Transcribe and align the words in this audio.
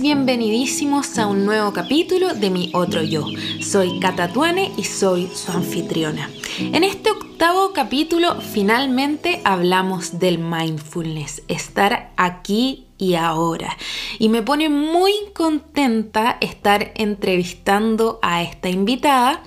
bienvenidísimos 0.00 1.18
a 1.18 1.26
un 1.26 1.44
nuevo 1.44 1.74
capítulo 1.74 2.32
de 2.32 2.48
Mi 2.48 2.70
Otro 2.72 3.02
Yo. 3.02 3.26
Soy 3.60 4.00
Cata 4.00 4.32
Tuane 4.32 4.72
y 4.78 4.84
soy 4.84 5.28
su 5.34 5.52
anfitriona. 5.52 6.30
En 6.58 6.84
este 6.84 7.10
octavo 7.40 7.72
capítulo 7.72 8.38
finalmente 8.42 9.40
hablamos 9.44 10.18
del 10.18 10.36
mindfulness, 10.36 11.42
estar 11.48 12.12
aquí 12.18 12.88
y 12.98 13.14
ahora. 13.14 13.78
Y 14.18 14.28
me 14.28 14.42
pone 14.42 14.68
muy 14.68 15.10
contenta 15.32 16.36
estar 16.42 16.92
entrevistando 16.96 18.18
a 18.20 18.42
esta 18.42 18.68
invitada, 18.68 19.42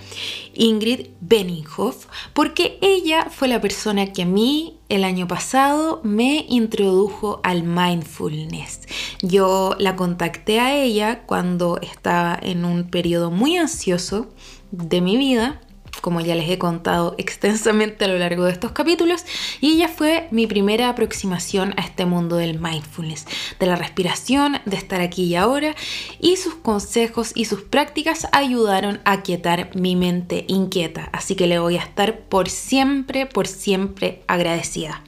Ingrid 0.55 1.09
Benninghoff, 1.21 2.07
porque 2.33 2.79
ella 2.81 3.27
fue 3.29 3.47
la 3.47 3.61
persona 3.61 4.11
que 4.11 4.23
a 4.23 4.25
mí 4.25 4.79
el 4.89 5.03
año 5.03 5.27
pasado 5.27 6.01
me 6.03 6.47
introdujo 6.49 7.41
al 7.43 7.61
mindfulness. 7.61 8.87
Yo 9.21 9.75
la 9.77 9.95
contacté 9.95 10.59
a 10.59 10.75
ella 10.75 11.21
cuando 11.27 11.79
estaba 11.79 12.39
en 12.41 12.65
un 12.65 12.89
periodo 12.89 13.29
muy 13.29 13.55
ansioso 13.55 14.31
de 14.71 14.99
mi 14.99 15.15
vida 15.15 15.61
como 16.03 16.19
ya 16.19 16.35
les 16.35 16.49
he 16.49 16.57
contado 16.57 17.15
extensamente 17.17 18.03
a 18.03 18.09
lo 18.09 18.17
largo 18.17 18.43
de 18.43 18.51
estos 18.51 18.73
capítulos, 18.73 19.23
y 19.61 19.75
ella 19.75 19.87
fue 19.87 20.27
mi 20.31 20.47
primera 20.47 20.89
aproximación 20.89 21.73
a 21.77 21.81
este 21.81 22.05
mundo 22.05 22.35
del 22.35 22.59
mindfulness, 22.59 23.25
de 23.57 23.65
la 23.65 23.77
respiración, 23.77 24.57
de 24.65 24.75
estar 24.75 24.99
aquí 24.99 25.23
y 25.23 25.35
ahora, 25.35 25.75
y 26.19 26.35
sus 26.35 26.55
consejos 26.55 27.31
y 27.35 27.45
sus 27.45 27.61
prácticas 27.61 28.27
ayudaron 28.33 28.99
a 29.05 29.23
quietar 29.23 29.73
mi 29.75 29.95
mente 29.95 30.43
inquieta, 30.49 31.09
así 31.13 31.35
que 31.35 31.47
le 31.47 31.59
voy 31.59 31.77
a 31.77 31.83
estar 31.83 32.19
por 32.19 32.49
siempre, 32.49 33.25
por 33.25 33.47
siempre 33.47 34.23
agradecida. 34.27 35.01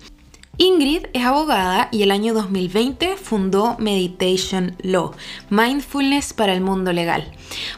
Ingrid 0.58 1.08
es 1.12 1.26
abogada 1.26 1.90
y 1.92 2.04
el 2.04 2.12
año 2.12 2.34
2020 2.34 3.18
fundó 3.18 3.76
Meditation 3.78 4.76
Law, 4.82 5.12
Mindfulness 5.50 6.32
para 6.32 6.54
el 6.54 6.62
mundo 6.62 6.94
legal. 6.94 7.30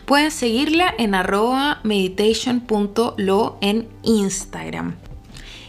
Pueden 0.05 0.29
seguirla 0.29 0.93
en 0.97 1.15
arroba 1.15 1.79
meditation.law 1.83 3.57
en 3.61 3.87
Instagram. 4.03 5.06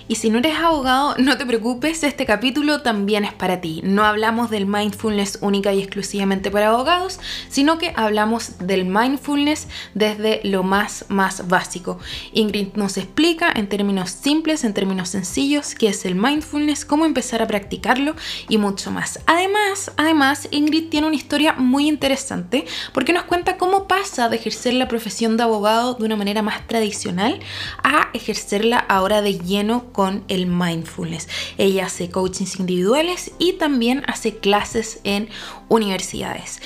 Y 0.08 0.14
si 0.14 0.30
no 0.30 0.38
eres 0.38 0.56
abogado, 0.56 1.14
no 1.18 1.36
te 1.36 1.44
preocupes, 1.44 2.02
este 2.02 2.24
capítulo 2.24 2.80
también 2.80 3.26
es 3.26 3.34
para 3.34 3.60
ti. 3.60 3.82
No 3.84 4.04
hablamos 4.04 4.48
del 4.48 4.64
mindfulness 4.64 5.38
única 5.42 5.74
y 5.74 5.82
exclusivamente 5.82 6.50
para 6.50 6.68
abogados, 6.68 7.20
sino 7.50 7.76
que 7.76 7.92
hablamos 7.94 8.58
del 8.58 8.86
mindfulness 8.86 9.68
desde 9.92 10.40
lo 10.44 10.62
más, 10.62 11.04
más 11.08 11.46
básico. 11.48 11.98
Ingrid 12.32 12.68
nos 12.74 12.96
explica 12.96 13.52
en 13.54 13.68
términos 13.68 14.08
simples, 14.10 14.64
en 14.64 14.72
términos 14.72 15.10
sencillos, 15.10 15.74
qué 15.74 15.88
es 15.88 16.06
el 16.06 16.14
mindfulness, 16.14 16.86
cómo 16.86 17.04
empezar 17.04 17.42
a 17.42 17.46
practicarlo 17.46 18.16
y 18.48 18.56
mucho 18.56 18.90
más. 18.90 19.20
Además, 19.26 19.92
además, 19.98 20.48
Ingrid 20.50 20.88
tiene 20.88 21.06
una 21.06 21.16
historia 21.16 21.52
muy 21.52 21.86
interesante 21.86 22.64
porque 22.94 23.12
nos 23.12 23.24
cuenta 23.24 23.58
cómo 23.58 23.86
pasa 23.86 24.30
de 24.30 24.36
ejercer 24.36 24.72
la 24.72 24.88
profesión 24.88 25.36
de 25.36 25.42
abogado 25.42 25.94
de 25.94 26.04
una 26.06 26.16
manera 26.16 26.40
más 26.40 26.66
tradicional 26.66 27.40
a 27.82 28.08
ejercerla 28.14 28.78
ahora 28.78 29.20
de 29.20 29.38
lleno 29.38 29.92
con 29.98 30.22
el 30.28 30.46
mindfulness. 30.46 31.26
Ella 31.58 31.86
hace 31.86 32.08
coachings 32.08 32.60
individuales 32.60 33.32
y 33.40 33.54
también 33.54 34.04
hace 34.06 34.36
clases 34.36 35.00
en 35.02 35.28
universidades. 35.68 36.60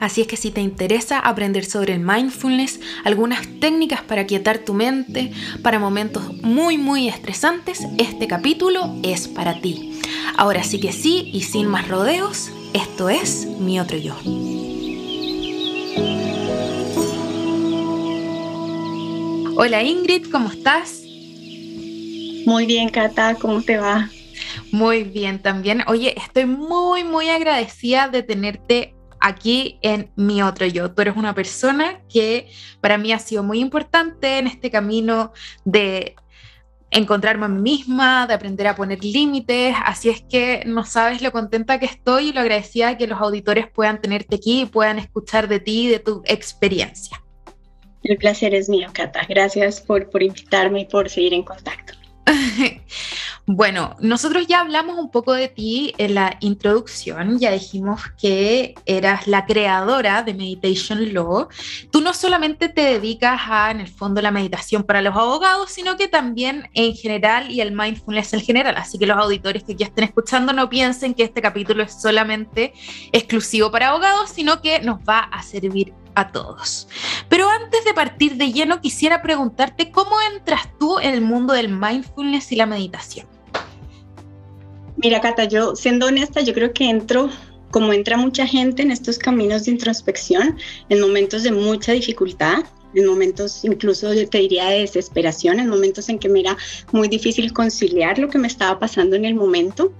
Así 0.00 0.22
es 0.22 0.26
que 0.26 0.36
si 0.36 0.50
te 0.50 0.62
interesa 0.62 1.20
aprender 1.20 1.64
sobre 1.64 1.94
el 1.94 2.00
mindfulness, 2.00 2.80
algunas 3.04 3.46
técnicas 3.60 4.02
para 4.02 4.26
quietar 4.26 4.58
tu 4.58 4.74
mente 4.74 5.30
para 5.62 5.78
momentos 5.78 6.24
muy 6.42 6.76
muy 6.76 7.06
estresantes, 7.08 7.86
este 7.98 8.26
capítulo 8.26 8.96
es 9.04 9.28
para 9.28 9.60
ti. 9.60 10.00
Ahora 10.36 10.64
sí 10.64 10.80
que 10.80 10.90
sí 10.90 11.30
y 11.32 11.42
sin 11.42 11.68
más 11.68 11.86
rodeos, 11.86 12.50
esto 12.72 13.08
es 13.08 13.46
mi 13.60 13.78
otro 13.78 13.96
yo. 13.96 14.16
Hola 19.54 19.84
Ingrid, 19.84 20.32
¿cómo 20.32 20.48
estás? 20.48 21.01
Muy 22.46 22.66
bien, 22.66 22.88
Cata, 22.88 23.36
¿cómo 23.36 23.62
te 23.62 23.78
va? 23.78 24.10
Muy 24.70 25.04
bien 25.04 25.40
también. 25.40 25.82
Oye, 25.86 26.14
estoy 26.18 26.46
muy, 26.46 27.04
muy 27.04 27.28
agradecida 27.28 28.08
de 28.08 28.22
tenerte 28.22 28.94
aquí 29.20 29.78
en 29.82 30.10
mi 30.16 30.42
otro 30.42 30.66
yo. 30.66 30.92
Tú 30.92 31.02
eres 31.02 31.16
una 31.16 31.34
persona 31.34 32.00
que 32.08 32.50
para 32.80 32.98
mí 32.98 33.12
ha 33.12 33.18
sido 33.18 33.42
muy 33.42 33.60
importante 33.60 34.38
en 34.38 34.46
este 34.46 34.70
camino 34.70 35.32
de 35.64 36.16
encontrarme 36.90 37.46
a 37.46 37.48
mí 37.48 37.60
misma, 37.60 38.26
de 38.26 38.34
aprender 38.34 38.66
a 38.66 38.74
poner 38.74 39.02
límites. 39.02 39.74
Así 39.84 40.08
es 40.08 40.22
que 40.22 40.64
no 40.66 40.84
sabes 40.84 41.22
lo 41.22 41.32
contenta 41.32 41.78
que 41.78 41.86
estoy 41.86 42.28
y 42.28 42.32
lo 42.32 42.40
agradecida 42.40 42.98
que 42.98 43.06
los 43.06 43.20
auditores 43.20 43.68
puedan 43.68 44.00
tenerte 44.00 44.36
aquí 44.36 44.62
y 44.62 44.66
puedan 44.66 44.98
escuchar 44.98 45.48
de 45.48 45.60
ti 45.60 45.86
y 45.86 45.88
de 45.88 46.00
tu 46.00 46.22
experiencia. 46.26 47.22
El 48.02 48.16
placer 48.16 48.52
es 48.54 48.68
mío, 48.68 48.88
Cata. 48.92 49.20
Gracias 49.28 49.80
por, 49.80 50.10
por 50.10 50.22
invitarme 50.22 50.80
y 50.80 50.84
por 50.86 51.08
seguir 51.08 51.34
en 51.34 51.44
contacto. 51.44 52.01
Bueno, 53.46 53.96
nosotros 53.98 54.46
ya 54.46 54.60
hablamos 54.60 54.96
un 54.98 55.10
poco 55.10 55.32
de 55.32 55.48
ti 55.48 55.92
en 55.98 56.14
la 56.14 56.36
introducción, 56.38 57.40
ya 57.40 57.50
dijimos 57.50 58.00
que 58.16 58.76
eras 58.86 59.26
la 59.26 59.46
creadora 59.46 60.22
de 60.22 60.32
Meditation 60.32 61.12
Law. 61.12 61.48
Tú 61.90 62.00
no 62.02 62.14
solamente 62.14 62.68
te 62.68 62.82
dedicas 62.82 63.40
a, 63.48 63.72
en 63.72 63.80
el 63.80 63.88
fondo, 63.88 64.22
la 64.22 64.30
meditación 64.30 64.84
para 64.84 65.02
los 65.02 65.16
abogados, 65.16 65.72
sino 65.72 65.96
que 65.96 66.06
también 66.06 66.70
en 66.74 66.94
general 66.94 67.50
y 67.50 67.60
el 67.60 67.72
mindfulness 67.72 68.32
en 68.32 68.42
general. 68.42 68.76
Así 68.76 68.96
que 68.96 69.06
los 69.06 69.18
auditores 69.18 69.64
que 69.64 69.74
ya 69.74 69.86
estén 69.86 70.04
escuchando 70.04 70.52
no 70.52 70.68
piensen 70.68 71.12
que 71.12 71.24
este 71.24 71.42
capítulo 71.42 71.82
es 71.82 72.00
solamente 72.00 72.72
exclusivo 73.10 73.72
para 73.72 73.88
abogados, 73.88 74.30
sino 74.30 74.62
que 74.62 74.78
nos 74.80 75.00
va 75.00 75.18
a 75.18 75.42
servir 75.42 75.92
a 76.14 76.32
todos. 76.32 76.88
Pero 77.28 77.48
antes 77.48 77.84
de 77.84 77.94
partir 77.94 78.36
de 78.36 78.52
lleno, 78.52 78.80
quisiera 78.80 79.22
preguntarte 79.22 79.90
cómo 79.90 80.16
entras 80.34 80.68
tú 80.78 80.98
en 80.98 81.14
el 81.14 81.20
mundo 81.20 81.54
del 81.54 81.68
mindfulness 81.68 82.52
y 82.52 82.56
la 82.56 82.66
meditación. 82.66 83.26
Mira, 84.96 85.20
Cata, 85.20 85.44
yo 85.44 85.74
siendo 85.74 86.06
honesta, 86.06 86.42
yo 86.42 86.54
creo 86.54 86.72
que 86.72 86.88
entro 86.88 87.30
como 87.72 87.92
entra 87.92 88.16
mucha 88.16 88.46
gente 88.46 88.82
en 88.82 88.90
estos 88.90 89.18
caminos 89.18 89.64
de 89.64 89.72
introspección, 89.72 90.58
en 90.90 91.00
momentos 91.00 91.42
de 91.42 91.50
mucha 91.50 91.92
dificultad, 91.92 92.64
en 92.94 93.06
momentos 93.06 93.64
incluso 93.64 94.12
yo 94.12 94.28
te 94.28 94.38
diría 94.38 94.66
de 94.66 94.80
desesperación, 94.80 95.58
en 95.58 95.68
momentos 95.68 96.08
en 96.08 96.18
que 96.18 96.28
me 96.28 96.40
era 96.40 96.56
muy 96.92 97.08
difícil 97.08 97.52
conciliar 97.52 98.18
lo 98.18 98.28
que 98.28 98.38
me 98.38 98.46
estaba 98.46 98.78
pasando 98.78 99.16
en 99.16 99.24
el 99.24 99.34
momento. 99.34 99.92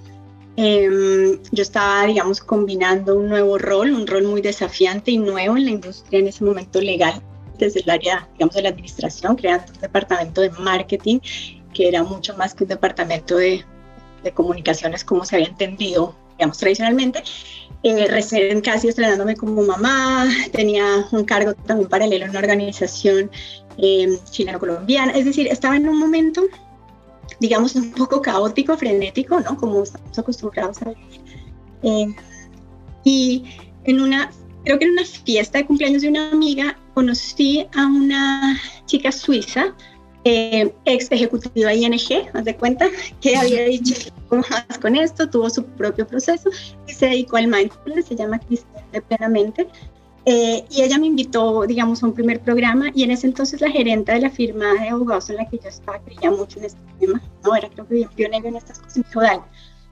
Em, 0.56 1.38
yo 1.50 1.62
estaba, 1.62 2.06
digamos, 2.06 2.40
combinando 2.40 3.16
un 3.16 3.28
nuevo 3.28 3.58
rol, 3.58 3.92
un 3.92 4.06
rol 4.06 4.24
muy 4.24 4.42
desafiante 4.42 5.10
y 5.10 5.18
nuevo 5.18 5.56
en 5.56 5.64
la 5.64 5.70
industria 5.70 6.18
en 6.18 6.28
ese 6.28 6.44
momento 6.44 6.80
legal, 6.80 7.22
desde 7.58 7.80
el 7.80 7.90
área, 7.90 8.28
digamos, 8.34 8.54
de 8.54 8.62
la 8.62 8.68
administración, 8.68 9.36
creando 9.36 9.72
un 9.72 9.80
departamento 9.80 10.40
de 10.42 10.50
marketing 10.50 11.20
que 11.72 11.88
era 11.88 12.02
mucho 12.02 12.36
más 12.36 12.54
que 12.54 12.64
un 12.64 12.68
departamento 12.68 13.36
de, 13.36 13.64
de 14.22 14.32
comunicaciones 14.32 15.04
como 15.04 15.24
se 15.24 15.36
había 15.36 15.48
entendido, 15.48 16.14
digamos, 16.36 16.58
tradicionalmente. 16.58 17.22
Eh, 17.84 18.06
recién 18.08 18.60
casi 18.60 18.88
estrenándome 18.88 19.34
como 19.34 19.60
mamá, 19.62 20.28
tenía 20.52 21.04
un 21.10 21.24
cargo 21.24 21.54
también 21.54 21.88
paralelo 21.88 22.24
en 22.24 22.30
una 22.30 22.38
organización 22.38 23.28
eh, 23.76 24.18
chileno-colombiana, 24.30 25.12
es 25.12 25.24
decir, 25.24 25.48
estaba 25.48 25.76
en 25.76 25.88
un 25.88 25.98
momento 25.98 26.42
digamos, 27.40 27.74
un 27.74 27.92
poco 27.92 28.20
caótico, 28.20 28.76
frenético, 28.76 29.40
¿no? 29.40 29.56
Como 29.56 29.82
estamos 29.82 30.18
acostumbrados 30.18 30.82
a 30.82 30.90
vivir. 30.90 31.20
Eh, 31.82 32.14
y 33.04 33.44
en 33.84 34.00
una, 34.00 34.30
creo 34.64 34.78
que 34.78 34.84
en 34.84 34.92
una 34.92 35.04
fiesta 35.04 35.58
de 35.58 35.66
cumpleaños 35.66 36.02
de 36.02 36.08
una 36.08 36.30
amiga, 36.30 36.78
conocí 36.94 37.66
a 37.74 37.86
una 37.86 38.60
chica 38.86 39.10
suiza, 39.10 39.74
eh, 40.24 40.72
ex 40.84 41.10
ejecutiva 41.10 41.74
ING, 41.74 42.28
haz 42.32 42.44
de 42.44 42.56
cuenta, 42.56 42.88
que 43.20 43.36
había 43.36 43.64
dicho, 43.68 44.10
¿cómo 44.28 44.44
más 44.50 44.78
con 44.78 44.94
esto? 44.94 45.28
Tuvo 45.28 45.50
su 45.50 45.64
propio 45.64 46.06
proceso 46.06 46.50
y 46.86 46.92
se 46.92 47.06
dedicó 47.06 47.36
al 47.38 47.48
mindfulness, 47.48 48.06
se 48.06 48.16
llama 48.16 48.38
Cristina 48.38 49.00
Plenamente. 49.08 49.66
Eh, 50.24 50.64
y 50.70 50.82
ella 50.82 50.98
me 50.98 51.06
invitó, 51.06 51.66
digamos, 51.66 52.02
a 52.02 52.06
un 52.06 52.14
primer 52.14 52.40
programa 52.40 52.90
y 52.94 53.02
en 53.02 53.10
ese 53.10 53.26
entonces 53.26 53.60
la 53.60 53.70
gerente 53.70 54.12
de 54.12 54.20
la 54.20 54.30
firma 54.30 54.72
de 54.74 54.88
abogados 54.88 55.28
en 55.30 55.36
la 55.36 55.48
que 55.48 55.58
yo 55.58 55.68
estaba 55.68 55.98
creía 55.98 56.30
mucho 56.30 56.60
en 56.60 56.66
este 56.66 56.80
tema, 57.00 57.20
no 57.42 57.56
era 57.56 57.68
creo 57.68 57.88
que 57.88 57.94
bien 57.94 58.08
pionero 58.14 58.46
en 58.48 58.56
estas 58.56 58.78
cosas, 58.78 58.98
me 58.98 59.04
dijo, 59.08 59.20
dale, 59.20 59.42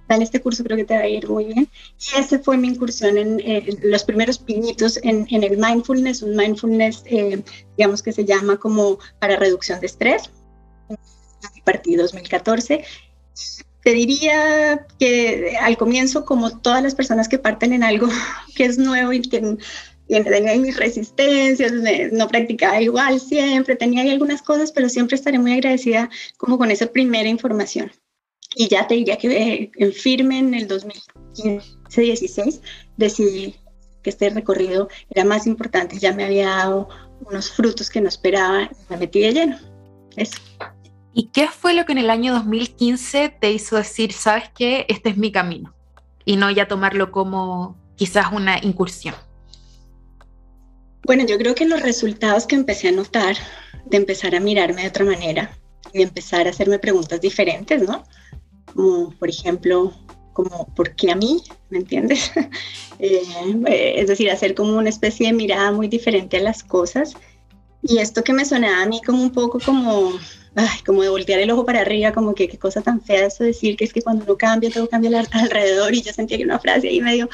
dale 0.08 0.24
este 0.24 0.40
curso, 0.40 0.62
creo 0.62 0.76
que 0.76 0.84
te 0.84 0.94
va 0.94 1.00
a 1.00 1.08
ir 1.08 1.28
muy 1.28 1.46
bien. 1.46 1.68
Y 1.98 2.20
ese 2.20 2.38
fue 2.38 2.56
mi 2.56 2.68
incursión 2.68 3.18
en, 3.18 3.40
los 3.82 4.04
primeros 4.04 4.38
pinitos 4.38 5.00
en, 5.02 5.26
en, 5.30 5.42
el 5.42 5.58
mindfulness, 5.58 6.22
un 6.22 6.36
mindfulness, 6.36 7.02
eh, 7.06 7.42
digamos 7.76 8.00
que 8.00 8.12
se 8.12 8.24
llama 8.24 8.56
como 8.56 8.98
para 9.18 9.36
reducción 9.36 9.80
de 9.80 9.86
estrés, 9.86 10.30
de 11.84 11.96
2014 11.96 12.84
te 13.82 13.92
diría 13.92 14.86
que 14.98 15.56
al 15.60 15.76
comienzo, 15.76 16.24
como 16.24 16.58
todas 16.58 16.82
las 16.82 16.94
personas 16.94 17.28
que 17.28 17.38
parten 17.38 17.72
en 17.72 17.82
algo 17.82 18.08
que 18.54 18.64
es 18.64 18.78
nuevo 18.78 19.12
y 19.12 19.22
que 19.22 19.56
tenía 20.10 20.56
mis 20.56 20.76
resistencias, 20.76 21.72
no 22.12 22.28
practicaba 22.28 22.80
igual 22.80 23.20
siempre, 23.20 23.76
tenía 23.76 24.02
ahí 24.02 24.10
algunas 24.10 24.42
cosas, 24.42 24.72
pero 24.72 24.88
siempre 24.88 25.14
estaré 25.16 25.38
muy 25.38 25.52
agradecida 25.52 26.10
como 26.36 26.58
con 26.58 26.70
esa 26.70 26.86
primera 26.86 27.28
información. 27.28 27.92
Y 28.56 28.68
ya 28.68 28.86
te 28.86 28.94
diría 28.94 29.16
que 29.16 29.28
eh, 29.28 29.70
en 29.76 29.92
firme 29.92 30.38
en 30.38 30.54
el 30.54 30.66
2015-16 30.68 32.60
decidí 32.96 33.54
que 34.02 34.10
este 34.10 34.30
recorrido 34.30 34.88
era 35.10 35.24
más 35.24 35.46
importante, 35.46 35.98
ya 35.98 36.12
me 36.12 36.24
había 36.24 36.48
dado 36.48 36.88
unos 37.28 37.52
frutos 37.52 37.90
que 37.90 38.00
no 38.00 38.08
esperaba, 38.08 38.70
me 38.88 38.96
metí 38.96 39.20
de 39.20 39.32
lleno. 39.32 39.58
Eso. 40.16 40.38
¿Y 41.12 41.26
qué 41.26 41.48
fue 41.48 41.74
lo 41.74 41.84
que 41.84 41.92
en 41.92 41.98
el 41.98 42.10
año 42.10 42.32
2015 42.34 43.36
te 43.40 43.52
hizo 43.52 43.76
decir, 43.76 44.12
sabes 44.12 44.50
qué, 44.56 44.86
este 44.88 45.10
es 45.10 45.16
mi 45.16 45.30
camino? 45.30 45.74
Y 46.24 46.36
no 46.36 46.50
ya 46.50 46.66
tomarlo 46.66 47.12
como 47.12 47.76
quizás 47.96 48.32
una 48.32 48.58
incursión. 48.58 49.14
Bueno, 51.04 51.24
yo 51.26 51.38
creo 51.38 51.54
que 51.54 51.66
los 51.66 51.82
resultados 51.82 52.46
que 52.46 52.56
empecé 52.56 52.88
a 52.88 52.92
notar, 52.92 53.36
de 53.86 53.96
empezar 53.96 54.34
a 54.34 54.40
mirarme 54.40 54.82
de 54.82 54.88
otra 54.88 55.04
manera 55.04 55.50
y 55.92 55.98
de 55.98 56.04
empezar 56.04 56.46
a 56.46 56.50
hacerme 56.50 56.78
preguntas 56.78 57.20
diferentes, 57.20 57.82
¿no? 57.82 58.04
Como, 58.74 59.10
por 59.18 59.28
ejemplo, 59.28 59.92
como, 60.32 60.72
¿por 60.74 60.94
qué 60.94 61.10
a 61.10 61.16
mí? 61.16 61.42
¿Me 61.70 61.78
entiendes? 61.78 62.30
Eh, 63.02 63.94
es 63.96 64.08
decir, 64.08 64.30
hacer 64.30 64.54
como 64.54 64.76
una 64.76 64.90
especie 64.90 65.28
de 65.28 65.32
mirada 65.32 65.72
muy 65.72 65.88
diferente 65.88 66.36
a 66.36 66.42
las 66.42 66.62
cosas. 66.62 67.14
Y 67.82 67.96
esto 67.96 68.22
que 68.22 68.34
me 68.34 68.44
sonaba 68.44 68.82
a 68.82 68.86
mí 68.86 69.00
como 69.00 69.22
un 69.22 69.32
poco 69.32 69.58
como, 69.58 70.12
ay, 70.54 70.80
como 70.84 71.00
de 71.02 71.08
voltear 71.08 71.40
el 71.40 71.50
ojo 71.50 71.64
para 71.64 71.80
arriba, 71.80 72.12
como 72.12 72.34
que 72.34 72.46
qué 72.46 72.58
cosa 72.58 72.82
tan 72.82 73.00
fea 73.00 73.24
eso 73.24 73.42
decir 73.42 73.78
que 73.78 73.84
es 73.84 73.94
que 73.94 74.02
cuando 74.02 74.24
uno 74.24 74.36
cambia, 74.36 74.70
todo 74.70 74.86
cambia 74.86 75.24
alrededor. 75.32 75.94
Y 75.94 76.02
yo 76.02 76.12
sentía 76.12 76.36
que 76.36 76.44
una 76.44 76.58
frase 76.58 76.88
ahí 76.88 77.00
medio, 77.00 77.30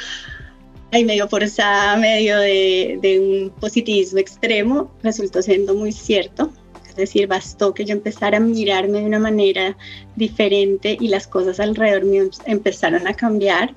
ahí 0.92 1.04
medio 1.04 1.28
forzada, 1.28 1.96
medio 1.96 2.38
de, 2.38 2.98
de 3.02 3.20
un 3.20 3.50
positivismo 3.60 4.18
extremo, 4.18 4.90
resultó 5.02 5.42
siendo 5.42 5.74
muy 5.74 5.92
cierto. 5.92 6.52
Es 6.88 6.96
decir, 6.96 7.26
bastó 7.26 7.74
que 7.74 7.84
yo 7.84 7.92
empezara 7.92 8.38
a 8.38 8.40
mirarme 8.40 9.00
de 9.00 9.06
una 9.06 9.18
manera 9.18 9.76
diferente 10.16 10.96
y 10.98 11.08
las 11.08 11.26
cosas 11.26 11.60
alrededor 11.60 12.04
mío 12.04 12.24
empezaron 12.46 13.06
a 13.06 13.12
cambiar 13.12 13.74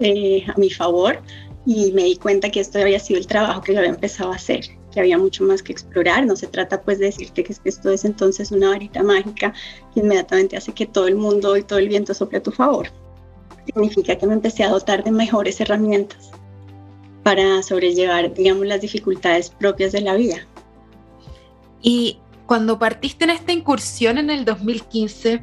eh, 0.00 0.44
a 0.46 0.58
mi 0.58 0.70
favor 0.70 1.20
y 1.66 1.92
me 1.92 2.04
di 2.04 2.16
cuenta 2.16 2.50
que 2.50 2.60
esto 2.60 2.78
había 2.78 2.98
sido 2.98 3.18
el 3.18 3.26
trabajo 3.26 3.62
que 3.62 3.72
yo 3.72 3.78
había 3.78 3.90
empezado 3.90 4.32
a 4.32 4.36
hacer, 4.36 4.66
que 4.92 5.00
había 5.00 5.18
mucho 5.18 5.44
más 5.44 5.62
que 5.62 5.72
explorar. 5.72 6.26
No 6.26 6.36
se 6.36 6.46
trata 6.46 6.82
pues 6.82 6.98
de 6.98 7.06
decirte 7.06 7.42
que 7.42 7.54
esto 7.64 7.90
es 7.90 8.04
entonces 8.04 8.52
una 8.52 8.70
varita 8.70 9.02
mágica 9.02 9.52
que 9.92 10.00
inmediatamente 10.00 10.56
hace 10.56 10.72
que 10.72 10.86
todo 10.86 11.08
el 11.08 11.16
mundo 11.16 11.56
y 11.56 11.62
todo 11.62 11.78
el 11.78 11.88
viento 11.88 12.14
sople 12.14 12.38
a 12.38 12.42
tu 12.42 12.50
favor. 12.50 12.88
Significa 13.66 14.16
que 14.16 14.26
me 14.26 14.34
empecé 14.34 14.64
a 14.64 14.68
dotar 14.68 15.04
de 15.04 15.10
mejores 15.10 15.60
herramientas 15.60 16.30
para 17.22 17.62
sobrellevar, 17.62 18.34
digamos, 18.34 18.66
las 18.66 18.80
dificultades 18.80 19.50
propias 19.50 19.92
de 19.92 20.02
la 20.02 20.14
vida. 20.14 20.46
Y 21.82 22.18
cuando 22.46 22.78
partiste 22.78 23.24
en 23.24 23.30
esta 23.30 23.52
incursión 23.52 24.18
en 24.18 24.30
el 24.30 24.44
2015, 24.44 25.42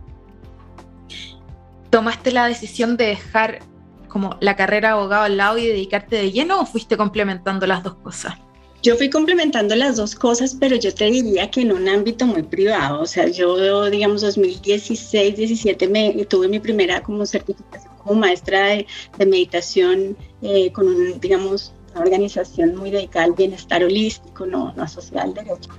¿tomaste 1.90 2.32
la 2.32 2.48
decisión 2.48 2.98
de 2.98 3.06
dejar 3.06 3.60
como 4.08 4.38
la 4.40 4.56
carrera 4.56 4.90
de 4.90 4.94
abogado 4.96 5.24
al 5.24 5.38
lado 5.38 5.58
y 5.58 5.66
dedicarte 5.66 6.18
de 6.18 6.32
lleno 6.32 6.62
o 6.62 6.66
fuiste 6.66 6.98
complementando 6.98 7.66
las 7.66 7.84
dos 7.84 7.96
cosas? 7.96 8.36
Yo 8.84 8.96
fui 8.96 9.12
complementando 9.12 9.76
las 9.76 9.98
dos 9.98 10.16
cosas, 10.16 10.58
pero 10.60 10.76
yo 10.76 10.94
te 10.94 11.06
diría 11.06 11.52
que 11.52 11.62
en 11.62 11.72
un 11.72 11.88
ámbito 11.88 12.26
muy 12.26 12.42
privado. 12.42 13.02
O 13.02 13.06
sea, 13.06 13.28
yo, 13.28 13.90
digamos, 13.92 14.22
2016, 14.22 15.36
17 15.36 15.88
me, 15.88 16.26
tuve 16.26 16.48
mi 16.48 16.60
primera 16.60 17.02
como 17.04 17.26
certificación 17.26 17.91
como 18.04 18.20
maestra 18.20 18.68
de, 18.68 18.86
meditación 19.20 20.18
eh, 20.42 20.72
con, 20.72 20.88
un, 20.88 21.20
digamos, 21.20 21.74
una 21.92 22.02
organización 22.02 22.76
muy 22.76 22.92
dedicada 22.92 23.26
al 23.26 23.34
bienestar 23.34 23.84
holístico, 23.84 24.46
no, 24.46 24.74
no 24.74 24.84
asociada 24.84 25.24
al 25.24 25.34
derecho 25.34 25.70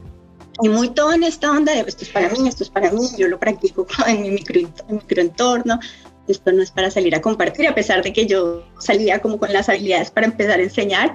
y 0.60 0.68
muy 0.68 0.90
todo 0.90 1.12
en 1.12 1.22
esta 1.22 1.50
onda 1.50 1.72
de 1.72 1.80
esto 1.80 2.04
es 2.04 2.10
para 2.10 2.28
mí, 2.28 2.46
esto 2.46 2.62
es 2.62 2.70
para 2.70 2.90
mí, 2.90 3.00
yo 3.16 3.28
lo 3.28 3.38
practico 3.38 3.86
en 4.06 4.22
mi 4.22 4.30
micro, 4.30 4.60
microentorno, 4.88 5.78
esto 6.28 6.52
no 6.52 6.62
es 6.62 6.70
para 6.70 6.90
salir 6.90 7.14
a 7.14 7.20
compartir, 7.20 7.66
a 7.66 7.74
pesar 7.74 8.02
de 8.02 8.12
que 8.12 8.26
yo 8.26 8.64
salía 8.78 9.20
como 9.20 9.38
con 9.38 9.52
las 9.52 9.68
habilidades 9.68 10.10
para 10.10 10.26
empezar 10.26 10.60
a 10.60 10.62
enseñar, 10.62 11.14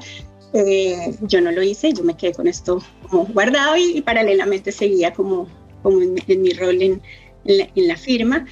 eh, 0.53 1.15
yo 1.21 1.41
no 1.41 1.51
lo 1.51 1.61
hice, 1.61 1.93
yo 1.93 2.03
me 2.03 2.15
quedé 2.15 2.33
con 2.33 2.47
esto 2.47 2.81
como 3.09 3.25
guardado 3.25 3.75
y, 3.77 4.01
paralelamente 4.01 4.71
seguía 4.71 5.13
como, 5.13 5.47
como 5.83 6.01
en, 6.01 6.41
mi 6.41 6.53
rol 6.53 6.81
en, 6.81 7.01
en, 7.45 7.87
la, 7.87 7.97
firma. 7.97 8.45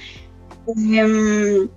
Em, 0.68 1.68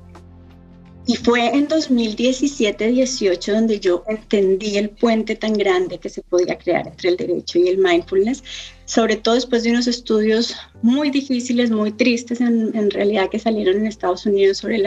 y 1.10 1.16
fue 1.16 1.48
en 1.48 1.68
2017-18 1.68 3.52
donde 3.52 3.80
yo 3.80 4.04
entendí 4.08 4.78
el 4.78 4.92
puente 4.92 5.36
tan 5.36 5.54
grande 5.54 5.98
que 5.98 6.08
se 6.08 6.22
podía 6.22 6.56
crear 6.56 6.86
entre 6.88 7.10
el 7.10 7.18
derecho 7.18 7.58
y 7.58 7.68
el 7.68 7.80
mindfulness, 7.80 8.44
sobre 8.86 9.16
todo 9.16 9.34
después 9.34 9.64
de 9.64 9.72
unos 9.72 9.88
estudios 9.88 10.56
muy 10.84 11.10
difíciles, 11.10 11.72
muy 11.72 11.94
tristes 11.94 12.42
en, 12.42 12.92
realidad 12.92 13.28
que 13.32 13.40
salieron 13.40 13.78
en 13.78 13.88
Estados 13.88 14.28
Unidos 14.28 14.60
sobre, 14.60 14.84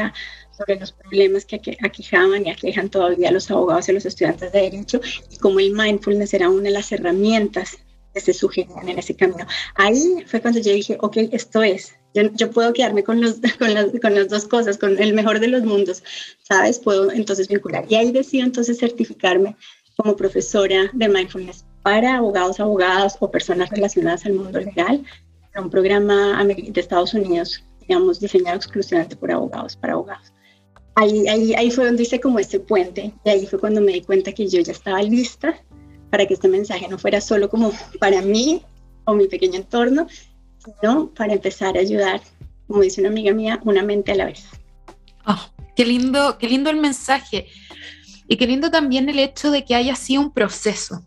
sobre 0.56 0.78
los 0.78 0.92
problemas 0.92 1.44
que 1.44 1.60
aquejaban 1.82 2.46
y 2.46 2.50
aquejan 2.50 2.88
todavía 2.88 3.32
los 3.32 3.50
abogados 3.50 3.88
y 3.88 3.92
los 3.92 4.06
estudiantes 4.06 4.52
de 4.52 4.60
derecho 4.60 5.00
y 5.28 5.38
cómo 5.38 5.58
el 5.58 5.72
mindfulness 5.72 6.34
era 6.34 6.48
una 6.48 6.62
de 6.62 6.70
las 6.70 6.92
herramientas 6.92 7.78
que 8.14 8.20
se 8.20 8.32
sugerían 8.32 8.88
en 8.88 9.00
ese 9.00 9.16
camino. 9.16 9.44
Ahí 9.75 10.22
fue 10.26 10.40
cuando 10.40 10.60
yo 10.60 10.72
dije, 10.72 10.98
ok, 11.00 11.16
esto 11.32 11.64
es, 11.64 11.96
yo, 12.14 12.50
puedo 12.50 12.73
quedarme 12.73 13.05
con, 13.05 13.20
los, 13.20 13.37
con, 13.59 13.75
las, 13.75 13.87
con 14.00 14.14
las 14.14 14.29
dos 14.29 14.47
cosas, 14.47 14.79
con 14.79 15.00
el 15.00 15.14
mejor 15.14 15.41
de 15.41 15.49
los 15.49 15.62
mundos, 15.62 16.03
¿sabes? 16.43 16.79
Puedo 16.79 17.11
entonces 17.11 17.49
vincular. 17.49 17.85
Y 17.88 17.94
ahí 17.94 18.12
decido 18.12 18.44
entonces 18.44 18.79
certificarme 18.79 19.56
como 19.97 20.17
profesora 20.17 20.91
de 20.93 21.09
mindfulness 21.09 21.64
para 21.82 22.17
abogados, 22.17 22.61
abogadas 22.61 23.17
o 23.20 23.31
personas 23.31 23.70
relacionadas 23.70 24.25
al 24.26 24.35
mundo 24.35 24.61
legal, 24.61 25.05
un 25.61 25.70
programa 25.70 26.43
de 26.44 26.81
Estados 26.81 27.12
Unidos, 27.12 27.62
digamos, 27.81 28.20
diseñado 28.20 28.56
exclusivamente 28.56 29.17
por 29.17 29.31
abogados, 29.31 29.76
para 29.76 29.94
abogados. 29.94 30.32
Ahí, 30.94 31.26
ahí, 31.29 31.55
ahí 31.55 31.70
fue 31.70 31.87
donde 31.87 32.03
hice 32.03 32.20
como 32.20 32.38
este 32.38 32.61
puente 32.61 33.12
y 33.25 33.29
ahí 33.29 33.47
fue 33.47 33.59
cuando 33.59 33.81
me 33.81 33.93
di 33.93 34.03
cuenta 34.03 34.32
que 34.32 34.47
yo 34.47 34.61
ya 34.61 34.73
estaba 34.73 35.03
lista 35.03 35.59
para 36.11 36.26
que 36.26 36.35
este 36.35 36.49
mensaje 36.49 36.87
no 36.88 36.99
fuera 36.99 37.20
solo 37.20 37.49
como 37.49 37.73
para 37.99 38.20
mí 38.20 38.62
o 39.05 39.14
mi 39.14 39.26
pequeño 39.26 39.56
entorno, 39.56 40.06
¿no? 40.82 41.09
Para 41.11 41.35
empezar 41.35 41.76
a 41.76 41.81
ayudar, 41.81 42.20
como 42.67 42.82
dice 42.82 43.00
una 43.00 43.11
amiga 43.11 43.32
mía, 43.32 43.61
una 43.64 43.82
mente 43.82 44.12
a 44.12 44.17
la 44.17 44.26
vez. 44.26 44.44
Oh, 45.26 45.50
qué 45.76 45.85
lindo, 45.85 46.38
qué 46.38 46.49
lindo 46.49 46.70
el 46.70 46.76
mensaje. 46.76 47.47
Y 48.29 48.37
qué 48.37 48.47
lindo 48.47 48.70
también 48.70 49.09
el 49.09 49.19
hecho 49.19 49.50
de 49.50 49.64
que 49.64 49.75
haya 49.75 49.94
sido 49.94 50.23
un 50.23 50.32
proceso, 50.32 51.05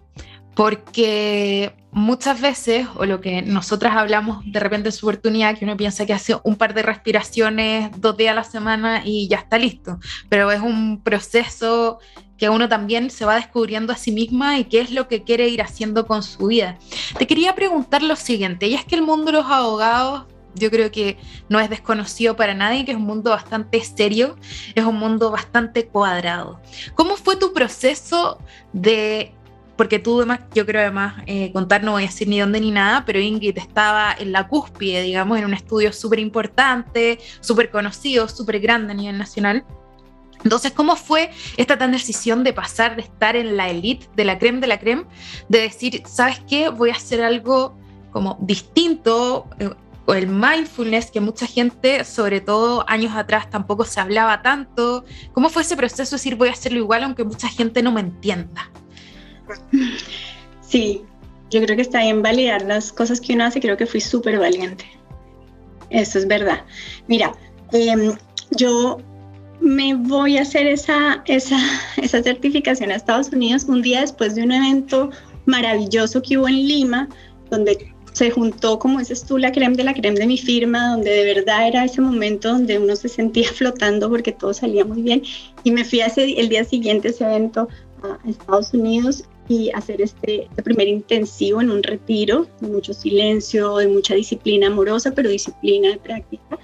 porque 0.56 1.74
muchas 1.96 2.42
veces, 2.42 2.88
o 2.96 3.06
lo 3.06 3.22
que 3.22 3.42
nosotras 3.42 3.96
hablamos 3.96 4.44
de 4.46 4.60
repente 4.60 4.90
de 4.90 4.92
su 4.92 5.08
oportunidad, 5.08 5.58
que 5.58 5.64
uno 5.64 5.78
piensa 5.78 6.06
que 6.06 6.12
hace 6.12 6.36
un 6.44 6.58
par 6.58 6.74
de 6.74 6.84
respiraciones 6.84 7.90
dos 8.02 8.18
días 8.18 8.34
a 8.34 8.36
la 8.36 8.44
semana 8.44 9.02
y 9.06 9.30
ya 9.30 9.38
está 9.38 9.58
listo, 9.58 9.98
pero 10.28 10.52
es 10.52 10.60
un 10.60 11.02
proceso 11.02 12.00
que 12.38 12.50
uno 12.50 12.68
también 12.68 13.10
se 13.10 13.24
va 13.24 13.36
descubriendo 13.36 13.94
a 13.94 13.96
sí 13.96 14.12
misma 14.12 14.60
y 14.60 14.66
qué 14.66 14.82
es 14.82 14.92
lo 14.92 15.08
que 15.08 15.24
quiere 15.24 15.48
ir 15.48 15.62
haciendo 15.62 16.06
con 16.06 16.22
su 16.22 16.48
vida. 16.48 16.78
Te 17.18 17.28
quería 17.28 17.56
preguntar 17.56 18.04
lo 18.04 18.18
siguiente, 18.18 18.68
y 18.68 18.76
es 18.76 18.84
que 18.84 18.96
el 18.96 19.02
mundo 19.02 19.28
de 19.28 19.38
los 19.38 19.46
abogados 19.46 20.26
yo 20.54 20.70
creo 20.70 20.92
que 20.92 21.18
no 21.48 21.62
es 21.62 21.70
desconocido 21.70 22.36
para 22.36 22.54
nadie, 22.54 22.84
que 22.84 22.92
es 22.92 22.98
un 22.98 23.06
mundo 23.06 23.30
bastante 23.30 23.82
serio, 23.82 24.36
es 24.76 24.84
un 24.84 24.98
mundo 24.98 25.32
bastante 25.32 25.88
cuadrado. 25.88 26.60
¿Cómo 26.94 27.16
fue 27.16 27.38
tu 27.38 27.54
proceso 27.54 28.38
de 28.74 29.34
porque 29.76 30.00
tú 30.00 30.18
además, 30.18 30.40
yo 30.54 30.66
creo 30.66 30.82
además, 30.82 31.16
eh, 31.26 31.52
contar 31.52 31.84
no 31.84 31.94
voy 31.94 32.04
a 32.04 32.08
decir 32.08 32.28
ni 32.28 32.40
dónde 32.40 32.60
ni 32.60 32.72
nada, 32.72 33.04
pero 33.06 33.20
Ingrid 33.20 33.58
estaba 33.58 34.16
en 34.18 34.32
la 34.32 34.48
cúspide, 34.48 35.02
digamos, 35.02 35.38
en 35.38 35.46
un 35.46 35.54
estudio 35.54 35.92
súper 35.92 36.20
importante, 36.20 37.20
súper 37.42 37.70
conocido, 37.70 38.28
súper 38.28 38.60
grande 38.60 38.94
a 38.94 38.96
nivel 38.96 39.18
nacional. 39.18 39.66
Entonces, 40.44 40.72
¿cómo 40.72 40.96
fue 40.96 41.32
esta 41.58 41.78
tan 41.78 41.92
decisión 41.92 42.44
de 42.44 42.54
pasar 42.54 42.96
de 42.96 43.02
estar 43.02 43.36
en 43.36 43.58
la 43.58 43.70
elite, 43.70 44.08
de 44.16 44.26
la 44.26 44.38
creme 44.38 44.60
de 44.60 44.68
la 44.68 44.80
creme, 44.80 45.06
de 45.50 45.62
decir, 45.62 46.04
¿sabes 46.06 46.40
qué? 46.48 46.70
Voy 46.70 46.92
a 46.92 46.94
hacer 46.94 47.22
algo 47.22 47.78
como 48.12 48.38
distinto, 48.42 49.48
eh, 49.60 49.70
o 50.06 50.14
el 50.14 50.28
mindfulness, 50.28 51.10
que 51.12 51.20
mucha 51.20 51.48
gente, 51.48 52.04
sobre 52.04 52.42
todo 52.42 52.86
años 52.88 53.16
atrás, 53.16 53.50
tampoco 53.50 53.86
se 53.86 54.00
hablaba 54.00 54.42
tanto. 54.42 55.04
¿Cómo 55.34 55.50
fue 55.50 55.64
ese 55.64 55.76
proceso 55.76 56.12
de 56.12 56.18
decir, 56.18 56.36
voy 56.36 56.50
a 56.50 56.52
hacerlo 56.52 56.78
igual 56.78 57.04
aunque 57.04 57.24
mucha 57.24 57.50
gente 57.50 57.82
no 57.82 57.92
me 57.92 58.02
entienda? 58.02 58.70
Sí, 60.62 61.02
yo 61.52 61.62
creo 61.62 61.76
que 61.76 61.82
está 61.82 62.02
bien 62.02 62.22
validar 62.22 62.64
las 62.64 62.92
cosas 62.92 63.22
que 63.22 63.34
uno 63.34 63.46
hace, 63.46 63.62
creo 63.62 63.78
que 63.78 63.86
fui 63.86 64.02
súper 64.02 64.40
valiente. 64.40 64.86
Eso 65.90 66.18
es 66.18 66.28
verdad. 66.28 66.66
Mira, 67.08 67.34
em, 67.72 68.14
yo 68.52 68.98
me 69.62 69.96
voy 69.96 70.38
a 70.38 70.42
hacer 70.42 70.68
esa, 70.68 71.24
esa, 71.26 71.58
esa 71.98 72.22
certificación 72.24 72.92
a 72.92 72.96
Estados 72.96 73.30
Unidos 73.30 73.66
un 73.66 73.82
día 73.82 74.02
después 74.02 74.36
de 74.36 74.44
un 74.44 74.52
evento 74.52 75.12
maravilloso 75.46 76.22
que 76.22 76.38
hubo 76.38 76.48
en 76.48 76.68
Lima, 76.68 77.10
donde 77.50 77.94
se 78.14 78.32
juntó, 78.32 78.80
como 78.80 79.00
dices 79.00 79.26
tú, 79.26 79.38
la 79.38 79.52
creme 79.52 79.76
de 79.76 79.84
la 79.84 79.94
creme 79.94 80.18
de 80.18 80.26
mi 80.26 80.38
firma, 80.38 80.92
donde 80.92 81.12
de 81.12 81.34
verdad 81.34 81.68
era 81.68 81.84
ese 81.84 82.00
momento 82.00 82.50
donde 82.50 82.80
uno 82.80 82.96
se 82.96 83.10
sentía 83.10 83.50
flotando 83.54 84.10
porque 84.10 84.32
todo 84.32 84.54
salía 84.54 84.86
muy 84.86 85.02
bien. 85.02 85.22
Y 85.64 85.72
me 85.72 85.84
fui 85.84 86.02
hace, 86.02 86.40
el 86.40 86.50
día 86.50 86.64
siguiente 86.64 87.10
a 87.10 87.12
ese 87.12 87.26
evento 87.26 87.68
a 88.04 88.28
Estados 88.28 88.74
Unidos 88.74 89.26
y 89.48 89.70
hacer 89.72 90.02
este, 90.02 90.44
este, 90.46 90.64
primer 90.64 90.88
intensivo 90.88 91.62
en 91.62 91.72
un 91.72 91.84
retiro, 91.84 92.48
de 92.62 92.68
mucho 92.68 92.94
silencio, 92.94 93.78
de 93.78 93.88
mucha 93.88 94.16
disciplina 94.16 94.68
amorosa, 94.68 95.12
pero 95.14 95.30
disciplina 95.30 95.90
de 95.90 95.98
práctica 95.98 96.60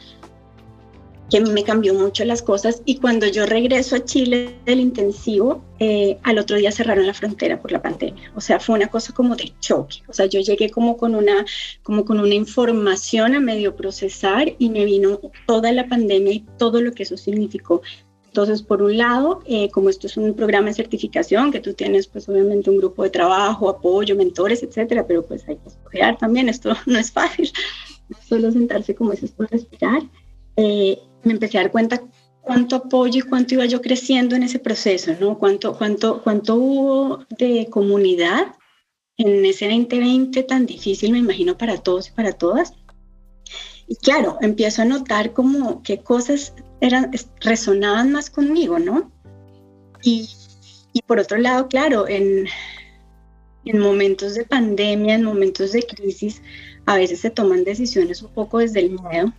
que 1.31 1.39
me 1.39 1.63
cambió 1.63 1.93
mucho 1.93 2.25
las 2.25 2.41
cosas 2.41 2.81
y 2.83 2.97
cuando 2.97 3.25
yo 3.25 3.45
regreso 3.45 3.95
a 3.95 4.03
Chile 4.03 4.53
del 4.65 4.81
intensivo, 4.81 5.63
eh, 5.79 6.19
al 6.23 6.37
otro 6.37 6.57
día 6.57 6.73
cerraron 6.73 7.07
la 7.07 7.13
frontera 7.13 7.61
por 7.61 7.71
la 7.71 7.81
pandemia. 7.81 8.33
O 8.35 8.41
sea, 8.41 8.59
fue 8.59 8.75
una 8.75 8.87
cosa 8.87 9.13
como 9.13 9.37
de 9.37 9.53
choque. 9.61 9.99
O 10.09 10.13
sea, 10.13 10.25
yo 10.25 10.41
llegué 10.41 10.69
como 10.69 10.97
con 10.97 11.15
una, 11.15 11.45
como 11.83 12.03
con 12.03 12.19
una 12.19 12.35
información 12.35 13.33
a 13.33 13.39
medio 13.39 13.77
procesar 13.77 14.53
y 14.59 14.69
me 14.69 14.83
vino 14.83 15.21
toda 15.47 15.71
la 15.71 15.87
pandemia 15.87 16.33
y 16.33 16.45
todo 16.57 16.81
lo 16.81 16.91
que 16.91 17.03
eso 17.03 17.15
significó. 17.15 17.81
Entonces, 18.31 18.63
por 18.63 18.81
un 18.81 18.97
lado, 18.97 19.41
eh, 19.45 19.69
como 19.71 19.89
esto 19.89 20.07
es 20.07 20.15
un 20.15 20.33
programa 20.33 20.69
de 20.69 20.75
certificación, 20.75 21.51
que 21.51 21.59
tú 21.59 21.73
tienes 21.73 22.07
pues 22.07 22.29
obviamente 22.29 22.69
un 22.69 22.77
grupo 22.77 23.03
de 23.03 23.09
trabajo, 23.09 23.67
apoyo, 23.67 24.15
mentores, 24.15 24.63
etcétera, 24.63 25.05
pero 25.05 25.25
pues 25.25 25.45
hay 25.49 25.57
que 25.57 25.67
estudiar 25.67 26.17
también, 26.17 26.47
esto 26.47 26.73
no 26.85 26.97
es 26.97 27.11
fácil, 27.11 27.51
solo 28.25 28.49
sentarse 28.53 28.95
como 28.95 29.11
es 29.11 29.21
esto, 29.21 29.45
respirar. 29.51 30.03
Eh, 30.55 30.97
me 31.23 31.33
empecé 31.33 31.57
a 31.57 31.63
dar 31.63 31.71
cuenta 31.73 32.01
cuánto 32.39 32.77
apoyo 32.77 33.19
y 33.19 33.27
cuánto 33.27 33.55
iba 33.55 33.65
yo 33.65 33.81
creciendo 33.81 34.37
en 34.37 34.43
ese 34.43 34.59
proceso, 34.59 35.11
¿no? 35.19 35.37
Cuánto, 35.37 35.77
cuánto, 35.77 36.21
cuánto 36.23 36.55
hubo 36.55 37.25
de 37.37 37.67
comunidad 37.69 38.55
en 39.17 39.43
ese 39.43 39.67
2020 39.67 40.41
tan 40.43 40.65
difícil, 40.65 41.11
me 41.11 41.19
imagino, 41.19 41.57
para 41.57 41.77
todos 41.77 42.07
y 42.07 42.11
para 42.11 42.31
todas. 42.31 42.75
Y 43.89 43.97
claro, 43.97 44.37
empiezo 44.39 44.83
a 44.83 44.85
notar 44.85 45.33
como 45.33 45.83
qué 45.83 45.97
cosas 45.97 46.53
eran, 46.81 47.11
resonaban 47.39 48.11
más 48.11 48.29
conmigo, 48.29 48.79
¿no? 48.79 49.11
Y, 50.03 50.27
y 50.93 51.01
por 51.03 51.19
otro 51.19 51.37
lado, 51.37 51.67
claro, 51.67 52.07
en, 52.07 52.47
en 53.65 53.79
momentos 53.79 54.33
de 54.35 54.43
pandemia, 54.43 55.15
en 55.15 55.23
momentos 55.23 55.71
de 55.71 55.83
crisis, 55.83 56.41
a 56.85 56.95
veces 56.95 57.19
se 57.19 57.29
toman 57.29 57.63
decisiones 57.63 58.21
un 58.21 58.33
poco 58.33 58.57
desde 58.57 58.81
el 58.81 58.91
miedo 58.91 59.31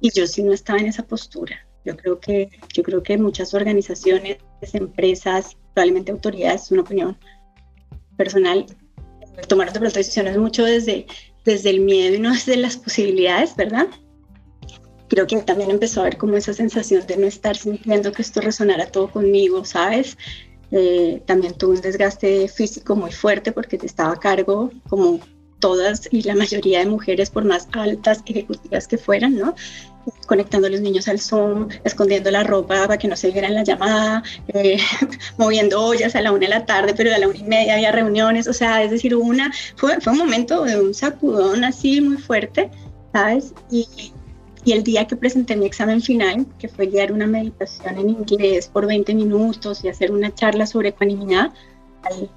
y 0.00 0.10
yo 0.12 0.26
sí 0.26 0.42
no 0.42 0.52
estaba 0.52 0.78
en 0.78 0.86
esa 0.86 1.02
postura. 1.02 1.66
Yo 1.84 1.96
creo 1.96 2.20
que, 2.20 2.50
yo 2.72 2.82
creo 2.82 3.02
que 3.02 3.18
muchas 3.18 3.54
organizaciones, 3.54 4.38
empresas, 4.72 5.56
probablemente 5.74 6.12
autoridades, 6.12 6.70
una 6.70 6.82
opinión 6.82 7.18
personal, 8.16 8.66
tomaron 9.48 9.72
de 9.72 9.80
pronto 9.80 9.98
decisiones 9.98 10.36
mucho 10.36 10.64
desde, 10.64 11.06
desde 11.44 11.70
el 11.70 11.80
miedo 11.80 12.16
y 12.16 12.20
no 12.20 12.32
desde 12.32 12.56
las 12.56 12.76
posibilidades, 12.76 13.56
¿verdad? 13.56 13.86
Creo 15.08 15.26
que 15.26 15.36
también 15.42 15.70
empezó 15.70 16.00
a 16.00 16.02
haber 16.04 16.18
como 16.18 16.36
esa 16.36 16.52
sensación 16.52 17.06
de 17.06 17.16
no 17.16 17.26
estar 17.26 17.56
sintiendo 17.56 18.12
que 18.12 18.22
esto 18.22 18.40
resonara 18.40 18.86
todo 18.86 19.10
conmigo, 19.10 19.64
¿sabes? 19.64 20.16
Eh, 20.70 21.22
también 21.24 21.54
tuve 21.54 21.76
un 21.76 21.80
desgaste 21.80 22.46
físico 22.48 22.94
muy 22.94 23.10
fuerte 23.10 23.52
porque 23.52 23.78
estaba 23.82 24.12
a 24.12 24.20
cargo 24.20 24.70
como 24.88 25.20
todas 25.60 26.08
y 26.12 26.22
la 26.22 26.34
mayoría 26.34 26.80
de 26.80 26.86
mujeres, 26.86 27.30
por 27.30 27.44
más 27.44 27.68
altas 27.72 28.22
ejecutivas 28.26 28.86
que 28.86 28.98
fueran, 28.98 29.36
¿no? 29.36 29.54
Conectando 30.26 30.68
a 30.68 30.70
los 30.70 30.80
niños 30.80 31.08
al 31.08 31.20
Zoom, 31.20 31.68
escondiendo 31.84 32.30
la 32.30 32.44
ropa 32.44 32.86
para 32.86 32.98
que 32.98 33.08
no 33.08 33.16
se 33.16 33.30
viera 33.30 33.48
en 33.48 33.54
la 33.54 33.64
llamada, 33.64 34.22
eh, 34.48 34.78
moviendo 35.38 35.82
ollas 35.82 36.14
a 36.14 36.22
la 36.22 36.32
una 36.32 36.40
de 36.40 36.48
la 36.48 36.66
tarde, 36.66 36.94
pero 36.96 37.14
a 37.14 37.18
la 37.18 37.28
una 37.28 37.38
y 37.38 37.44
media 37.44 37.74
había 37.74 37.92
reuniones, 37.92 38.46
o 38.46 38.52
sea, 38.52 38.82
es 38.82 38.90
decir, 38.90 39.14
una, 39.14 39.52
fue, 39.76 40.00
fue 40.00 40.12
un 40.12 40.18
momento 40.18 40.64
de 40.64 40.80
un 40.80 40.94
sacudón 40.94 41.64
así 41.64 42.00
muy 42.00 42.18
fuerte, 42.18 42.70
¿sabes? 43.12 43.52
Y, 43.70 44.12
y 44.64 44.72
el 44.72 44.82
día 44.82 45.06
que 45.06 45.16
presenté 45.16 45.56
mi 45.56 45.66
examen 45.66 46.00
final, 46.00 46.46
que 46.58 46.68
fue 46.68 46.86
guiar 46.86 47.12
una 47.12 47.26
meditación 47.26 47.98
en 47.98 48.10
inglés 48.10 48.68
por 48.68 48.86
20 48.86 49.14
minutos 49.14 49.84
y 49.84 49.88
hacer 49.88 50.12
una 50.12 50.34
charla 50.34 50.66
sobre 50.66 50.90
ecuanimidad, 50.90 51.52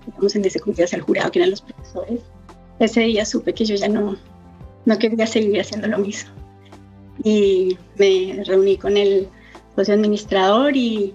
digamos, 0.05 0.35
en 0.35 0.45
ese 0.45 0.59
al 0.93 1.01
jurado, 1.01 1.31
que 1.31 1.39
eran 1.39 1.51
los 1.51 1.61
profesores, 1.61 2.21
ese 2.79 3.01
día 3.01 3.25
supe 3.25 3.53
que 3.53 3.65
yo 3.65 3.75
ya 3.75 3.87
no, 3.87 4.17
no 4.85 4.97
quería 4.97 5.27
seguir 5.27 5.59
haciendo 5.61 5.87
lo 5.87 5.99
mismo. 5.99 6.31
Y 7.23 7.77
me 7.97 8.43
reuní 8.45 8.77
con 8.77 8.97
el 8.97 9.27
socio 9.75 9.93
administrador 9.93 10.75
y, 10.75 11.13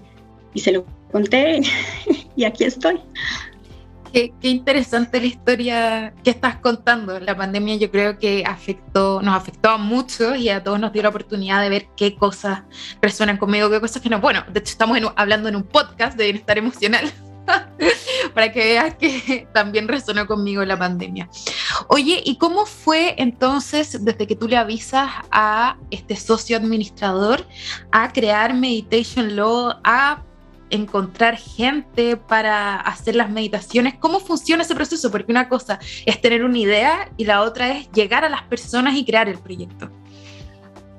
y 0.53 0.59
se 0.59 0.71
lo 0.71 0.85
conté 1.11 1.61
y 2.35 2.43
aquí 2.43 2.63
estoy. 2.63 2.99
Qué, 4.17 4.33
interesante 4.49 5.21
la 5.21 5.27
historia 5.27 6.13
que 6.23 6.31
estás 6.31 6.55
contando. 6.55 7.19
La 7.19 7.37
pandemia 7.37 7.75
yo 7.75 7.91
creo 7.91 8.17
que 8.17 8.43
afectó, 8.47 9.21
nos 9.21 9.35
afectó 9.35 9.69
a 9.69 9.77
muchos 9.77 10.37
y 10.37 10.49
a 10.49 10.63
todos 10.63 10.79
nos 10.79 10.91
dio 10.91 11.03
la 11.03 11.09
oportunidad 11.09 11.61
de 11.61 11.69
ver 11.69 11.87
qué 11.95 12.15
cosas 12.15 12.63
resuenan 12.99 13.37
conmigo, 13.37 13.69
qué 13.69 13.79
cosas 13.79 14.01
que 14.01 14.09
no. 14.09 14.19
Bueno, 14.19 14.43
de 14.51 14.59
hecho 14.59 14.71
estamos 14.71 14.97
hablando 15.15 15.49
en 15.49 15.57
un 15.57 15.61
podcast 15.61 16.17
de 16.17 16.23
bienestar 16.23 16.57
emocional 16.57 17.11
para 18.33 18.51
que 18.51 18.59
veas 18.59 18.95
que 18.95 19.47
también 19.53 19.87
resonó 19.87 20.25
conmigo 20.25 20.65
la 20.65 20.79
pandemia. 20.79 21.29
Oye, 21.87 22.23
¿y 22.25 22.39
cómo 22.39 22.65
fue 22.65 23.13
entonces 23.19 24.03
desde 24.03 24.25
que 24.25 24.35
tú 24.35 24.47
le 24.47 24.57
avisas 24.57 25.11
a 25.29 25.77
este 25.91 26.15
socio 26.15 26.57
administrador 26.57 27.45
a 27.91 28.11
crear 28.11 28.55
Meditation 28.55 29.35
Law, 29.35 29.79
a 29.83 30.23
encontrar 30.69 31.37
gente 31.37 32.17
para 32.17 32.75
hacer 32.75 33.15
las 33.15 33.29
meditaciones? 33.29 33.95
¿Cómo 33.95 34.19
funciona 34.19 34.63
ese 34.63 34.75
proceso? 34.75 35.11
Porque 35.11 35.31
una 35.31 35.49
cosa 35.49 35.79
es 36.05 36.21
tener 36.21 36.43
una 36.43 36.57
idea 36.57 37.11
y 37.17 37.25
la 37.25 37.41
otra 37.41 37.77
es 37.77 37.91
llegar 37.91 38.23
a 38.23 38.29
las 38.29 38.43
personas 38.43 38.95
y 38.95 39.05
crear 39.05 39.29
el 39.29 39.39
proyecto. 39.39 39.89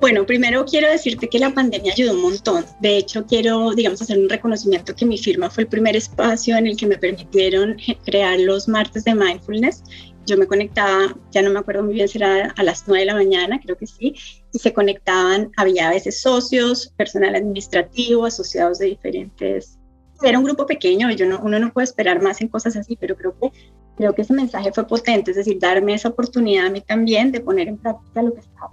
Bueno, 0.00 0.24
primero 0.24 0.64
quiero 0.64 0.88
decirte 0.88 1.28
que 1.28 1.40
la 1.40 1.52
pandemia 1.52 1.92
ayudó 1.92 2.12
un 2.12 2.22
montón. 2.22 2.64
De 2.80 2.98
hecho, 2.98 3.26
quiero, 3.26 3.72
digamos, 3.72 4.00
hacer 4.00 4.16
un 4.16 4.28
reconocimiento 4.28 4.94
que 4.94 5.04
mi 5.04 5.18
firma 5.18 5.50
fue 5.50 5.64
el 5.64 5.68
primer 5.68 5.96
espacio 5.96 6.56
en 6.56 6.68
el 6.68 6.76
que 6.76 6.86
me 6.86 6.96
permitieron 6.96 7.76
crear 8.04 8.38
los 8.38 8.68
martes 8.68 9.02
de 9.02 9.16
mindfulness. 9.16 9.82
Yo 10.28 10.36
me 10.36 10.46
conectaba, 10.46 11.16
ya 11.30 11.42
no 11.42 11.50
me 11.50 11.58
acuerdo 11.58 11.82
muy 11.82 11.94
bien 11.94 12.06
si 12.06 12.18
era 12.18 12.54
a 12.56 12.62
las 12.62 12.84
9 12.86 13.00
de 13.00 13.06
la 13.06 13.14
mañana, 13.14 13.60
creo 13.60 13.76
que 13.76 13.86
sí, 13.86 14.14
y 14.52 14.58
se 14.58 14.72
conectaban, 14.72 15.50
había 15.56 15.88
a 15.88 15.90
veces 15.90 16.20
socios, 16.20 16.92
personal 16.96 17.34
administrativo, 17.34 18.26
asociados 18.26 18.78
de 18.78 18.86
diferentes 18.86 19.78
era 20.22 20.38
un 20.38 20.44
grupo 20.44 20.66
pequeño, 20.66 21.10
yo 21.12 21.26
no, 21.26 21.40
uno 21.42 21.58
no 21.58 21.72
puede 21.72 21.84
esperar 21.84 22.20
más 22.20 22.40
en 22.40 22.48
cosas 22.48 22.76
así, 22.76 22.96
pero 22.96 23.16
creo 23.16 23.38
que, 23.38 23.52
creo 23.96 24.14
que 24.14 24.22
ese 24.22 24.32
mensaje 24.32 24.72
fue 24.72 24.86
potente, 24.86 25.30
es 25.30 25.36
decir, 25.36 25.58
darme 25.60 25.94
esa 25.94 26.08
oportunidad 26.08 26.66
a 26.66 26.70
mí 26.70 26.80
también 26.80 27.30
de 27.30 27.40
poner 27.40 27.68
en 27.68 27.78
práctica 27.78 28.22
lo 28.22 28.34
que 28.34 28.40
estaba 28.40 28.70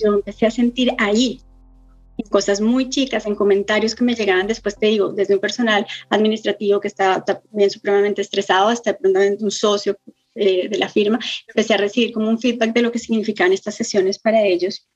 yo 0.00 0.14
empecé 0.14 0.46
a 0.46 0.50
sentir 0.50 0.92
ahí, 0.98 1.40
en 2.18 2.28
cosas 2.30 2.60
muy 2.60 2.88
chicas, 2.88 3.26
en 3.26 3.34
comentarios 3.34 3.94
que 3.94 4.04
me 4.04 4.14
llegaban 4.14 4.46
después, 4.46 4.76
te 4.76 4.86
digo, 4.86 5.12
desde 5.12 5.34
un 5.34 5.40
personal 5.40 5.86
administrativo 6.08 6.80
que 6.80 6.88
estaba 6.88 7.24
también 7.24 7.70
supremamente 7.70 8.22
estresado 8.22 8.68
hasta 8.68 8.92
de 8.92 9.38
un 9.40 9.50
socio 9.50 9.98
de 10.34 10.76
la 10.78 10.88
firma, 10.88 11.18
empecé 11.48 11.74
a 11.74 11.78
recibir 11.78 12.12
como 12.12 12.28
un 12.28 12.38
feedback 12.38 12.72
de 12.72 12.82
lo 12.82 12.92
que 12.92 12.98
significaban 12.98 13.52
estas 13.52 13.74
sesiones 13.74 14.18
para 14.18 14.44
ellos, 14.44 14.88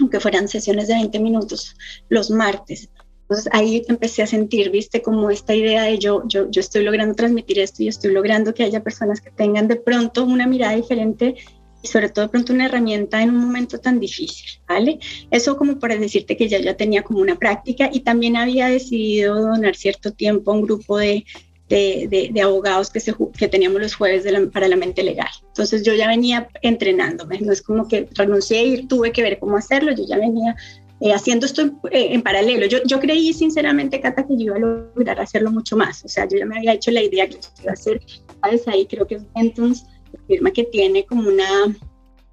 aunque 0.00 0.20
fueran 0.20 0.48
sesiones 0.48 0.88
de 0.88 0.94
20 0.94 1.18
minutos 1.20 1.74
los 2.08 2.30
martes. 2.30 2.90
Entonces 3.22 3.48
ahí 3.52 3.84
empecé 3.86 4.22
a 4.22 4.26
sentir, 4.26 4.70
viste, 4.70 5.02
como 5.02 5.30
esta 5.30 5.54
idea 5.54 5.84
de 5.84 5.98
yo, 5.98 6.24
yo, 6.26 6.50
yo 6.50 6.60
estoy 6.60 6.82
logrando 6.82 7.14
transmitir 7.14 7.60
esto 7.60 7.82
y 7.84 7.88
estoy 7.88 8.12
logrando 8.12 8.52
que 8.52 8.64
haya 8.64 8.82
personas 8.82 9.20
que 9.20 9.30
tengan 9.30 9.68
de 9.68 9.76
pronto 9.76 10.24
una 10.24 10.48
mirada 10.48 10.74
diferente 10.74 11.36
y 11.80 11.86
sobre 11.86 12.08
todo 12.08 12.24
de 12.24 12.30
pronto 12.30 12.52
una 12.52 12.66
herramienta 12.66 13.22
en 13.22 13.30
un 13.30 13.36
momento 13.36 13.78
tan 13.78 14.00
difícil, 14.00 14.60
¿vale? 14.68 14.98
Eso 15.30 15.56
como 15.56 15.78
para 15.78 15.96
decirte 15.96 16.36
que 16.36 16.48
ya 16.48 16.58
ya 16.58 16.76
tenía 16.76 17.02
como 17.02 17.20
una 17.20 17.36
práctica 17.36 17.88
y 17.92 18.00
también 18.00 18.36
había 18.36 18.66
decidido 18.66 19.40
donar 19.40 19.76
cierto 19.76 20.12
tiempo 20.12 20.50
a 20.50 20.54
un 20.56 20.62
grupo 20.62 20.98
de, 20.98 21.24
de, 21.70 22.30
de, 22.32 22.42
abogados 22.42 22.90
que, 22.90 22.98
se, 22.98 23.14
que 23.38 23.46
teníamos 23.46 23.80
los 23.80 23.94
jueves 23.94 24.24
para 24.52 24.66
la 24.66 24.76
mente 24.76 25.04
legal. 25.04 25.28
Entonces 25.46 25.84
yo 25.84 25.94
ya 25.94 26.08
venía 26.08 26.48
entrenándome, 26.62 27.40
no 27.40 27.52
es 27.52 27.62
como 27.62 27.86
que 27.86 28.08
renuncié 28.16 28.64
y 28.64 28.86
tuve 28.86 29.12
que 29.12 29.22
ver 29.22 29.38
cómo 29.38 29.56
hacerlo, 29.56 29.92
yo 29.92 30.04
ya 30.04 30.18
venía 30.18 30.56
eh, 31.00 31.12
haciendo 31.12 31.46
esto 31.46 31.62
en, 31.62 31.78
en 31.92 32.22
paralelo. 32.22 32.66
Yo, 32.66 32.78
yo, 32.84 32.98
creí 32.98 33.32
sinceramente, 33.32 34.00
Cata, 34.00 34.26
que 34.26 34.36
yo 34.36 34.46
iba 34.46 34.56
a 34.56 34.58
lograr 34.58 35.20
hacerlo 35.20 35.52
mucho 35.52 35.76
más, 35.76 36.04
o 36.04 36.08
sea, 36.08 36.26
yo 36.28 36.38
ya 36.38 36.46
me 36.46 36.58
había 36.58 36.72
hecho 36.72 36.90
la 36.90 37.02
idea 37.02 37.28
que 37.28 37.38
iba 37.62 37.70
a 37.70 37.74
hacer, 37.74 38.00
¿sabes? 38.42 38.66
Ahí 38.66 38.86
creo 38.86 39.06
que 39.06 39.20
entonces 39.36 39.86
firma 40.26 40.50
que 40.50 40.64
tiene 40.64 41.06
como 41.06 41.28
una 41.28 41.72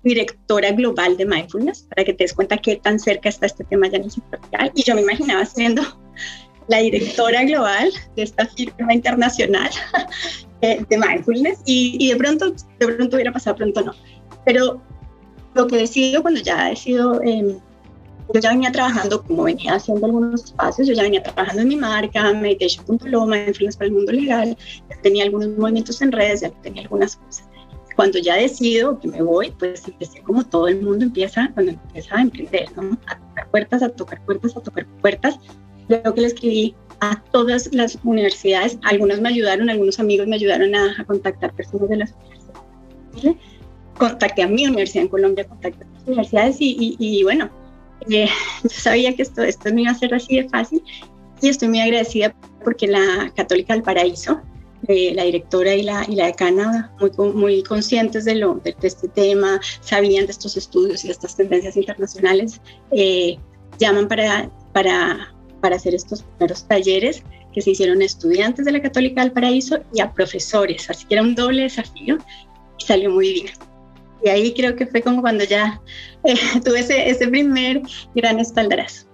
directora 0.04 0.72
global 0.72 1.16
de 1.16 1.26
mindfulness, 1.26 1.84
para 1.84 2.04
que 2.04 2.14
te 2.14 2.24
des 2.24 2.34
cuenta 2.34 2.58
qué 2.58 2.78
tan 2.78 3.00
cerca 3.00 3.30
está 3.30 3.46
este 3.46 3.64
tema 3.66 3.88
ya 3.88 3.98
en 3.98 4.06
el 4.06 4.72
Y 4.74 4.84
yo 4.84 4.96
me 4.96 5.02
imaginaba 5.02 5.46
siendo 5.46 5.84
la 6.68 6.80
directora 6.80 7.44
global 7.44 7.92
de 8.16 8.24
esta 8.24 8.46
firma 8.46 8.94
internacional 8.94 9.70
eh, 10.62 10.84
de 10.90 10.98
mindfulness 10.98 11.62
y, 11.66 11.98
y, 12.00 12.10
de 12.10 12.16
pronto, 12.16 12.52
de 12.52 12.88
pronto 12.88 13.16
hubiera 13.16 13.32
pasado, 13.32 13.56
pronto 13.56 13.82
no. 13.82 13.94
Pero 14.46 14.82
lo 15.54 15.68
que 15.68 15.78
decido 15.78 16.22
cuando 16.22 16.42
ya 16.42 16.72
he 16.72 16.76
sido, 16.76 17.22
eh, 17.24 17.58
yo 18.34 18.40
ya 18.42 18.50
venía 18.50 18.72
trabajando, 18.72 19.24
como 19.24 19.44
venía 19.44 19.76
haciendo 19.76 20.06
algunos 20.06 20.44
espacios, 20.46 20.88
yo 20.88 20.94
ya 20.94 21.04
venía 21.04 21.24
trabajando 21.24 21.62
en 21.62 21.68
mi 21.70 21.78
marca, 21.78 22.34
Meditation.lo, 22.34 23.26
Mindfulness 23.26 23.78
para 23.78 23.88
el 23.88 23.94
mundo 23.94 24.12
legal, 24.12 24.58
tenía 25.02 25.24
algunos 25.24 25.50
movimientos 25.58 26.02
en 26.02 26.12
redes, 26.12 26.42
ya 26.42 26.50
tenía 26.62 26.84
algunas 26.84 27.16
cosas 27.16 27.48
cuando 27.98 28.20
ya 28.20 28.36
decido 28.36 29.00
que 29.00 29.08
me 29.08 29.24
voy, 29.24 29.52
pues 29.58 29.88
empecé 29.88 30.22
como 30.22 30.46
todo 30.46 30.68
el 30.68 30.84
mundo 30.84 31.04
empieza, 31.04 31.50
cuando 31.56 31.72
empieza 31.72 32.16
a 32.16 32.22
emprender, 32.22 32.70
¿no? 32.78 32.96
A 33.08 33.18
tocar 33.18 33.50
puertas, 33.50 33.82
a 33.82 33.90
tocar 33.90 34.24
puertas, 34.24 34.56
a 34.56 34.62
tocar 34.62 34.86
puertas. 35.02 35.40
Luego 35.88 36.14
que 36.14 36.22
le 36.22 36.28
escribí 36.28 36.76
a 37.00 37.22
todas 37.32 37.70
las 37.74 37.98
universidades, 38.04 38.78
algunos 38.84 39.22
me 39.22 39.30
ayudaron, 39.30 39.70
algunos 39.70 40.00
amigos 40.00 40.28
me 40.28 40.36
ayudaron 40.36 40.76
a, 40.76 41.04
contactar 41.06 41.54
personas 41.54 41.90
de 41.90 41.98
las 41.98 42.14
universidades. 42.14 43.38
Contacté 43.98 44.44
a 44.44 44.48
mi 44.48 44.66
universidad 44.66 45.04
en 45.04 45.10
Colombia, 45.10 45.48
contacté 45.48 45.84
a 45.84 45.88
las 45.88 46.08
universidades 46.08 46.58
y, 46.60 46.96
y, 47.00 47.24
bueno, 47.24 47.50
eh, 48.10 48.30
yo 48.64 48.70
sabía 48.70 49.16
que 49.16 49.24
esto, 49.24 49.44
esto 49.44 49.72
no 49.72 49.80
iba 49.80 49.92
a 49.92 49.96
ser 49.96 50.14
así 50.14 50.36
de 50.36 50.50
fácil 50.50 50.84
y 51.42 51.50
estoy 51.50 51.70
muy 51.70 51.82
agradecida 51.82 52.36
porque 52.64 52.88
la 52.88 53.32
Católica 53.36 53.74
del 53.74 53.84
Paraíso, 53.84 54.42
eh, 54.88 55.14
la 55.14 55.24
directora 55.24 55.74
y 55.76 55.84
la, 55.84 56.06
y 56.08 56.16
la 56.16 56.28
decana, 56.28 56.94
muy, 57.00 57.12
muy 57.34 57.64
conscientes 57.64 58.26
de, 58.26 58.36
lo, 58.36 58.56
de, 58.56 58.76
este 58.82 59.08
tema, 59.08 59.60
sabían 59.82 60.26
de 60.26 60.32
estos 60.32 60.58
estudios 60.58 61.04
y 61.04 61.08
de 61.08 61.14
estas 61.14 61.36
tendencias 61.36 61.78
internacionales, 61.78 62.62
eh, 62.92 63.38
llaman 63.80 64.08
para, 64.08 64.50
para, 64.74 65.34
para 65.62 65.76
hacer 65.76 65.96
estos 65.96 66.24
primeros 66.24 66.68
talleres 66.68 67.24
que 67.54 67.62
se 67.62 67.72
hicieron 67.72 68.02
a 68.02 68.06
estudiantes 68.06 68.66
de 68.66 68.72
la 68.72 68.82
Católica 68.82 69.22
del 69.22 69.32
Paraíso 69.32 69.80
y 69.94 70.02
a 70.02 70.12
profesores, 70.14 70.90
así 70.90 71.06
que 71.06 71.16
era 71.16 71.24
un 71.24 71.36
doble 71.36 71.64
desafío 71.64 72.18
y 72.78 72.84
salió 72.86 73.10
muy 73.12 73.34
bien. 73.34 73.54
Y 74.24 74.30
ahí 74.30 74.54
creo 74.54 74.76
que 74.76 74.88
fue 74.88 75.02
como 75.02 75.22
cuando 75.22 75.44
ya 75.44 75.82
eh, 76.24 76.36
tuve 76.66 76.80
ese, 76.80 77.10
ese 77.10 77.28
primer 77.28 77.82
gran 78.16 78.40
espaldarazo. 78.40 79.07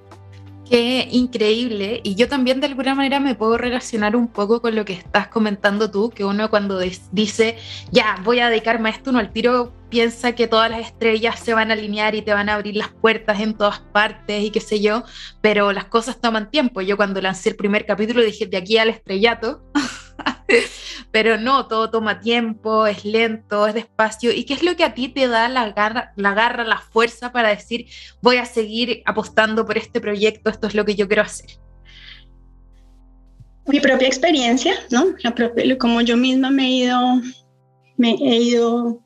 Qué 0.69 1.07
increíble. 1.11 1.99
Y 2.03 2.15
yo 2.15 2.29
también 2.29 2.61
de 2.61 2.67
alguna 2.67 2.95
manera 2.95 3.19
me 3.19 3.35
puedo 3.35 3.57
relacionar 3.57 4.15
un 4.15 4.27
poco 4.27 4.61
con 4.61 4.75
lo 4.75 4.85
que 4.85 4.93
estás 4.93 5.27
comentando 5.27 5.91
tú, 5.91 6.09
que 6.09 6.23
uno 6.23 6.49
cuando 6.49 6.79
dice, 7.11 7.57
ya, 7.91 8.17
voy 8.23 8.39
a 8.39 8.49
dedicarme 8.49 8.89
a 8.89 8.93
esto, 8.93 9.09
uno 9.09 9.19
al 9.19 9.31
tiro 9.31 9.73
piensa 9.89 10.33
que 10.33 10.47
todas 10.47 10.71
las 10.71 10.79
estrellas 10.79 11.39
se 11.39 11.53
van 11.53 11.69
a 11.69 11.73
alinear 11.73 12.15
y 12.15 12.23
te 12.23 12.33
van 12.33 12.49
a 12.49 12.55
abrir 12.55 12.77
las 12.77 12.89
puertas 12.89 13.41
en 13.41 13.53
todas 13.55 13.79
partes 13.79 14.43
y 14.43 14.49
qué 14.49 14.61
sé 14.61 14.81
yo, 14.81 15.03
pero 15.41 15.71
las 15.73 15.85
cosas 15.85 16.19
toman 16.19 16.49
tiempo. 16.49 16.81
Yo 16.81 16.97
cuando 16.97 17.21
lancé 17.21 17.49
el 17.49 17.55
primer 17.55 17.85
capítulo 17.85 18.21
dije, 18.21 18.47
de 18.47 18.57
aquí 18.57 18.77
al 18.77 18.89
estrellato. 18.89 19.61
Pero 21.11 21.37
no, 21.37 21.67
todo 21.67 21.89
toma 21.89 22.19
tiempo, 22.19 22.87
es 22.87 23.05
lento, 23.05 23.67
es 23.67 23.73
despacio. 23.73 24.31
¿Y 24.31 24.45
qué 24.45 24.53
es 24.53 24.63
lo 24.63 24.75
que 24.75 24.83
a 24.83 24.93
ti 24.93 25.09
te 25.09 25.27
da 25.27 25.49
la 25.49 25.71
garra, 25.71 26.13
la, 26.15 26.33
garra, 26.33 26.63
la 26.63 26.79
fuerza 26.79 27.31
para 27.31 27.49
decir, 27.49 27.87
voy 28.21 28.37
a 28.37 28.45
seguir 28.45 29.01
apostando 29.05 29.65
por 29.65 29.77
este 29.77 30.01
proyecto, 30.01 30.49
esto 30.49 30.67
es 30.67 30.75
lo 30.75 30.85
que 30.85 30.95
yo 30.95 31.07
quiero 31.07 31.23
hacer? 31.23 31.51
Mi 33.67 33.79
propia 33.79 34.07
experiencia, 34.07 34.73
¿no? 34.91 35.15
La 35.23 35.33
como 35.77 36.01
yo 36.01 36.17
misma 36.17 36.49
me 36.49 36.65
he 36.65 36.71
ido, 36.71 37.21
he 37.97 38.37
ido 38.37 39.03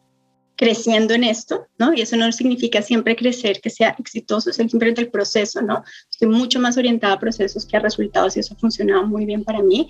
creciendo 0.57 1.13
en 1.13 1.23
esto, 1.23 1.67
¿no? 1.77 1.93
Y 1.93 2.01
eso 2.01 2.17
no 2.17 2.29
significa 2.31 2.81
siempre 2.81 3.15
crecer, 3.15 3.61
que 3.61 3.69
sea 3.69 3.95
exitoso, 3.99 4.49
es 4.49 4.55
simplemente 4.55 5.01
el 5.01 5.09
proceso, 5.09 5.61
¿no? 5.61 5.83
Estoy 6.09 6.27
mucho 6.27 6.59
más 6.59 6.77
orientada 6.77 7.13
a 7.13 7.19
procesos 7.19 7.65
que 7.65 7.77
a 7.77 7.79
resultados 7.79 8.35
y 8.35 8.39
eso 8.39 8.55
ha 8.55 8.59
funcionado 8.59 9.05
muy 9.05 9.25
bien 9.25 9.43
para 9.43 9.61
mí. 9.61 9.87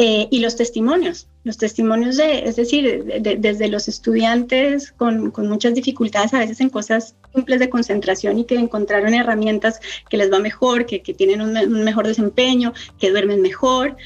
Eh, 0.00 0.28
y 0.30 0.38
los 0.38 0.54
testimonios, 0.54 1.26
los 1.42 1.58
testimonios 1.58 2.16
de, 2.16 2.44
es 2.44 2.54
decir, 2.54 3.04
desde 3.20 3.66
los 3.66 3.88
estudiantes 3.88 4.92
con, 4.92 5.32
con, 5.32 5.48
muchas 5.48 5.74
dificultades, 5.74 6.32
a 6.32 6.38
veces 6.38 6.60
en 6.60 6.70
cosas 6.70 7.16
simples 7.34 7.58
de 7.58 7.68
concentración 7.68 8.38
y 8.38 8.44
que 8.44 8.54
encontraron 8.54 9.12
herramientas 9.12 9.80
que 10.08 10.16
les 10.16 10.32
va 10.32 10.38
mejor, 10.38 10.86
que, 10.86 11.02
que 11.02 11.14
tienen 11.14 11.40
un, 11.40 11.82
mejor 11.82 12.06
desempeño, 12.06 12.72
que 13.00 13.10
duermen 13.10 13.42
mejor. 13.42 13.96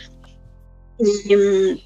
Mm, 0.99 1.79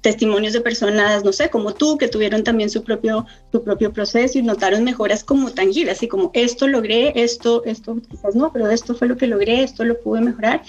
testimonios 0.00 0.54
de 0.54 0.62
personas, 0.62 1.22
no 1.22 1.32
sé, 1.32 1.50
como 1.50 1.74
tú, 1.74 1.98
que 1.98 2.08
tuvieron 2.08 2.42
también 2.42 2.70
su 2.70 2.82
propio, 2.82 3.26
su 3.52 3.62
propio 3.62 3.92
proceso 3.92 4.38
y 4.38 4.42
notaron 4.42 4.82
mejoras 4.82 5.24
como 5.24 5.50
tangibles, 5.50 5.98
así 5.98 6.08
como 6.08 6.30
esto 6.32 6.68
logré, 6.68 7.12
esto, 7.16 7.64
esto 7.64 7.96
quizás 8.08 8.34
no, 8.34 8.50
pero 8.50 8.70
esto 8.70 8.94
fue 8.94 9.08
lo 9.08 9.16
que 9.18 9.26
logré, 9.26 9.62
esto 9.62 9.84
lo 9.84 10.00
pude 10.00 10.22
mejorar 10.22 10.62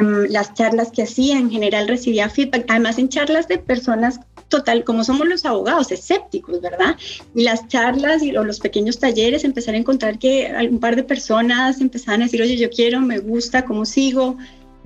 las 0.00 0.54
charlas 0.54 0.90
que 0.90 1.02
hacía, 1.02 1.38
en 1.38 1.50
general 1.50 1.88
recibía 1.88 2.28
feedback, 2.28 2.64
además 2.68 2.98
en 2.98 3.08
charlas 3.08 3.48
de 3.48 3.58
personas 3.58 4.20
total, 4.48 4.84
como 4.84 5.04
somos 5.04 5.28
los 5.28 5.44
abogados, 5.44 5.92
escépticos, 5.92 6.60
¿verdad? 6.60 6.96
Y 7.34 7.44
las 7.44 7.68
charlas 7.68 8.22
y 8.22 8.32
los 8.32 8.60
pequeños 8.60 8.98
talleres, 8.98 9.44
empezar 9.44 9.74
a 9.74 9.78
encontrar 9.78 10.18
que 10.18 10.52
un 10.70 10.80
par 10.80 10.96
de 10.96 11.04
personas 11.04 11.80
empezaban 11.80 12.22
a 12.22 12.24
decir, 12.24 12.42
oye, 12.42 12.56
yo 12.56 12.68
quiero, 12.68 13.00
me 13.00 13.18
gusta, 13.18 13.64
cómo 13.64 13.84
sigo. 13.84 14.36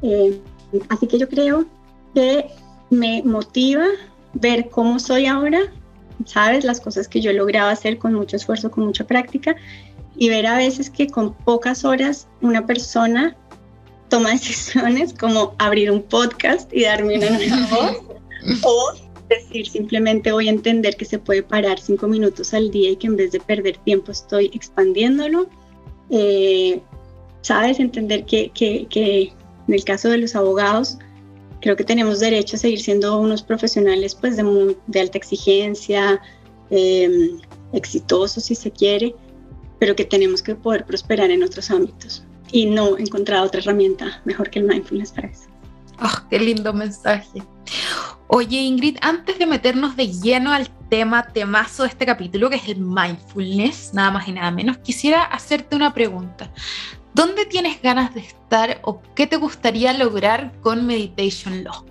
Eh, 0.02 0.38
así 0.90 1.06
que 1.06 1.18
yo 1.18 1.28
creo 1.28 1.66
que 2.14 2.46
me 2.90 3.22
motiva 3.22 3.86
ver 4.34 4.68
cómo 4.68 4.98
soy 4.98 5.26
ahora, 5.26 5.60
¿sabes? 6.26 6.64
Las 6.64 6.80
cosas 6.80 7.08
que 7.08 7.20
yo 7.20 7.32
lograba 7.32 7.70
hacer 7.70 7.98
con 7.98 8.14
mucho 8.14 8.36
esfuerzo, 8.36 8.70
con 8.70 8.84
mucha 8.84 9.06
práctica, 9.06 9.56
y 10.16 10.28
ver 10.28 10.46
a 10.46 10.56
veces 10.56 10.90
que 10.90 11.08
con 11.08 11.34
pocas 11.34 11.84
horas 11.84 12.28
una 12.40 12.66
persona 12.66 13.36
toma 14.14 14.30
decisiones 14.30 15.12
como 15.12 15.56
abrir 15.58 15.90
un 15.90 16.00
podcast 16.00 16.72
y 16.72 16.84
darme 16.84 17.16
una 17.18 17.30
nueva 17.30 17.66
voz 17.70 18.62
o 18.62 18.92
decir 19.28 19.66
simplemente 19.66 20.30
voy 20.30 20.46
a 20.46 20.52
entender 20.52 20.96
que 20.96 21.04
se 21.04 21.18
puede 21.18 21.42
parar 21.42 21.80
cinco 21.80 22.06
minutos 22.06 22.54
al 22.54 22.70
día 22.70 22.90
y 22.90 22.96
que 22.96 23.08
en 23.08 23.16
vez 23.16 23.32
de 23.32 23.40
perder 23.40 23.76
tiempo 23.78 24.12
estoy 24.12 24.52
expandiéndolo. 24.54 25.48
Eh, 26.10 26.80
Sabes, 27.40 27.80
entender 27.80 28.24
que, 28.24 28.50
que, 28.50 28.86
que, 28.88 29.32
en 29.66 29.74
el 29.74 29.82
caso 29.82 30.08
de 30.08 30.18
los 30.18 30.36
abogados, 30.36 30.96
creo 31.60 31.74
que 31.74 31.82
tenemos 31.82 32.20
derecho 32.20 32.54
a 32.54 32.60
seguir 32.60 32.80
siendo 32.80 33.18
unos 33.18 33.42
profesionales 33.42 34.14
pues 34.14 34.36
de, 34.36 34.76
de 34.86 35.00
alta 35.00 35.18
exigencia, 35.18 36.22
eh, 36.70 37.32
exitosos 37.72 38.44
si 38.44 38.54
se 38.54 38.70
quiere, 38.70 39.16
pero 39.80 39.96
que 39.96 40.04
tenemos 40.04 40.40
que 40.40 40.54
poder 40.54 40.86
prosperar 40.86 41.32
en 41.32 41.42
otros 41.42 41.68
ámbitos 41.72 42.23
y 42.54 42.66
no 42.66 42.96
encontrar 42.96 43.42
otra 43.42 43.60
herramienta 43.60 44.22
mejor 44.24 44.48
que 44.48 44.60
el 44.60 44.66
mindfulness 44.66 45.10
para 45.10 45.26
eso. 45.26 45.48
Oh, 46.00 46.28
qué 46.30 46.38
lindo 46.38 46.72
mensaje. 46.72 47.42
Oye, 48.28 48.58
Ingrid, 48.58 48.96
antes 49.00 49.40
de 49.40 49.46
meternos 49.46 49.96
de 49.96 50.12
lleno 50.12 50.52
al 50.52 50.68
tema 50.88 51.26
temazo 51.26 51.82
de 51.82 51.88
este 51.88 52.06
capítulo, 52.06 52.48
que 52.48 52.56
es 52.56 52.68
el 52.68 52.78
mindfulness, 52.78 53.92
nada 53.92 54.12
más 54.12 54.28
y 54.28 54.32
nada 54.32 54.52
menos, 54.52 54.78
quisiera 54.78 55.24
hacerte 55.24 55.74
una 55.74 55.92
pregunta. 55.92 56.52
¿Dónde 57.12 57.44
tienes 57.44 57.82
ganas 57.82 58.14
de 58.14 58.20
estar 58.20 58.78
o 58.82 59.02
qué 59.16 59.26
te 59.26 59.36
gustaría 59.36 59.92
lograr 59.92 60.52
con 60.60 60.86
Meditation 60.86 61.64
Law? 61.64 61.84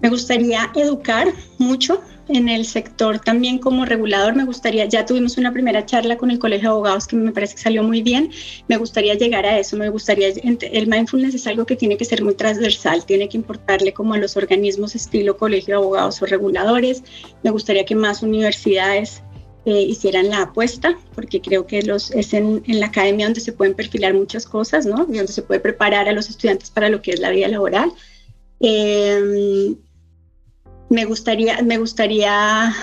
Me 0.00 0.08
gustaría 0.08 0.72
educar 0.74 1.28
mucho 1.58 2.02
en 2.32 2.48
el 2.48 2.64
sector 2.64 3.18
también 3.18 3.58
como 3.58 3.84
regulador. 3.84 4.34
Me 4.34 4.44
gustaría, 4.44 4.86
ya 4.86 5.06
tuvimos 5.06 5.36
una 5.38 5.52
primera 5.52 5.84
charla 5.86 6.16
con 6.16 6.30
el 6.30 6.38
Colegio 6.38 6.68
de 6.68 6.72
Abogados 6.72 7.06
que 7.06 7.16
me 7.16 7.32
parece 7.32 7.56
que 7.56 7.62
salió 7.62 7.82
muy 7.82 8.02
bien. 8.02 8.30
Me 8.68 8.76
gustaría 8.76 9.14
llegar 9.14 9.46
a 9.46 9.58
eso. 9.58 9.76
Me 9.76 9.88
gustaría, 9.88 10.28
el 10.28 10.86
mindfulness 10.86 11.34
es 11.34 11.46
algo 11.46 11.66
que 11.66 11.76
tiene 11.76 11.96
que 11.96 12.04
ser 12.04 12.22
muy 12.22 12.34
transversal, 12.34 13.04
tiene 13.04 13.28
que 13.28 13.36
importarle 13.36 13.92
como 13.92 14.14
a 14.14 14.18
los 14.18 14.36
organismos 14.36 14.94
estilo 14.94 15.36
Colegio 15.36 15.74
de 15.74 15.82
Abogados 15.82 16.22
o 16.22 16.26
reguladores. 16.26 17.02
Me 17.42 17.50
gustaría 17.50 17.84
que 17.84 17.94
más 17.94 18.22
universidades 18.22 19.22
eh, 19.66 19.82
hicieran 19.82 20.30
la 20.30 20.42
apuesta, 20.42 20.98
porque 21.14 21.40
creo 21.40 21.66
que 21.66 21.82
los, 21.82 22.10
es 22.12 22.32
en, 22.32 22.62
en, 22.66 22.80
la 22.80 22.86
academia 22.86 23.26
donde 23.26 23.40
se 23.40 23.52
pueden 23.52 23.74
perfilar 23.74 24.14
muchas 24.14 24.46
cosas, 24.46 24.86
¿no? 24.86 25.06
Y 25.10 25.18
donde 25.18 25.32
se 25.32 25.42
puede 25.42 25.60
preparar 25.60 26.08
a 26.08 26.12
los 26.12 26.30
estudiantes 26.30 26.70
para 26.70 26.88
lo 26.88 27.02
que 27.02 27.10
es 27.10 27.20
la 27.20 27.30
vida 27.30 27.48
laboral. 27.48 27.92
Eh, 28.60 29.74
me 30.90 31.04
gustaría, 31.04 31.62
me 31.62 31.78
gustaría, 31.78 32.74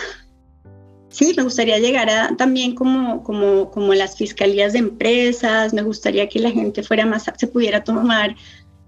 sí, 1.09 1.33
me 1.35 1.43
gustaría 1.43 1.77
llegar 1.77 2.09
a 2.09 2.35
también 2.37 2.73
como, 2.73 3.21
como, 3.21 3.69
como 3.69 3.93
las 3.93 4.17
fiscalías 4.17 4.73
de 4.73 4.79
empresas, 4.79 5.73
me 5.73 5.83
gustaría 5.83 6.27
que 6.27 6.39
la 6.39 6.49
gente 6.49 6.81
fuera 6.81 7.05
más, 7.05 7.25
se 7.37 7.47
pudiera 7.47 7.83
tomar 7.83 8.35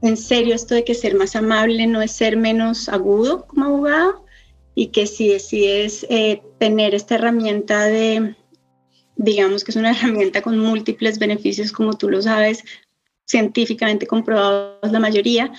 en 0.02 0.16
serio 0.16 0.56
esto 0.56 0.74
de 0.74 0.86
que 0.86 0.96
ser 0.96 1.16
más 1.16 1.36
amable 1.36 1.86
no 1.86 2.02
es 2.02 2.14
ser 2.14 2.38
menos 2.38 2.88
agudo 2.88 3.46
como 3.46 3.66
abogado 3.66 4.26
y 4.74 4.88
que 4.88 5.06
si, 5.06 5.38
si 5.40 5.68
es 5.68 6.08
eh, 6.10 6.42
tener 6.58 6.96
esta 6.96 7.16
herramienta 7.16 7.86
de, 7.86 8.36
digamos 9.18 9.66
que 9.66 9.72
es 9.72 9.76
una 9.76 9.92
herramienta 9.92 10.42
con 10.42 10.58
múltiples 10.58 11.20
beneficios, 11.20 11.74
como 11.74 11.98
tú 11.98 12.10
lo 12.10 12.22
sabes, 12.22 12.64
científicamente 13.26 14.08
comprobados 14.08 14.92
la 14.92 15.00
mayoría, 15.02 15.52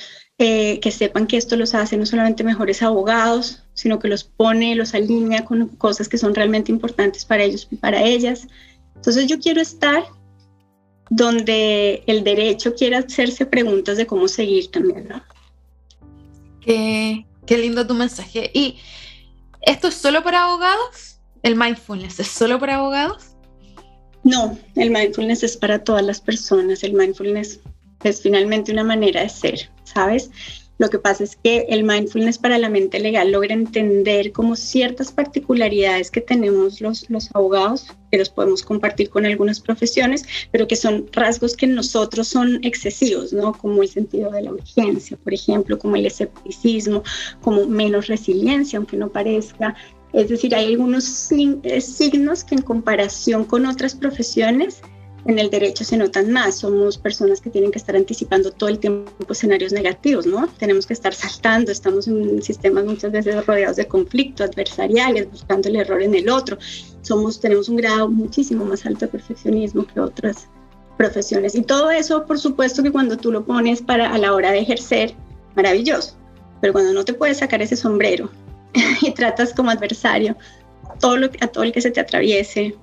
eh, 0.43 0.81
que 0.81 0.91
sepan 0.91 1.27
que 1.27 1.37
esto 1.37 1.55
los 1.55 1.75
hace 1.75 1.99
no 1.99 2.07
solamente 2.07 2.43
mejores 2.43 2.83
abogados, 2.83 3.63
sino 3.75 3.99
que 3.99 4.09
los 4.09 4.25
pone, 4.25 4.75
los 4.75 4.95
alinea 4.95 5.45
con 5.45 5.69
cosas 5.77 6.09
que 6.09 6.17
son 6.17 6.35
realmente 6.35 6.73
importantes 6.73 7.27
para 7.27 7.43
ellos 7.43 7.69
y 7.71 7.77
para 7.77 8.03
ellas. 8.03 8.49
Entonces 8.97 9.27
yo 9.27 9.39
quiero 9.39 9.61
estar 9.61 10.03
donde 11.11 12.03
el 12.07 12.25
derecho 12.25 12.75
quiera 12.75 13.01
hacerse 13.01 13.45
preguntas 13.45 13.99
de 13.99 14.07
cómo 14.07 14.29
seguir 14.29 14.71
también, 14.71 15.09
¿no? 15.09 15.23
Qué, 16.63 17.27
qué 17.45 17.59
lindo 17.59 17.87
tu 17.87 17.93
mensaje. 17.93 18.51
¿Y 18.55 18.79
esto 19.61 19.89
es 19.89 19.95
solo 19.95 20.25
para 20.25 20.45
abogados? 20.45 21.21
¿El 21.43 21.55
mindfulness 21.55 22.19
es 22.19 22.29
solo 22.29 22.59
para 22.59 22.77
abogados? 22.77 23.37
No, 24.25 24.59
el 24.75 24.91
mindfulness 24.91 25.43
es 25.43 25.59
para 25.59 25.85
todas 25.85 26.03
las 26.03 26.19
personas. 26.19 26.83
El 26.83 26.95
mindfulness 26.95 27.61
es 28.05 28.23
finalmente 28.23 28.73
una 28.73 28.85
manera 28.85 29.21
de 29.21 29.29
ser, 29.29 29.71
¿sabes? 29.93 30.31
Lo 30.81 30.89
que 30.89 30.99
pasa 30.99 31.25
es 31.25 31.37
que 31.37 31.67
el 31.69 31.85
mindfulness 31.85 32.39
para 32.39 32.57
la 32.57 32.71
mente 32.71 32.99
legal 33.01 33.33
logra 33.33 33.53
entender 33.53 34.33
como 34.33 34.57
ciertas 34.57 35.13
particularidades 35.13 36.11
que 36.11 36.23
tenemos 36.23 36.81
los, 36.81 37.07
abogados, 37.35 37.89
que 38.11 38.17
los 38.17 38.31
podemos 38.31 38.63
compartir 38.63 39.11
con 39.11 39.27
algunas 39.27 39.61
profesiones, 39.61 40.25
pero 40.51 40.67
que 40.67 40.77
son 40.77 41.07
rasgos 41.13 41.55
que 41.55 41.67
en 41.67 41.75
nosotros 41.75 42.29
son 42.29 42.61
excesivos, 42.65 43.31
¿no? 43.35 43.53
Como 43.53 43.83
el 43.83 43.91
sentido 43.91 44.31
de 44.31 44.41
la 44.41 44.53
urgencia, 44.53 45.19
por 45.23 45.35
ejemplo, 45.35 45.79
como 45.79 45.97
el 45.97 46.07
escepticismo, 46.07 47.03
como 47.43 47.67
menos 47.67 48.07
resiliencia, 48.07 48.79
aunque 48.79 48.97
no 48.97 49.11
parezca, 49.11 49.77
Es 50.15 50.31
decir, 50.31 50.55
hay 50.55 50.73
algunos 50.73 51.31
eh, 51.31 51.81
signos 51.83 52.43
que 52.43 52.55
en 52.55 52.63
comparación 52.63 53.45
con 53.45 53.67
otras 53.67 53.95
profesiones 53.95 54.81
en 55.25 55.39
el 55.39 55.51
derecho 55.51 55.85
se 55.85 55.97
notan 55.97 56.33
más. 56.33 56.59
Somos 56.59 56.99
personas 56.99 57.41
que 57.41 57.51
tienen 57.51 57.71
que 57.71 57.79
estar 57.79 57.97
anticipando 57.97 58.51
todo 58.51 58.69
el 58.69 58.79
tiempo 58.79 59.11
escenarios 59.31 59.73
negativos, 59.73 60.27
¿no? 60.27 60.49
Tenemos 60.59 60.87
que 60.87 60.93
estar 60.93 61.15
saltando, 61.15 61.71
estamos 61.73 62.09
en 62.09 62.43
sistemas 62.43 62.85
muchas 62.85 63.13
veces 63.13 63.45
rodeados 63.47 63.77
de 63.77 63.87
conflictos 63.87 64.49
adversariales, 64.49 65.31
buscando 65.31 65.69
el 65.69 65.77
error 65.77 66.03
en 66.03 66.15
el 66.15 66.29
otro. 66.29 66.59
Somos, 67.03 67.41
tenemos 67.41 67.69
un 67.69 67.77
grado 67.77 68.09
muchísimo 68.09 68.65
más 68.65 68.85
alto 68.87 69.07
de 69.07 69.09
perfeccionismo 69.09 69.87
que 69.87 70.01
otras 70.01 70.49
profesiones. 70.97 71.55
Y 71.55 71.63
todo 71.63 71.91
eso, 71.91 72.27
por 72.27 72.39
supuesto, 72.39 72.83
que 72.83 72.93
cuando 72.93 73.17
tú 73.17 73.33
lo 73.33 73.45
pones 73.45 73.83
para 73.83 74.13
a 74.13 74.19
la 74.19 74.35
hora 74.35 74.53
de 74.53 74.61
ejercer, 74.61 75.15
maravilloso. 75.57 76.17
Pero 76.61 76.73
cuando 76.73 76.93
no 76.93 77.05
te 77.05 77.15
puedes 77.15 77.39
sacar 77.39 77.63
ese 77.63 77.77
sombrero 77.77 78.31
y 79.01 79.13
tratas 79.13 79.55
como 79.55 79.71
adversario 79.71 80.37
todo 80.99 81.17
lo, 81.17 81.31
a 81.41 81.47
todo 81.49 81.65
el 81.65 81.73
que 81.73 81.81
se 81.81 81.91
te 81.91 82.01
atraviese, 82.01 82.75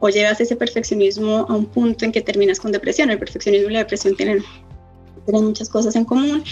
o 0.00 0.08
llevas 0.08 0.40
ese 0.40 0.56
perfeccionismo 0.56 1.46
a 1.48 1.54
un 1.54 1.66
punto 1.66 2.04
en 2.04 2.12
que 2.12 2.22
terminas 2.22 2.58
con 2.58 2.72
depresión. 2.72 3.10
El 3.10 3.18
perfeccionismo 3.18 3.70
y 3.70 3.74
la 3.74 3.80
depresión 3.80 4.16
tienen, 4.16 4.42
muchas 5.26 5.68
cosas 5.68 5.94
en 5.94 6.04
común. 6.04 6.42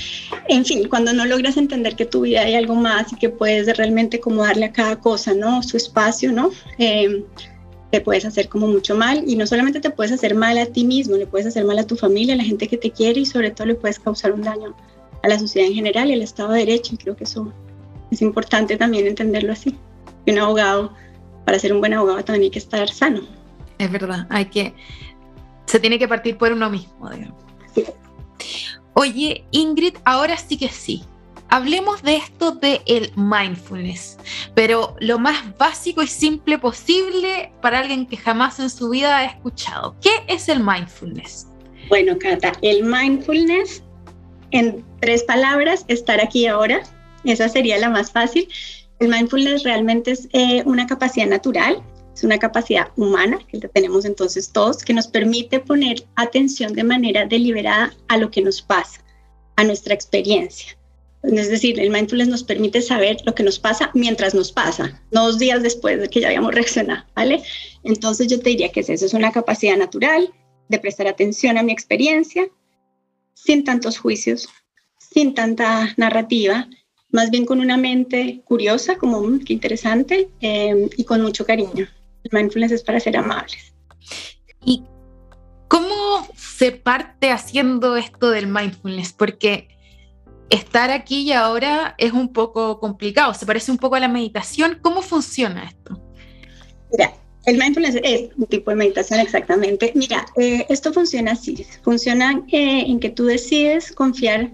En 0.48 0.64
fin, 0.64 0.88
cuando 0.88 1.12
no 1.12 1.24
logras 1.24 1.56
entender 1.56 1.96
que 1.96 2.06
tu 2.06 2.20
vida 2.20 2.42
hay 2.42 2.54
algo 2.54 2.76
más 2.76 3.12
y 3.12 3.16
que 3.16 3.28
puedes 3.28 3.76
realmente 3.76 4.20
como 4.20 4.44
darle 4.44 4.66
a 4.66 4.72
cada 4.72 5.00
cosa, 5.00 5.34
¿no? 5.34 5.62
Su 5.64 5.76
espacio, 5.76 6.30
¿no? 6.30 6.50
Eh, 6.78 7.24
te 7.90 8.00
puedes 8.00 8.24
hacer 8.24 8.48
como 8.48 8.68
mucho 8.68 8.94
mal 8.96 9.24
y 9.26 9.34
no 9.34 9.46
solamente 9.46 9.80
te 9.80 9.90
puedes 9.90 10.12
hacer 10.12 10.34
mal 10.34 10.58
a 10.58 10.66
ti 10.66 10.84
mismo, 10.84 11.16
le 11.16 11.26
puedes 11.26 11.46
hacer 11.46 11.64
mal 11.64 11.78
a 11.78 11.86
tu 11.86 11.96
familia, 11.96 12.34
a 12.34 12.36
la 12.36 12.44
gente 12.44 12.68
que 12.68 12.76
te 12.76 12.90
quiere 12.90 13.20
y 13.20 13.26
sobre 13.26 13.50
todo 13.50 13.66
le 13.66 13.74
puedes 13.74 13.98
causar 13.98 14.32
un 14.32 14.42
daño 14.42 14.76
a 15.22 15.28
la 15.28 15.38
sociedad 15.38 15.66
en 15.68 15.74
general 15.74 16.10
y 16.10 16.12
al 16.12 16.22
Estado 16.22 16.52
de 16.52 16.60
Derecho. 16.60 16.94
Y 16.94 16.98
creo 16.98 17.16
que 17.16 17.24
eso 17.24 17.52
es 18.10 18.22
importante 18.22 18.76
también 18.76 19.06
entenderlo 19.06 19.52
así. 19.52 19.74
Un 20.26 20.38
abogado, 20.38 20.92
para 21.48 21.58
ser 21.58 21.72
un 21.72 21.80
buen 21.80 21.94
abogado 21.94 22.22
también 22.22 22.42
hay 22.42 22.50
que 22.50 22.58
estar 22.58 22.86
sano 22.90 23.22
es 23.78 23.90
verdad, 23.90 24.26
hay 24.28 24.46
que, 24.46 24.74
se 25.66 25.80
tiene 25.80 25.98
que 25.98 26.08
partir 26.08 26.36
por 26.36 26.52
uno 26.52 26.68
mismo, 26.68 27.08
digamos. 27.10 27.40
Oye, 28.94 29.44
Ingrid, 29.52 29.94
ahora 30.04 30.36
sí 30.36 30.56
que 30.56 30.68
sí. 30.68 31.04
Hablemos 31.50 32.02
de 32.02 32.16
esto 32.16 32.52
de 32.52 32.82
el 32.84 33.10
mindfulness, 33.16 34.18
pero 34.54 34.96
lo 35.00 35.18
más 35.18 35.56
básico 35.56 36.02
y 36.02 36.06
simple 36.06 36.58
posible 36.58 37.52
para 37.62 37.78
alguien 37.78 38.06
que 38.06 38.18
jamás 38.18 38.58
en 38.58 38.68
su 38.68 38.90
vida 38.90 39.16
ha 39.16 39.24
escuchado. 39.24 39.96
¿Qué 40.02 40.10
es 40.26 40.48
el 40.50 40.62
mindfulness? 40.62 41.46
Bueno, 41.88 42.18
Cata, 42.18 42.52
el 42.60 42.84
mindfulness, 42.84 43.82
en 44.50 44.84
tres 45.00 45.22
palabras, 45.24 45.86
estar 45.88 46.20
aquí 46.20 46.46
ahora, 46.46 46.82
esa 47.24 47.48
sería 47.48 47.78
la 47.78 47.88
más 47.88 48.10
fácil. 48.10 48.48
El 49.00 49.08
mindfulness 49.08 49.62
realmente 49.62 50.12
es 50.12 50.28
eh, 50.32 50.62
una 50.66 50.86
capacidad 50.86 51.26
natural 51.26 51.82
es 52.18 52.24
una 52.24 52.38
capacidad 52.38 52.88
humana 52.96 53.38
que 53.46 53.60
tenemos 53.68 54.04
entonces 54.04 54.50
todos 54.50 54.82
que 54.82 54.92
nos 54.92 55.06
permite 55.06 55.60
poner 55.60 56.04
atención 56.16 56.72
de 56.72 56.82
manera 56.82 57.26
deliberada 57.26 57.94
a 58.08 58.16
lo 58.16 58.28
que 58.28 58.42
nos 58.42 58.60
pasa, 58.60 59.04
a 59.54 59.62
nuestra 59.62 59.94
experiencia. 59.94 60.76
Es 61.22 61.48
decir, 61.48 61.78
el 61.78 61.90
mindfulness 61.90 62.26
nos 62.26 62.42
permite 62.42 62.82
saber 62.82 63.18
lo 63.24 63.36
que 63.36 63.44
nos 63.44 63.60
pasa 63.60 63.92
mientras 63.94 64.34
nos 64.34 64.50
pasa, 64.50 65.00
no 65.12 65.26
dos 65.26 65.38
días 65.38 65.62
después 65.62 66.00
de 66.00 66.08
que 66.08 66.20
ya 66.20 66.26
habíamos 66.26 66.52
reaccionado, 66.56 67.04
¿vale? 67.14 67.40
Entonces 67.84 68.26
yo 68.26 68.40
te 68.40 68.50
diría 68.50 68.72
que 68.72 68.80
es 68.80 68.90
eso, 68.90 69.06
es 69.06 69.14
una 69.14 69.30
capacidad 69.30 69.76
natural 69.76 70.32
de 70.68 70.78
prestar 70.80 71.06
atención 71.06 71.56
a 71.56 71.62
mi 71.62 71.70
experiencia 71.70 72.48
sin 73.34 73.62
tantos 73.62 73.96
juicios, 73.96 74.48
sin 74.98 75.34
tanta 75.34 75.94
narrativa, 75.96 76.68
más 77.10 77.30
bien 77.30 77.46
con 77.46 77.60
una 77.60 77.76
mente 77.76 78.42
curiosa, 78.44 78.96
como, 78.96 79.22
mm, 79.22 79.40
qué 79.40 79.52
interesante, 79.54 80.28
eh, 80.40 80.88
y 80.96 81.04
con 81.04 81.22
mucho 81.22 81.44
cariño. 81.44 81.86
El 82.24 82.30
mindfulness 82.32 82.72
es 82.72 82.82
para 82.82 83.00
ser 83.00 83.16
amables. 83.16 83.72
¿Y 84.64 84.84
cómo 85.68 86.28
se 86.36 86.72
parte 86.72 87.30
haciendo 87.30 87.96
esto 87.96 88.30
del 88.30 88.46
mindfulness? 88.46 89.12
Porque 89.12 89.68
estar 90.50 90.90
aquí 90.90 91.22
y 91.22 91.32
ahora 91.32 91.94
es 91.98 92.12
un 92.12 92.32
poco 92.32 92.80
complicado, 92.80 93.34
se 93.34 93.46
parece 93.46 93.70
un 93.70 93.78
poco 93.78 93.96
a 93.96 94.00
la 94.00 94.08
meditación. 94.08 94.78
¿Cómo 94.82 95.02
funciona 95.02 95.64
esto? 95.64 96.00
Mira, 96.90 97.14
el 97.46 97.56
mindfulness 97.56 98.00
es 98.02 98.30
un 98.36 98.46
tipo 98.46 98.70
de 98.70 98.76
meditación 98.76 99.20
exactamente. 99.20 99.92
Mira, 99.94 100.26
eh, 100.36 100.66
esto 100.68 100.92
funciona 100.92 101.32
así. 101.32 101.64
Funciona 101.82 102.42
eh, 102.52 102.84
en 102.86 103.00
que 103.00 103.10
tú 103.10 103.24
decides 103.24 103.92
confiar 103.92 104.50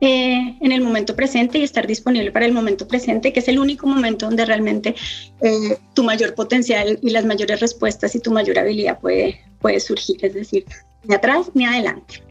eh, 0.00 0.56
en 0.60 0.72
el 0.72 0.80
momento 0.80 1.16
presente 1.16 1.58
y 1.58 1.64
estar 1.64 1.86
disponible 1.86 2.30
para 2.30 2.46
el 2.46 2.52
momento 2.52 2.86
presente, 2.86 3.32
que 3.32 3.40
es 3.40 3.48
el 3.48 3.58
único 3.58 3.86
momento 3.86 4.26
donde 4.26 4.44
realmente 4.44 4.94
eh, 5.40 5.76
tu 5.94 6.04
mayor 6.04 6.34
potencial 6.34 6.98
y 7.02 7.10
las 7.10 7.24
mayores 7.24 7.58
respuestas 7.60 8.14
y 8.14 8.20
tu 8.20 8.30
mayor 8.30 8.58
habilidad 8.58 9.00
puede, 9.00 9.40
puede 9.60 9.80
surgir, 9.80 10.24
es 10.24 10.34
decir, 10.34 10.64
ni 11.04 11.14
atrás 11.14 11.50
ni 11.54 11.66
adelante. 11.66 12.22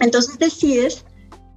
Entonces 0.00 0.38
decides 0.38 1.04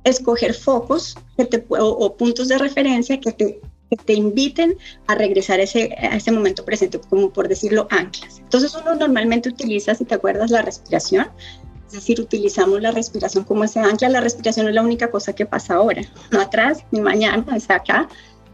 escoger 0.03 0.53
focos 0.53 1.15
que 1.37 1.45
te, 1.45 1.63
o, 1.69 2.17
puntos 2.17 2.47
de 2.47 2.57
referencia 2.57 3.19
que 3.19 3.31
te, 3.31 3.61
que 3.89 3.95
te 3.97 4.13
inviten 4.13 4.75
a 5.07 5.15
regresar 5.15 5.59
ese, 5.59 5.93
a 5.97 6.15
ese 6.15 6.31
momento 6.31 6.65
presente, 6.65 6.99
como 7.09 7.31
por 7.31 7.47
decirlo, 7.47 7.87
anclas. 7.91 8.39
Entonces 8.39 8.75
uno 8.75 8.95
normalmente 8.95 9.49
utiliza, 9.49 9.95
si 9.95 10.05
te 10.05 10.15
acuerdas, 10.15 10.51
la 10.51 10.61
respiración 10.61 11.27
es 11.62 11.62
decir, 11.93 12.19
utilizamos 12.19 12.81
la 12.81 12.91
respiración 12.91 13.43
como 13.43 13.63
ese 13.63 13.79
ancla. 13.79 14.09
La 14.09 14.21
respiración 14.21 14.67
es 14.67 14.73
la 14.73 14.81
única 14.81 15.09
cosa 15.09 15.33
que 15.33 15.45
pasa 15.45 15.75
ahora, 15.75 16.01
no 16.31 16.41
atrás 16.41 16.83
ni 16.91 17.01
mañana, 17.01 17.55
es 17.55 17.69
acá. 17.69 18.07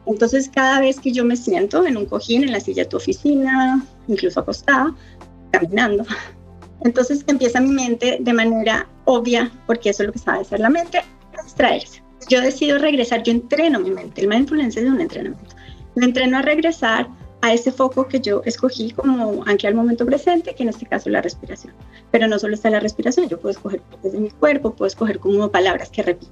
Entonces, 0.05 0.49
cada 0.53 0.79
vez 0.79 0.99
que 0.99 1.11
yo 1.11 1.23
me 1.25 1.35
siento 1.35 1.85
en 1.85 1.97
un 1.97 2.05
cojín, 2.05 2.43
en 2.43 2.51
la 2.51 2.59
silla 2.59 2.83
de 2.83 2.89
tu 2.89 2.97
oficina, 2.97 3.85
incluso 4.07 4.39
acostada, 4.39 4.95
caminando, 5.51 6.05
entonces 6.81 7.23
empieza 7.27 7.59
mi 7.59 7.71
mente 7.71 8.17
de 8.19 8.33
manera 8.33 8.87
obvia, 9.05 9.51
porque 9.67 9.89
eso 9.89 10.03
es 10.03 10.07
lo 10.07 10.13
que 10.13 10.19
sabe 10.19 10.41
hacer 10.41 10.59
la 10.59 10.69
mente, 10.69 10.99
a 10.99 11.43
distraerse. 11.43 12.01
Yo 12.29 12.41
decido 12.41 12.77
regresar, 12.77 13.23
yo 13.23 13.31
entreno 13.31 13.79
mi 13.79 13.91
mente. 13.91 14.21
El 14.21 14.27
mindfulness 14.27 14.77
es 14.77 14.85
un 14.85 15.01
entrenamiento. 15.01 15.55
Me 15.95 16.05
entreno 16.05 16.37
a 16.37 16.41
regresar 16.41 17.07
a 17.41 17.53
ese 17.53 17.71
foco 17.71 18.07
que 18.07 18.19
yo 18.19 18.41
escogí 18.45 18.91
como 18.91 19.43
ancla 19.45 19.69
al 19.69 19.75
momento 19.75 20.05
presente, 20.05 20.53
que 20.55 20.63
en 20.63 20.69
este 20.69 20.85
caso 20.85 21.09
es 21.09 21.13
la 21.13 21.21
respiración. 21.21 21.73
Pero 22.11 22.27
no 22.27 22.37
solo 22.37 22.53
está 22.53 22.69
la 22.69 22.79
respiración, 22.79 23.29
yo 23.29 23.39
puedo 23.39 23.51
escoger 23.51 23.81
desde 24.03 24.19
mi 24.19 24.29
cuerpo, 24.29 24.73
puedo 24.73 24.87
escoger 24.87 25.19
como 25.19 25.49
palabras 25.49 25.89
que 25.89 26.03
repito. 26.03 26.31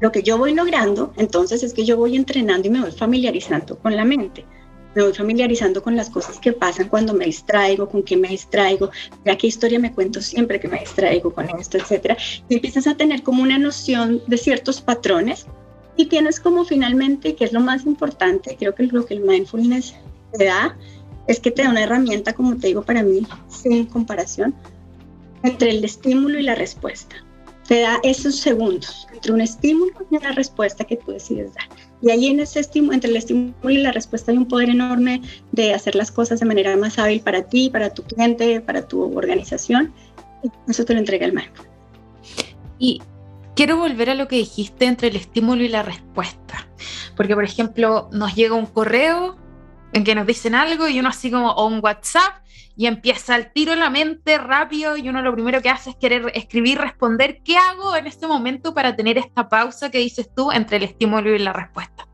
Lo 0.00 0.12
que 0.12 0.22
yo 0.22 0.38
voy 0.38 0.54
logrando, 0.54 1.12
entonces, 1.16 1.62
es 1.62 1.72
que 1.72 1.84
yo 1.84 1.96
voy 1.96 2.16
entrenando 2.16 2.66
y 2.66 2.70
me 2.70 2.80
voy 2.80 2.92
familiarizando 2.92 3.78
con 3.78 3.94
la 3.96 4.04
mente. 4.04 4.44
Me 4.94 5.02
voy 5.02 5.12
familiarizando 5.12 5.82
con 5.82 5.96
las 5.96 6.08
cosas 6.08 6.38
que 6.38 6.52
pasan 6.52 6.88
cuando 6.88 7.14
me 7.14 7.26
distraigo, 7.26 7.88
con 7.88 8.02
qué 8.02 8.16
me 8.16 8.28
distraigo, 8.28 8.90
ya 9.24 9.36
qué 9.36 9.48
historia 9.48 9.78
me 9.78 9.92
cuento 9.92 10.20
siempre 10.20 10.60
que 10.60 10.68
me 10.68 10.80
distraigo 10.80 11.32
con 11.32 11.48
esto, 11.58 11.78
etcétera. 11.78 12.16
Y 12.48 12.54
empiezas 12.54 12.86
a 12.86 12.96
tener 12.96 13.22
como 13.22 13.42
una 13.42 13.58
noción 13.58 14.22
de 14.26 14.38
ciertos 14.38 14.80
patrones 14.80 15.46
y 15.96 16.06
tienes 16.06 16.40
como 16.40 16.64
finalmente, 16.64 17.34
que 17.34 17.44
es 17.44 17.52
lo 17.52 17.60
más 17.60 17.86
importante, 17.86 18.56
creo 18.58 18.74
que 18.74 18.84
lo 18.84 19.04
que 19.06 19.14
el 19.14 19.20
mindfulness 19.20 19.94
te 20.36 20.44
da 20.44 20.76
es 21.26 21.40
que 21.40 21.50
te 21.50 21.62
da 21.62 21.70
una 21.70 21.82
herramienta, 21.82 22.34
como 22.34 22.56
te 22.56 22.68
digo, 22.68 22.82
para 22.82 23.02
mí, 23.02 23.26
sin 23.48 23.86
comparación, 23.86 24.54
entre 25.42 25.70
el 25.70 25.84
estímulo 25.84 26.38
y 26.38 26.42
la 26.42 26.54
respuesta. 26.54 27.16
Te 27.66 27.80
da 27.80 27.98
esos 28.02 28.36
segundos 28.36 29.06
entre 29.12 29.32
un 29.32 29.40
estímulo 29.40 29.92
y 30.10 30.16
una 30.16 30.32
respuesta 30.32 30.84
que 30.84 30.96
tú 30.96 31.12
decides 31.12 31.54
dar. 31.54 31.64
Y 32.02 32.10
ahí 32.10 32.26
en 32.26 32.40
ese 32.40 32.60
estímulo, 32.60 32.92
entre 32.92 33.10
el 33.10 33.16
estímulo 33.16 33.70
y 33.70 33.78
la 33.78 33.92
respuesta 33.92 34.32
hay 34.32 34.36
un 34.36 34.46
poder 34.46 34.68
enorme 34.68 35.22
de 35.52 35.72
hacer 35.72 35.94
las 35.94 36.10
cosas 36.10 36.40
de 36.40 36.46
manera 36.46 36.76
más 36.76 36.98
hábil 36.98 37.20
para 37.20 37.42
ti, 37.42 37.70
para 37.70 37.88
tu 37.94 38.02
cliente, 38.02 38.60
para 38.60 38.86
tu 38.86 39.16
organización. 39.16 39.94
Y 40.42 40.50
eso 40.70 40.84
te 40.84 40.92
lo 40.92 40.98
entrega 40.98 41.24
el 41.24 41.32
marco. 41.32 41.64
Y 42.78 43.00
quiero 43.56 43.78
volver 43.78 44.10
a 44.10 44.14
lo 44.14 44.28
que 44.28 44.36
dijiste 44.36 44.84
entre 44.84 45.08
el 45.08 45.16
estímulo 45.16 45.62
y 45.62 45.68
la 45.68 45.82
respuesta. 45.82 46.68
Porque, 47.16 47.34
por 47.34 47.44
ejemplo, 47.44 48.10
nos 48.12 48.34
llega 48.34 48.54
un 48.54 48.66
correo 48.66 49.36
en 49.94 50.04
que 50.04 50.14
nos 50.14 50.26
dicen 50.26 50.54
algo 50.54 50.88
y 50.88 50.98
uno 50.98 51.08
así 51.08 51.30
como 51.30 51.52
o 51.52 51.66
un 51.66 51.80
WhatsApp 51.82 52.44
y 52.76 52.86
empieza 52.86 53.36
al 53.36 53.52
tiro 53.52 53.74
la 53.76 53.88
mente 53.88 54.36
rápido 54.36 54.96
y 54.96 55.08
uno 55.08 55.22
lo 55.22 55.32
primero 55.32 55.62
que 55.62 55.70
hace 55.70 55.90
es 55.90 55.96
querer 55.96 56.32
escribir, 56.34 56.78
responder, 56.78 57.40
¿qué 57.44 57.56
hago 57.56 57.96
en 57.96 58.08
este 58.08 58.26
momento 58.26 58.74
para 58.74 58.96
tener 58.96 59.16
esta 59.16 59.48
pausa 59.48 59.90
que 59.90 59.98
dices 59.98 60.28
tú 60.34 60.50
entre 60.50 60.78
el 60.78 60.82
estímulo 60.82 61.34
y 61.34 61.38
la 61.38 61.52
respuesta? 61.52 62.08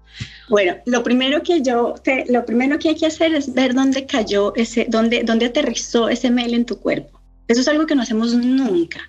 Bueno, 0.51 0.77
lo 0.85 1.03
primero 1.03 1.43
que 1.43 1.63
yo, 1.63 1.95
lo 2.29 2.45
primero 2.45 2.79
que 2.79 2.91
hay 2.91 2.97
que 2.97 3.07
hacer 3.07 3.35
es 3.35 3.55
ver 3.55 3.73
dónde 3.73 4.05
cayó 4.05 4.55
ese, 4.57 4.87
dónde, 4.89 5.23
dónde 5.25 5.47
aterrizó 5.47 6.11
ese 6.11 6.31
mail 6.31 6.53
en 6.53 6.67
tu 6.67 6.79
cuerpo. 6.79 7.21
Eso 7.49 7.63
es 7.63 7.69
algo 7.69 7.87
que 7.87 7.95
no 7.95 8.03
hacemos 8.03 8.35
nunca 8.35 9.01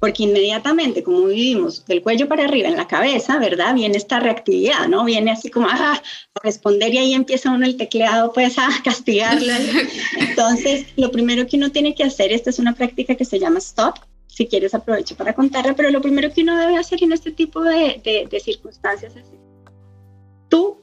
porque 0.00 0.22
inmediatamente, 0.22 1.04
como 1.04 1.26
vivimos 1.26 1.84
del 1.84 2.02
cuello 2.02 2.26
para 2.26 2.44
arriba 2.44 2.68
en 2.68 2.76
la 2.76 2.88
cabeza, 2.88 3.38
¿verdad? 3.38 3.74
Viene 3.74 3.98
esta 3.98 4.18
reactividad, 4.18 4.88
¿no? 4.88 5.04
Viene 5.04 5.30
así 5.30 5.50
como 5.50 5.68
ah, 5.68 5.92
a 6.34 6.40
responder 6.42 6.94
y 6.94 6.98
ahí 6.98 7.12
empieza 7.12 7.50
uno 7.50 7.66
el 7.66 7.76
tecleado, 7.76 8.32
pues 8.32 8.58
a 8.58 8.68
castigarlo. 8.84 9.52
Entonces, 10.18 10.86
lo 10.96 11.12
primero 11.12 11.46
que 11.46 11.58
uno 11.58 11.70
tiene 11.70 11.94
que 11.94 12.04
hacer, 12.04 12.32
esta 12.32 12.48
es 12.48 12.58
una 12.58 12.74
práctica 12.74 13.14
que 13.14 13.26
se 13.26 13.38
llama 13.38 13.58
stop, 13.58 13.96
si 14.26 14.46
quieres 14.46 14.74
aprovecho 14.74 15.14
para 15.16 15.34
contarla, 15.34 15.76
pero 15.76 15.90
lo 15.90 16.00
primero 16.00 16.32
que 16.32 16.42
uno 16.42 16.56
debe 16.56 16.78
hacer 16.78 17.02
en 17.02 17.12
este 17.12 17.30
tipo 17.30 17.62
de, 17.62 18.00
de, 18.02 18.26
de 18.30 18.40
circunstancias 18.40 19.14
es, 19.14 19.26
tú 20.48 20.80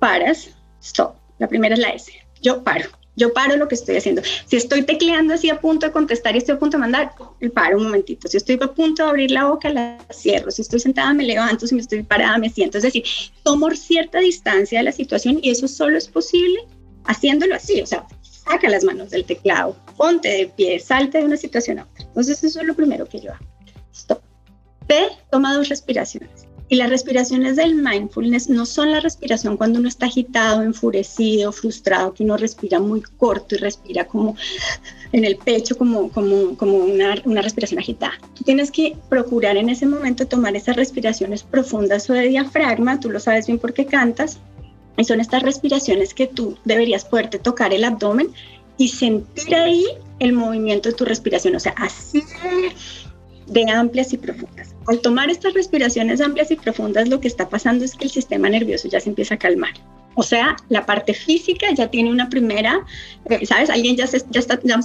paras 0.00 0.50
stop. 0.80 1.14
La 1.38 1.46
primera 1.46 1.74
es 1.74 1.80
la 1.80 1.90
S. 1.90 2.12
Yo 2.40 2.64
paro. 2.64 2.88
Yo 3.14 3.32
paro 3.32 3.56
lo 3.56 3.68
que 3.68 3.74
estoy 3.74 3.96
haciendo. 3.96 4.22
Si 4.46 4.56
estoy 4.56 4.84
tecleando 4.84 5.34
así 5.34 5.50
a 5.50 5.60
punto 5.60 5.86
de 5.86 5.92
contestar 5.92 6.34
y 6.34 6.38
estoy 6.38 6.54
a 6.54 6.58
punto 6.58 6.78
de 6.78 6.80
mandar, 6.80 7.12
paro 7.52 7.76
un 7.76 7.84
momentito. 7.84 8.26
Si 8.28 8.36
estoy 8.36 8.58
a 8.60 8.66
punto 8.68 9.02
de 9.04 9.10
abrir 9.10 9.30
la 9.30 9.44
boca, 9.44 9.68
la 9.68 9.98
cierro. 10.10 10.50
Si 10.50 10.62
estoy 10.62 10.80
sentada, 10.80 11.12
me 11.12 11.24
levanto. 11.24 11.66
Si 11.66 11.74
me 11.74 11.82
estoy 11.82 12.02
parada, 12.02 12.38
me 12.38 12.48
siento. 12.48 12.78
Es 12.78 12.84
decir, 12.84 13.04
tomo 13.42 13.70
cierta 13.72 14.18
distancia 14.18 14.78
de 14.78 14.84
la 14.84 14.92
situación 14.92 15.38
y 15.42 15.50
eso 15.50 15.68
solo 15.68 15.98
es 15.98 16.08
posible 16.08 16.64
haciéndolo 17.04 17.54
así. 17.54 17.82
O 17.82 17.86
sea, 17.86 18.06
saca 18.22 18.68
las 18.68 18.84
manos 18.84 19.10
del 19.10 19.24
teclado, 19.24 19.76
ponte 19.96 20.28
de 20.28 20.46
pie, 20.46 20.80
salte 20.80 21.18
de 21.18 21.24
una 21.24 21.36
situación 21.36 21.80
a 21.80 21.84
otra. 21.84 22.04
Entonces, 22.06 22.42
eso 22.42 22.60
es 22.60 22.66
lo 22.66 22.74
primero 22.74 23.06
que 23.06 23.20
yo 23.20 23.32
hago. 23.32 23.44
Stop. 23.92 24.20
P, 24.86 25.08
toma 25.30 25.54
dos 25.54 25.68
respiraciones. 25.68 26.41
Y 26.72 26.76
las 26.76 26.88
respiraciones 26.88 27.56
del 27.56 27.74
mindfulness 27.74 28.48
no 28.48 28.64
son 28.64 28.92
la 28.92 29.00
respiración 29.00 29.58
cuando 29.58 29.78
uno 29.78 29.88
está 29.88 30.06
agitado, 30.06 30.62
enfurecido, 30.62 31.52
frustrado, 31.52 32.14
que 32.14 32.24
uno 32.24 32.38
respira 32.38 32.80
muy 32.80 33.02
corto 33.02 33.56
y 33.56 33.58
respira 33.58 34.06
como 34.06 34.36
en 35.12 35.26
el 35.26 35.36
pecho, 35.36 35.76
como, 35.76 36.08
como, 36.08 36.56
como 36.56 36.78
una, 36.78 37.16
una 37.26 37.42
respiración 37.42 37.78
agitada. 37.78 38.14
Tú 38.34 38.44
tienes 38.44 38.70
que 38.70 38.96
procurar 39.10 39.58
en 39.58 39.68
ese 39.68 39.84
momento 39.84 40.26
tomar 40.26 40.56
esas 40.56 40.76
respiraciones 40.76 41.42
profundas 41.42 42.08
o 42.08 42.14
de 42.14 42.28
diafragma, 42.28 42.98
tú 42.98 43.10
lo 43.10 43.20
sabes 43.20 43.48
bien 43.48 43.58
porque 43.58 43.84
cantas, 43.84 44.38
y 44.96 45.04
son 45.04 45.20
estas 45.20 45.42
respiraciones 45.42 46.14
que 46.14 46.26
tú 46.26 46.56
deberías 46.64 47.04
poderte 47.04 47.38
tocar 47.38 47.74
el 47.74 47.84
abdomen 47.84 48.30
y 48.78 48.88
sentir 48.88 49.54
ahí 49.54 49.84
el 50.20 50.32
movimiento 50.32 50.88
de 50.88 50.94
tu 50.94 51.04
respiración, 51.04 51.54
o 51.54 51.60
sea, 51.60 51.74
así 51.76 52.22
de 53.46 53.70
amplias 53.70 54.14
y 54.14 54.16
profundas. 54.16 54.71
Al 54.86 55.00
tomar 55.00 55.30
estas 55.30 55.54
respiraciones 55.54 56.20
amplias 56.20 56.50
y 56.50 56.56
profundas, 56.56 57.08
lo 57.08 57.20
que 57.20 57.28
está 57.28 57.48
pasando 57.48 57.84
es 57.84 57.94
que 57.94 58.04
el 58.04 58.10
sistema 58.10 58.48
nervioso 58.48 58.88
ya 58.88 59.00
se 59.00 59.08
empieza 59.08 59.34
a 59.34 59.38
calmar. 59.38 59.72
O 60.14 60.22
sea, 60.22 60.56
la 60.68 60.84
parte 60.84 61.14
física 61.14 61.66
ya 61.74 61.88
tiene 61.88 62.10
una 62.10 62.28
primera, 62.28 62.84
eh, 63.30 63.46
¿sabes? 63.46 63.70
Alguien 63.70 63.96
ya, 63.96 64.06
ya, 64.06 64.40
está, 64.40 64.60
ya, 64.62 64.78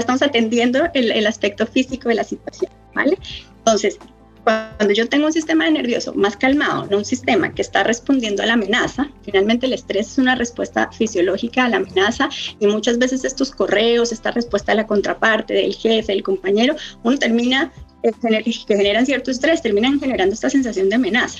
estamos 0.00 0.22
atendiendo 0.22 0.88
el, 0.92 1.10
el, 1.10 1.26
aspecto 1.26 1.66
físico 1.66 2.10
de 2.10 2.16
la 2.16 2.24
situación, 2.24 2.70
¿vale? 2.94 3.18
Entonces, 3.58 3.98
cuando 4.44 4.92
yo 4.92 5.08
tengo 5.08 5.26
un 5.26 5.32
sistema 5.32 5.68
nervioso 5.70 6.12
más 6.14 6.36
calmado, 6.36 6.86
no 6.90 6.98
un 6.98 7.04
sistema 7.04 7.54
que 7.54 7.62
está 7.62 7.82
respondiendo 7.82 8.42
a 8.42 8.46
la 8.46 8.52
amenaza, 8.52 9.10
finalmente 9.22 9.66
el 9.66 9.72
estrés 9.72 10.12
es 10.12 10.18
una 10.18 10.34
respuesta 10.34 10.90
fisiológica 10.92 11.64
a 11.64 11.68
la 11.70 11.78
amenaza 11.78 12.28
y 12.60 12.66
muchas 12.66 12.98
veces 12.98 13.24
estos 13.24 13.50
correos, 13.50 14.12
esta 14.12 14.30
respuesta 14.30 14.72
de 14.72 14.76
la 14.76 14.86
contraparte, 14.86 15.54
del 15.54 15.74
jefe, 15.74 16.12
del 16.12 16.22
compañero, 16.22 16.76
uno 17.02 17.18
termina 17.18 17.72
que 18.02 18.76
generan 18.76 19.06
cierto 19.06 19.30
estrés 19.30 19.62
terminan 19.62 19.98
generando 19.98 20.34
esta 20.34 20.50
sensación 20.50 20.90
de 20.90 20.96
amenaza. 20.96 21.38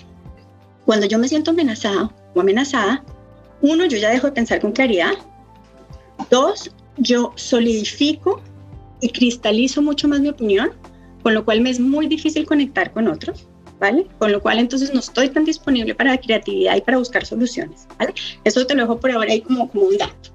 Cuando 0.86 1.06
yo 1.06 1.18
me 1.18 1.28
siento 1.28 1.50
amenazado 1.50 2.10
o 2.34 2.40
amenazada, 2.40 3.04
uno, 3.60 3.84
yo 3.84 3.98
ya 3.98 4.10
dejo 4.10 4.28
de 4.28 4.32
pensar 4.32 4.60
con 4.60 4.72
claridad. 4.72 5.12
Dos, 6.30 6.70
yo 6.96 7.32
solidifico 7.36 8.40
y 9.00 9.10
cristalizo 9.10 9.82
mucho 9.82 10.08
más 10.08 10.20
mi 10.20 10.28
opinión, 10.28 10.72
con 11.24 11.34
lo 11.34 11.44
cual 11.44 11.62
me 11.62 11.70
es 11.70 11.80
muy 11.80 12.06
difícil 12.06 12.44
conectar 12.44 12.92
con 12.92 13.08
otros, 13.08 13.48
¿vale? 13.80 14.06
Con 14.18 14.30
lo 14.30 14.42
cual 14.42 14.58
entonces 14.58 14.92
no 14.92 15.00
estoy 15.00 15.30
tan 15.30 15.46
disponible 15.46 15.94
para 15.94 16.10
la 16.10 16.18
creatividad 16.18 16.76
y 16.76 16.82
para 16.82 16.98
buscar 16.98 17.24
soluciones, 17.24 17.88
¿vale? 17.98 18.12
Eso 18.44 18.66
te 18.66 18.74
lo 18.74 18.82
dejo 18.82 19.00
por 19.00 19.10
ahora 19.10 19.32
ahí 19.32 19.40
como, 19.40 19.70
como 19.70 19.86
un 19.86 19.96
dato. 19.96 20.30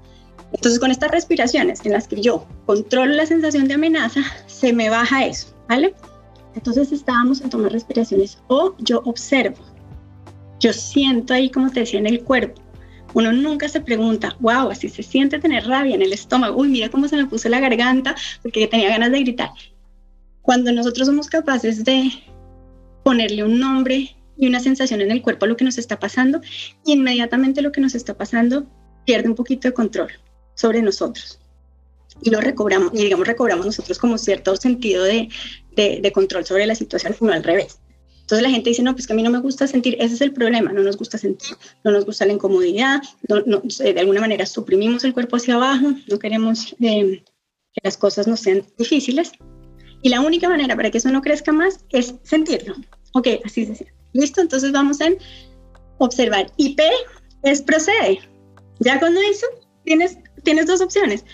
Entonces 0.52 0.80
con 0.80 0.90
estas 0.90 1.12
respiraciones 1.12 1.86
en 1.86 1.92
las 1.92 2.08
que 2.08 2.20
yo 2.20 2.44
controlo 2.66 3.14
la 3.14 3.24
sensación 3.24 3.68
de 3.68 3.74
amenaza, 3.74 4.20
se 4.48 4.72
me 4.72 4.90
baja 4.90 5.24
eso, 5.24 5.54
¿vale? 5.68 5.94
Entonces 6.56 6.90
estábamos 6.90 7.40
en 7.40 7.50
tomar 7.50 7.70
respiraciones 7.70 8.38
o 8.48 8.74
yo 8.80 9.00
observo, 9.04 9.62
yo 10.58 10.72
siento 10.72 11.34
ahí, 11.34 11.50
como 11.50 11.70
te 11.70 11.80
decía, 11.80 12.00
en 12.00 12.06
el 12.08 12.24
cuerpo. 12.24 12.60
Uno 13.14 13.32
nunca 13.32 13.68
se 13.68 13.80
pregunta, 13.80 14.36
wow, 14.40 14.70
así 14.70 14.88
se 14.88 15.04
siente 15.04 15.38
tener 15.38 15.66
rabia 15.66 15.94
en 15.94 16.02
el 16.02 16.12
estómago, 16.12 16.60
uy, 16.60 16.68
mira 16.68 16.88
cómo 16.88 17.06
se 17.06 17.16
me 17.16 17.26
puso 17.26 17.48
la 17.48 17.60
garganta 17.60 18.16
porque 18.42 18.66
tenía 18.66 18.88
ganas 18.88 19.12
de 19.12 19.20
gritar. 19.20 19.50
Cuando 20.42 20.72
nosotros 20.72 21.06
somos 21.06 21.28
capaces 21.28 21.84
de 21.84 22.10
ponerle 23.04 23.44
un 23.44 23.58
nombre 23.58 24.16
y 24.36 24.46
una 24.46 24.60
sensación 24.60 25.00
en 25.00 25.10
el 25.10 25.22
cuerpo 25.22 25.44
a 25.44 25.48
lo 25.48 25.56
que 25.56 25.64
nos 25.64 25.78
está 25.78 25.98
pasando, 25.98 26.40
inmediatamente 26.84 27.62
lo 27.62 27.72
que 27.72 27.80
nos 27.80 27.94
está 27.94 28.16
pasando 28.16 28.66
pierde 29.04 29.28
un 29.28 29.34
poquito 29.34 29.68
de 29.68 29.74
control 29.74 30.10
sobre 30.54 30.82
nosotros 30.82 31.40
y 32.22 32.30
lo 32.30 32.40
recobramos, 32.40 32.92
y 32.94 33.04
digamos, 33.04 33.26
recobramos 33.26 33.66
nosotros 33.66 33.98
como 33.98 34.18
cierto 34.18 34.56
sentido 34.56 35.04
de, 35.04 35.28
de, 35.74 36.12
control 36.12 36.44
sobre 36.44 36.66
la 36.66 36.74
situación, 36.74 37.16
no 37.20 37.32
al 37.32 37.42
revés. 37.42 37.78
Entonces 38.20 38.42
la 38.42 38.50
gente 38.50 38.70
dice, 38.70 38.82
no, 38.82 38.92
pues 38.94 39.06
que 39.06 39.12
a 39.12 39.16
mí 39.16 39.22
no 39.22 39.30
me 39.30 39.40
gusta 39.40 39.66
sentir, 39.66 39.96
ese 39.98 40.14
es 40.14 40.20
el 40.20 40.32
problema, 40.32 40.72
no 40.72 40.82
nos 40.82 40.96
gusta 40.96 41.18
sentir, 41.18 41.56
no 41.82 41.90
nos 41.90 42.04
gusta 42.04 42.26
la 42.26 42.32
incomodidad, 42.32 43.02
no, 43.28 43.60
de 43.60 44.00
alguna 44.00 44.20
manera 44.20 44.46
suprimimos 44.46 45.02
el 45.04 45.14
cuerpo 45.14 45.36
hacia 45.36 45.54
abajo, 45.54 45.92
no 46.08 46.18
queremos 46.18 46.76
eh, 46.80 47.24
que 47.72 47.80
las 47.82 47.96
cosas 47.96 48.28
no 48.28 48.36
sean 48.36 48.62
difíciles. 48.78 49.32
Y 50.02 50.08
la 50.08 50.20
única 50.20 50.48
manera 50.48 50.76
para 50.76 50.90
que 50.90 50.98
eso 50.98 51.10
no 51.10 51.22
crezca 51.22 51.52
más 51.52 51.84
es 51.90 52.14
sentirlo. 52.22 52.74
Ok, 53.12 53.28
así 53.44 53.66
se 53.66 53.74
siente. 53.74 53.94
Listo, 54.12 54.40
entonces 54.40 54.72
vamos 54.72 55.00
a 55.00 55.08
observar. 55.98 56.50
Y 56.56 56.74
P 56.74 56.88
es 57.42 57.62
procede. 57.62 58.20
Ya 58.78 58.98
cuando 58.98 59.20
eso, 59.20 59.46
tienes, 59.84 60.18
tienes 60.42 60.66
dos 60.66 60.80
opciones 60.80 61.24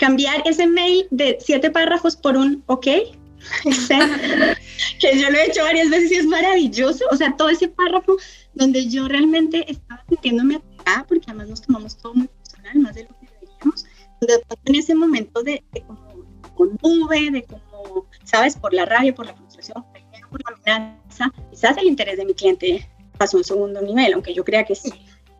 cambiar 0.00 0.42
ese 0.46 0.66
mail 0.66 1.06
de 1.10 1.36
siete 1.40 1.70
párrafos 1.70 2.16
por 2.16 2.36
un 2.36 2.64
ok, 2.66 2.80
que 4.98 5.20
yo 5.20 5.30
lo 5.30 5.38
he 5.38 5.46
hecho 5.46 5.62
varias 5.62 5.90
veces 5.90 6.10
y 6.10 6.16
es 6.16 6.26
maravilloso. 6.26 7.04
O 7.12 7.16
sea, 7.16 7.36
todo 7.36 7.50
ese 7.50 7.68
párrafo 7.68 8.16
donde 8.54 8.88
yo 8.88 9.06
realmente 9.06 9.70
estaba 9.70 10.02
sintiéndome 10.08 10.56
atacada, 10.56 11.06
porque 11.06 11.26
además 11.28 11.50
nos 11.50 11.62
tomamos 11.62 11.96
todo 11.98 12.14
muy 12.14 12.28
personal, 12.28 12.78
más 12.78 12.94
de 12.94 13.04
lo 13.04 13.10
que 13.20 13.28
deberíamos, 13.40 13.84
en 14.64 14.74
ese 14.74 14.94
momento 14.94 15.42
de, 15.42 15.62
como 15.86 16.08
con 16.54 16.78
nube, 16.82 17.30
de 17.30 17.42
como, 17.44 17.62
¿sabes? 18.30 18.56
Por 18.56 18.72
la 18.72 18.84
rabia, 18.84 19.14
por 19.14 19.26
la 19.26 19.34
frustración, 19.34 19.84
por 20.30 20.40
la 20.44 20.76
amenaza, 20.76 21.32
quizás 21.50 21.76
el 21.76 21.86
interés 21.86 22.16
de 22.16 22.24
mi 22.24 22.34
cliente 22.34 22.88
pasó 23.18 23.36
a 23.36 23.40
un 23.40 23.44
segundo 23.44 23.82
nivel, 23.82 24.12
aunque 24.14 24.32
yo 24.32 24.44
crea 24.44 24.64
que 24.64 24.74
sí. 24.74 24.92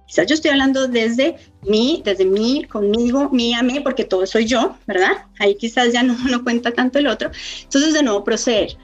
Quizás 0.06 0.26
yo 0.26 0.34
estoy 0.34 0.50
hablando 0.50 0.88
desde 0.88 1.36
mí, 1.62 2.02
desde 2.04 2.24
mí, 2.24 2.64
conmigo, 2.64 3.30
mí 3.30 3.54
a 3.54 3.62
mí, 3.62 3.78
porque 3.78 4.04
todo 4.04 4.26
soy 4.26 4.44
yo, 4.44 4.76
¿verdad? 4.86 5.26
Ahí 5.38 5.54
quizás 5.54 5.92
ya 5.92 6.02
no, 6.02 6.16
no 6.28 6.42
cuenta 6.42 6.72
tanto 6.72 6.98
el 6.98 7.06
otro. 7.06 7.30
Entonces, 7.62 7.94
de 7.94 8.02
nuevo, 8.02 8.24
proceder. 8.24 8.76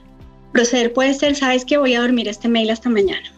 Proceder 0.53 0.93
puede 0.93 1.15
ser, 1.15 1.35
sabes 1.35 1.65
que 1.65 1.79
voy 1.79 1.95
a 1.95 2.01
dormir 2.01 2.29
este 2.29 2.49
mail 2.49 2.71
hasta 2.71 2.89
mañana. 2.89 3.33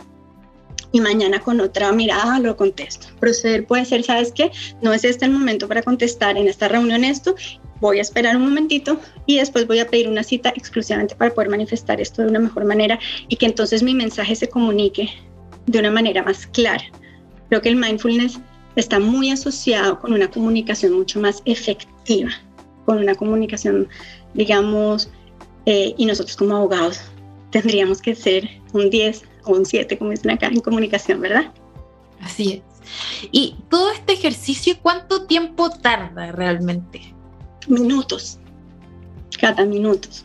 Y 0.92 1.00
mañana 1.00 1.40
con 1.40 1.60
otra 1.60 1.90
mirada 1.92 2.38
lo 2.38 2.56
contesto. 2.56 3.06
Proceder 3.20 3.66
puede 3.66 3.86
ser, 3.86 4.04
sabes 4.04 4.32
que 4.32 4.50
no 4.82 4.92
es 4.92 5.04
este 5.04 5.24
el 5.24 5.30
momento 5.30 5.66
para 5.66 5.82
contestar 5.82 6.36
en 6.36 6.46
esta 6.46 6.68
reunión 6.68 7.04
esto, 7.04 7.34
voy 7.80 7.98
a 7.98 8.02
esperar 8.02 8.36
un 8.36 8.42
momentito 8.42 9.00
y 9.26 9.38
después 9.38 9.66
voy 9.66 9.78
a 9.78 9.88
pedir 9.88 10.08
una 10.08 10.22
cita 10.22 10.50
exclusivamente 10.50 11.14
para 11.14 11.32
poder 11.32 11.50
manifestar 11.50 12.00
esto 12.00 12.22
de 12.22 12.28
una 12.28 12.40
mejor 12.40 12.64
manera 12.64 12.98
y 13.28 13.36
que 13.36 13.46
entonces 13.46 13.82
mi 13.82 13.94
mensaje 13.94 14.34
se 14.34 14.48
comunique 14.48 15.10
de 15.66 15.78
una 15.78 15.90
manera 15.90 16.22
más 16.22 16.46
clara. 16.46 16.84
Creo 17.48 17.62
que 17.62 17.68
el 17.68 17.76
mindfulness 17.76 18.38
está 18.76 18.98
muy 18.98 19.30
asociado 19.30 19.98
con 20.00 20.12
una 20.12 20.30
comunicación 20.30 20.92
mucho 20.92 21.20
más 21.20 21.42
efectiva, 21.44 22.30
con 22.84 22.98
una 22.98 23.14
comunicación, 23.14 23.88
digamos, 24.34 25.10
eh, 25.66 25.94
y 25.96 26.06
nosotros 26.06 26.36
como 26.36 26.56
abogados 26.56 27.00
tendríamos 27.50 28.00
que 28.00 28.14
ser 28.14 28.48
un 28.72 28.90
10 28.90 29.22
o 29.44 29.52
un 29.52 29.66
7, 29.66 29.98
como 29.98 30.10
dicen 30.10 30.30
acá, 30.30 30.46
en 30.46 30.60
comunicación, 30.60 31.20
¿verdad? 31.20 31.52
Así 32.20 32.54
es. 32.54 32.62
¿Y 33.32 33.56
todo 33.68 33.90
este 33.90 34.14
ejercicio 34.14 34.76
cuánto 34.80 35.26
tiempo 35.26 35.70
tarda 35.70 36.32
realmente? 36.32 37.14
Minutos, 37.68 38.38
cada 39.38 39.64
minutos. 39.64 40.24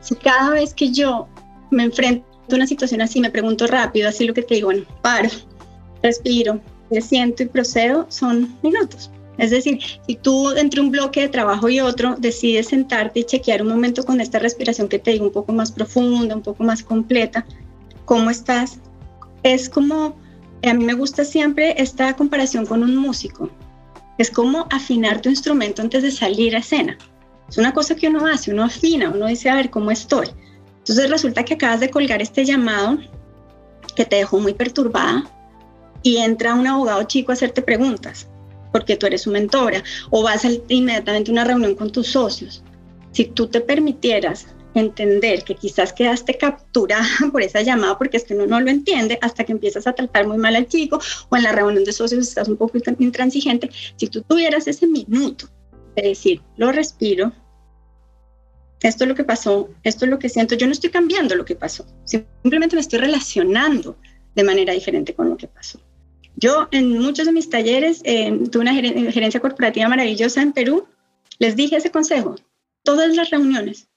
Si 0.00 0.14
cada 0.14 0.50
vez 0.50 0.72
que 0.72 0.90
yo 0.92 1.28
me 1.70 1.84
enfrento 1.84 2.24
a 2.50 2.54
una 2.54 2.66
situación 2.66 3.00
así, 3.02 3.20
me 3.20 3.30
pregunto 3.30 3.66
rápido, 3.66 4.08
así 4.08 4.26
lo 4.26 4.34
que 4.34 4.42
te 4.42 4.54
digo, 4.54 4.66
bueno, 4.66 4.84
paro, 5.02 5.28
respiro, 6.02 6.60
me 6.90 7.00
siento 7.00 7.42
y 7.42 7.46
procedo, 7.46 8.06
son 8.08 8.56
minutos. 8.62 9.10
Es 9.38 9.50
decir, 9.50 9.80
si 10.06 10.16
tú 10.16 10.50
entre 10.50 10.80
un 10.80 10.90
bloque 10.90 11.22
de 11.22 11.28
trabajo 11.28 11.68
y 11.68 11.80
otro 11.80 12.16
decides 12.18 12.68
sentarte 12.68 13.20
y 13.20 13.24
chequear 13.24 13.62
un 13.62 13.68
momento 13.68 14.04
con 14.04 14.20
esta 14.20 14.38
respiración 14.38 14.88
que 14.88 14.98
te 14.98 15.12
digo 15.12 15.24
un 15.24 15.32
poco 15.32 15.52
más 15.52 15.72
profunda, 15.72 16.34
un 16.34 16.42
poco 16.42 16.62
más 16.62 16.82
completa, 16.82 17.46
¿cómo 18.04 18.30
estás? 18.30 18.78
Es 19.42 19.68
como, 19.68 20.14
a 20.62 20.74
mí 20.74 20.84
me 20.84 20.94
gusta 20.94 21.24
siempre 21.24 21.74
esta 21.78 22.14
comparación 22.16 22.66
con 22.66 22.82
un 22.82 22.94
músico. 22.96 23.48
Es 24.20 24.30
como 24.30 24.66
afinar 24.70 25.22
tu 25.22 25.30
instrumento 25.30 25.80
antes 25.80 26.02
de 26.02 26.10
salir 26.10 26.54
a 26.54 26.58
escena. 26.58 26.98
Es 27.48 27.56
una 27.56 27.72
cosa 27.72 27.94
que 27.94 28.06
uno 28.06 28.26
hace, 28.26 28.52
uno 28.52 28.64
afina, 28.64 29.08
uno 29.08 29.26
dice, 29.26 29.48
a 29.48 29.54
ver, 29.54 29.70
¿cómo 29.70 29.90
estoy? 29.90 30.26
Entonces 30.76 31.08
resulta 31.08 31.42
que 31.42 31.54
acabas 31.54 31.80
de 31.80 31.88
colgar 31.88 32.20
este 32.20 32.44
llamado 32.44 32.98
que 33.96 34.04
te 34.04 34.16
dejó 34.16 34.38
muy 34.38 34.52
perturbada, 34.52 35.24
y 36.02 36.18
entra 36.18 36.52
un 36.54 36.66
abogado 36.66 37.02
chico 37.04 37.32
a 37.32 37.34
hacerte 37.34 37.62
preguntas, 37.62 38.28
porque 38.72 38.94
tú 38.94 39.06
eres 39.06 39.22
su 39.22 39.30
mentora, 39.30 39.82
o 40.10 40.22
vas 40.22 40.44
a 40.44 40.50
inmediatamente 40.68 41.30
a 41.30 41.32
una 41.32 41.44
reunión 41.44 41.74
con 41.74 41.90
tus 41.90 42.08
socios. 42.08 42.62
Si 43.12 43.24
tú 43.24 43.46
te 43.46 43.62
permitieras 43.62 44.48
entender 44.74 45.44
que 45.44 45.54
quizás 45.54 45.92
quedaste 45.92 46.36
capturada 46.36 47.06
por 47.32 47.42
esa 47.42 47.62
llamada 47.62 47.98
porque 47.98 48.16
es 48.16 48.24
que 48.24 48.34
uno 48.34 48.46
no 48.46 48.60
lo 48.60 48.70
entiende 48.70 49.18
hasta 49.20 49.44
que 49.44 49.52
empiezas 49.52 49.86
a 49.86 49.92
tratar 49.92 50.26
muy 50.26 50.38
mal 50.38 50.56
al 50.56 50.68
chico 50.68 51.00
o 51.28 51.36
en 51.36 51.42
la 51.42 51.52
reunión 51.52 51.84
de 51.84 51.92
socios 51.92 52.26
estás 52.26 52.48
un 52.48 52.56
poco 52.56 52.78
intransigente. 52.98 53.70
Si 53.96 54.06
tú 54.06 54.22
tuvieras 54.22 54.66
ese 54.66 54.86
minuto 54.86 55.48
de 55.96 56.02
decir, 56.02 56.40
lo 56.56 56.72
respiro, 56.72 57.32
esto 58.82 59.04
es 59.04 59.08
lo 59.08 59.14
que 59.14 59.24
pasó, 59.24 59.68
esto 59.82 60.04
es 60.04 60.10
lo 60.10 60.18
que 60.18 60.28
siento, 60.28 60.54
yo 60.54 60.66
no 60.66 60.72
estoy 60.72 60.90
cambiando 60.90 61.34
lo 61.34 61.44
que 61.44 61.54
pasó, 61.54 61.84
simplemente 62.04 62.76
me 62.76 62.80
estoy 62.80 62.98
relacionando 62.98 63.98
de 64.34 64.44
manera 64.44 64.72
diferente 64.72 65.14
con 65.14 65.28
lo 65.28 65.36
que 65.36 65.48
pasó. 65.48 65.80
Yo 66.36 66.68
en 66.70 66.98
muchos 66.98 67.26
de 67.26 67.32
mis 67.32 67.50
talleres 67.50 68.00
eh, 68.04 68.32
tuve 68.50 68.62
una 68.62 68.74
gerencia 68.74 69.40
corporativa 69.40 69.88
maravillosa 69.88 70.40
en 70.40 70.52
Perú, 70.52 70.86
les 71.38 71.56
dije 71.56 71.76
ese 71.76 71.90
consejo, 71.90 72.36
todas 72.82 73.14
las 73.14 73.28
reuniones, 73.28 73.89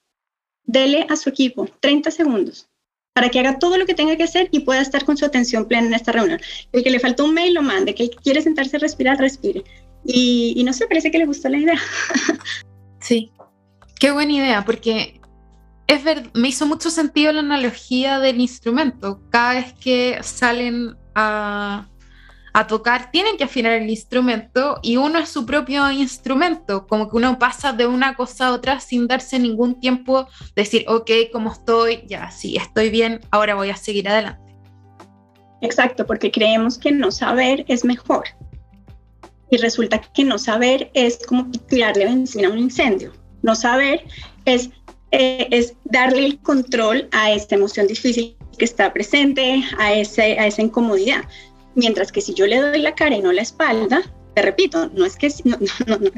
dele 0.65 1.05
a 1.09 1.15
su 1.15 1.29
equipo 1.29 1.67
30 1.79 2.11
segundos 2.11 2.67
para 3.13 3.29
que 3.29 3.39
haga 3.39 3.59
todo 3.59 3.77
lo 3.77 3.85
que 3.85 3.93
tenga 3.93 4.15
que 4.15 4.23
hacer 4.23 4.49
y 4.51 4.61
pueda 4.61 4.81
estar 4.81 5.05
con 5.05 5.17
su 5.17 5.25
atención 5.25 5.65
plena 5.65 5.87
en 5.87 5.93
esta 5.93 6.11
reunión. 6.11 6.39
El 6.71 6.83
que 6.83 6.89
le 6.89 6.99
faltó 6.99 7.25
un 7.25 7.33
mail 7.33 7.53
lo 7.53 7.61
mande, 7.61 7.93
que 7.93 8.09
quiere 8.09 8.41
sentarse 8.41 8.77
a 8.77 8.79
respirar, 8.79 9.19
respire. 9.19 9.63
Y, 10.05 10.61
no 10.65 10.73
sé, 10.73 10.87
parece 10.87 11.11
que 11.11 11.19
le 11.19 11.25
gustó 11.25 11.49
la 11.49 11.57
idea. 11.57 11.79
Sí, 12.99 13.33
qué 13.99 14.11
buena 14.11 14.31
idea, 14.31 14.63
porque 14.63 15.19
es 15.87 16.05
ver, 16.05 16.31
me 16.33 16.47
hizo 16.47 16.65
mucho 16.65 16.89
sentido 16.89 17.33
la 17.33 17.41
analogía 17.41 18.19
del 18.19 18.39
instrumento. 18.39 19.19
Cada 19.29 19.55
vez 19.55 19.73
que 19.73 20.19
salen 20.23 20.95
a, 21.13 21.89
a 22.53 22.67
tocar, 22.67 23.09
tienen 23.11 23.35
que 23.35 23.43
afinar 23.43 23.73
el 23.73 23.89
instrumento 23.89 24.79
y 24.83 24.97
uno 24.97 25.17
es 25.17 25.29
su 25.29 25.45
propio 25.45 25.89
instrumento, 25.91 26.85
como 26.85 27.09
que 27.09 27.17
uno 27.17 27.39
pasa 27.39 27.73
de 27.73 27.87
una 27.87 28.15
cosa 28.15 28.47
a 28.47 28.51
otra 28.53 28.79
sin 28.79 29.07
darse 29.07 29.39
ningún 29.39 29.79
tiempo, 29.79 30.27
decir, 30.55 30.85
ok, 30.87 31.09
como 31.31 31.51
estoy, 31.51 32.03
ya, 32.07 32.29
sí, 32.29 32.55
estoy 32.55 32.91
bien, 32.91 33.21
ahora 33.31 33.55
voy 33.55 33.71
a 33.71 33.75
seguir 33.75 34.07
adelante. 34.07 34.53
Exacto, 35.61 36.05
porque 36.05 36.29
creemos 36.29 36.77
que 36.77 36.91
no 36.91 37.09
saber 37.09 37.65
es 37.67 37.83
mejor. 37.83 38.25
Y 39.49 39.57
resulta 39.57 39.99
que 39.99 40.23
no 40.23 40.37
saber 40.37 40.91
es 40.93 41.25
como 41.25 41.49
tirarle 41.67 42.05
benzina 42.05 42.49
a 42.49 42.51
un 42.51 42.59
incendio. 42.59 43.13
No 43.43 43.55
saber 43.55 44.03
es, 44.45 44.69
eh, 45.11 45.47
es 45.51 45.73
darle 45.85 46.25
el 46.25 46.39
control 46.39 47.07
a 47.11 47.31
esta 47.31 47.55
emoción 47.55 47.87
difícil 47.87 48.35
que 48.57 48.65
está 48.65 48.91
presente, 48.91 49.63
a, 49.79 49.93
ese, 49.93 50.37
a 50.39 50.47
esa 50.47 50.61
incomodidad. 50.61 51.23
Mientras 51.75 52.11
que 52.11 52.21
si 52.21 52.33
yo 52.33 52.47
le 52.47 52.59
doy 52.59 52.81
la 52.81 52.95
cara 52.95 53.15
y 53.15 53.21
no 53.21 53.31
la 53.31 53.41
espalda, 53.41 54.01
te 54.35 54.41
repito, 54.41 54.89
no 54.93 55.05
es 55.05 55.15
que 55.15 55.31
no, 55.45 55.57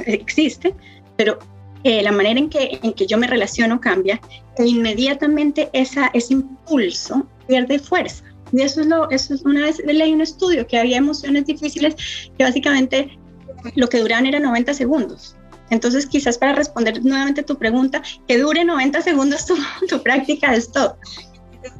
existe, 0.05 0.75
pero 1.17 1.39
eh, 1.83 2.01
la 2.01 2.11
manera 2.11 2.39
en 2.39 2.49
que, 2.49 2.79
en 2.81 2.93
que 2.93 3.05
yo 3.05 3.17
me 3.17 3.27
relaciono 3.27 3.79
cambia 3.79 4.19
e 4.57 4.65
inmediatamente 4.65 5.69
esa, 5.73 6.07
ese 6.13 6.33
impulso 6.33 7.27
pierde 7.47 7.79
fuerza. 7.79 8.23
Y 8.51 8.61
eso 8.61 8.81
es, 8.81 8.87
lo, 8.87 9.09
eso 9.09 9.33
es 9.33 9.41
una 9.43 9.61
vez 9.61 9.81
leí 9.85 10.13
un 10.13 10.21
estudio 10.21 10.67
que 10.67 10.77
había 10.77 10.97
emociones 10.97 11.45
difíciles 11.45 11.95
que 12.37 12.43
básicamente 12.43 13.17
lo 13.75 13.89
que 13.89 13.99
duraban 13.99 14.25
era 14.25 14.39
90 14.39 14.73
segundos. 14.73 15.35
Entonces, 15.71 16.05
quizás 16.05 16.37
para 16.37 16.53
responder 16.53 17.03
nuevamente 17.03 17.41
tu 17.43 17.57
pregunta, 17.57 18.01
que 18.27 18.37
dure 18.37 18.63
90 18.63 19.01
segundos 19.01 19.45
tu, 19.45 19.55
tu 19.89 20.01
práctica 20.01 20.51
de 20.51 20.57
stop. 20.57 20.97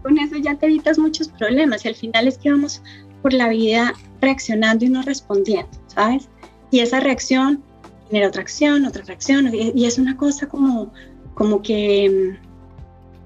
con 0.02 0.18
eso 0.18 0.38
ya 0.38 0.56
te 0.56 0.66
evitas 0.66 0.98
muchos 0.98 1.28
problemas 1.28 1.86
y 1.86 1.90
al 1.90 1.96
final 1.96 2.28
es 2.28 2.38
que 2.38 2.50
vamos 2.52 2.82
por 3.26 3.34
la 3.34 3.50
vida 3.50 3.92
reaccionando 4.22 4.86
y 4.86 4.90
no 4.90 5.02
respondiendo, 5.02 5.72
¿sabes? 5.88 6.30
Y 6.70 6.82
esa 6.82 7.00
reacción 7.00 7.64
genera 8.08 8.28
otra 8.28 8.44
acción, 8.44 8.86
otra 8.86 9.04
reacción, 9.04 9.50
y, 9.52 9.84
es 9.84 9.98
una 9.98 10.16
cosa 10.16 10.48
como, 10.48 10.94
como 11.34 11.64
que 11.64 12.38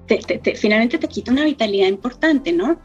mm, 0.08 0.14
finalmente 0.56 0.96
te 0.96 1.06
quita 1.06 1.32
una 1.32 1.44
vitalidad 1.44 1.86
importante, 1.86 2.50
¿no? 2.50 2.78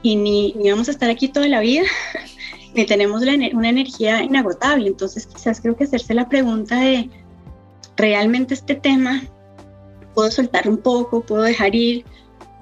Y 0.00 0.16
ni, 0.16 0.54
ni 0.54 0.70
vamos 0.70 0.88
a 0.88 0.92
estar 0.92 1.10
aquí 1.10 1.28
toda 1.28 1.48
la 1.48 1.60
vida, 1.60 1.82
ni 2.74 2.86
tenemos 2.86 3.20
una 3.20 3.68
energía 3.68 4.22
inagotable. 4.22 4.88
Entonces, 4.88 5.26
quizás 5.26 5.60
creo 5.60 5.76
que 5.76 5.84
hacerse 5.84 6.14
la 6.14 6.30
pregunta 6.30 6.80
de, 6.80 7.10
¿realmente 7.98 8.54
este 8.54 8.74
tema 8.74 9.22
puedo 10.14 10.30
soltar 10.30 10.66
un 10.66 10.78
poco, 10.78 11.20
puedo 11.20 11.42
dejar 11.42 11.74
ir, 11.74 12.06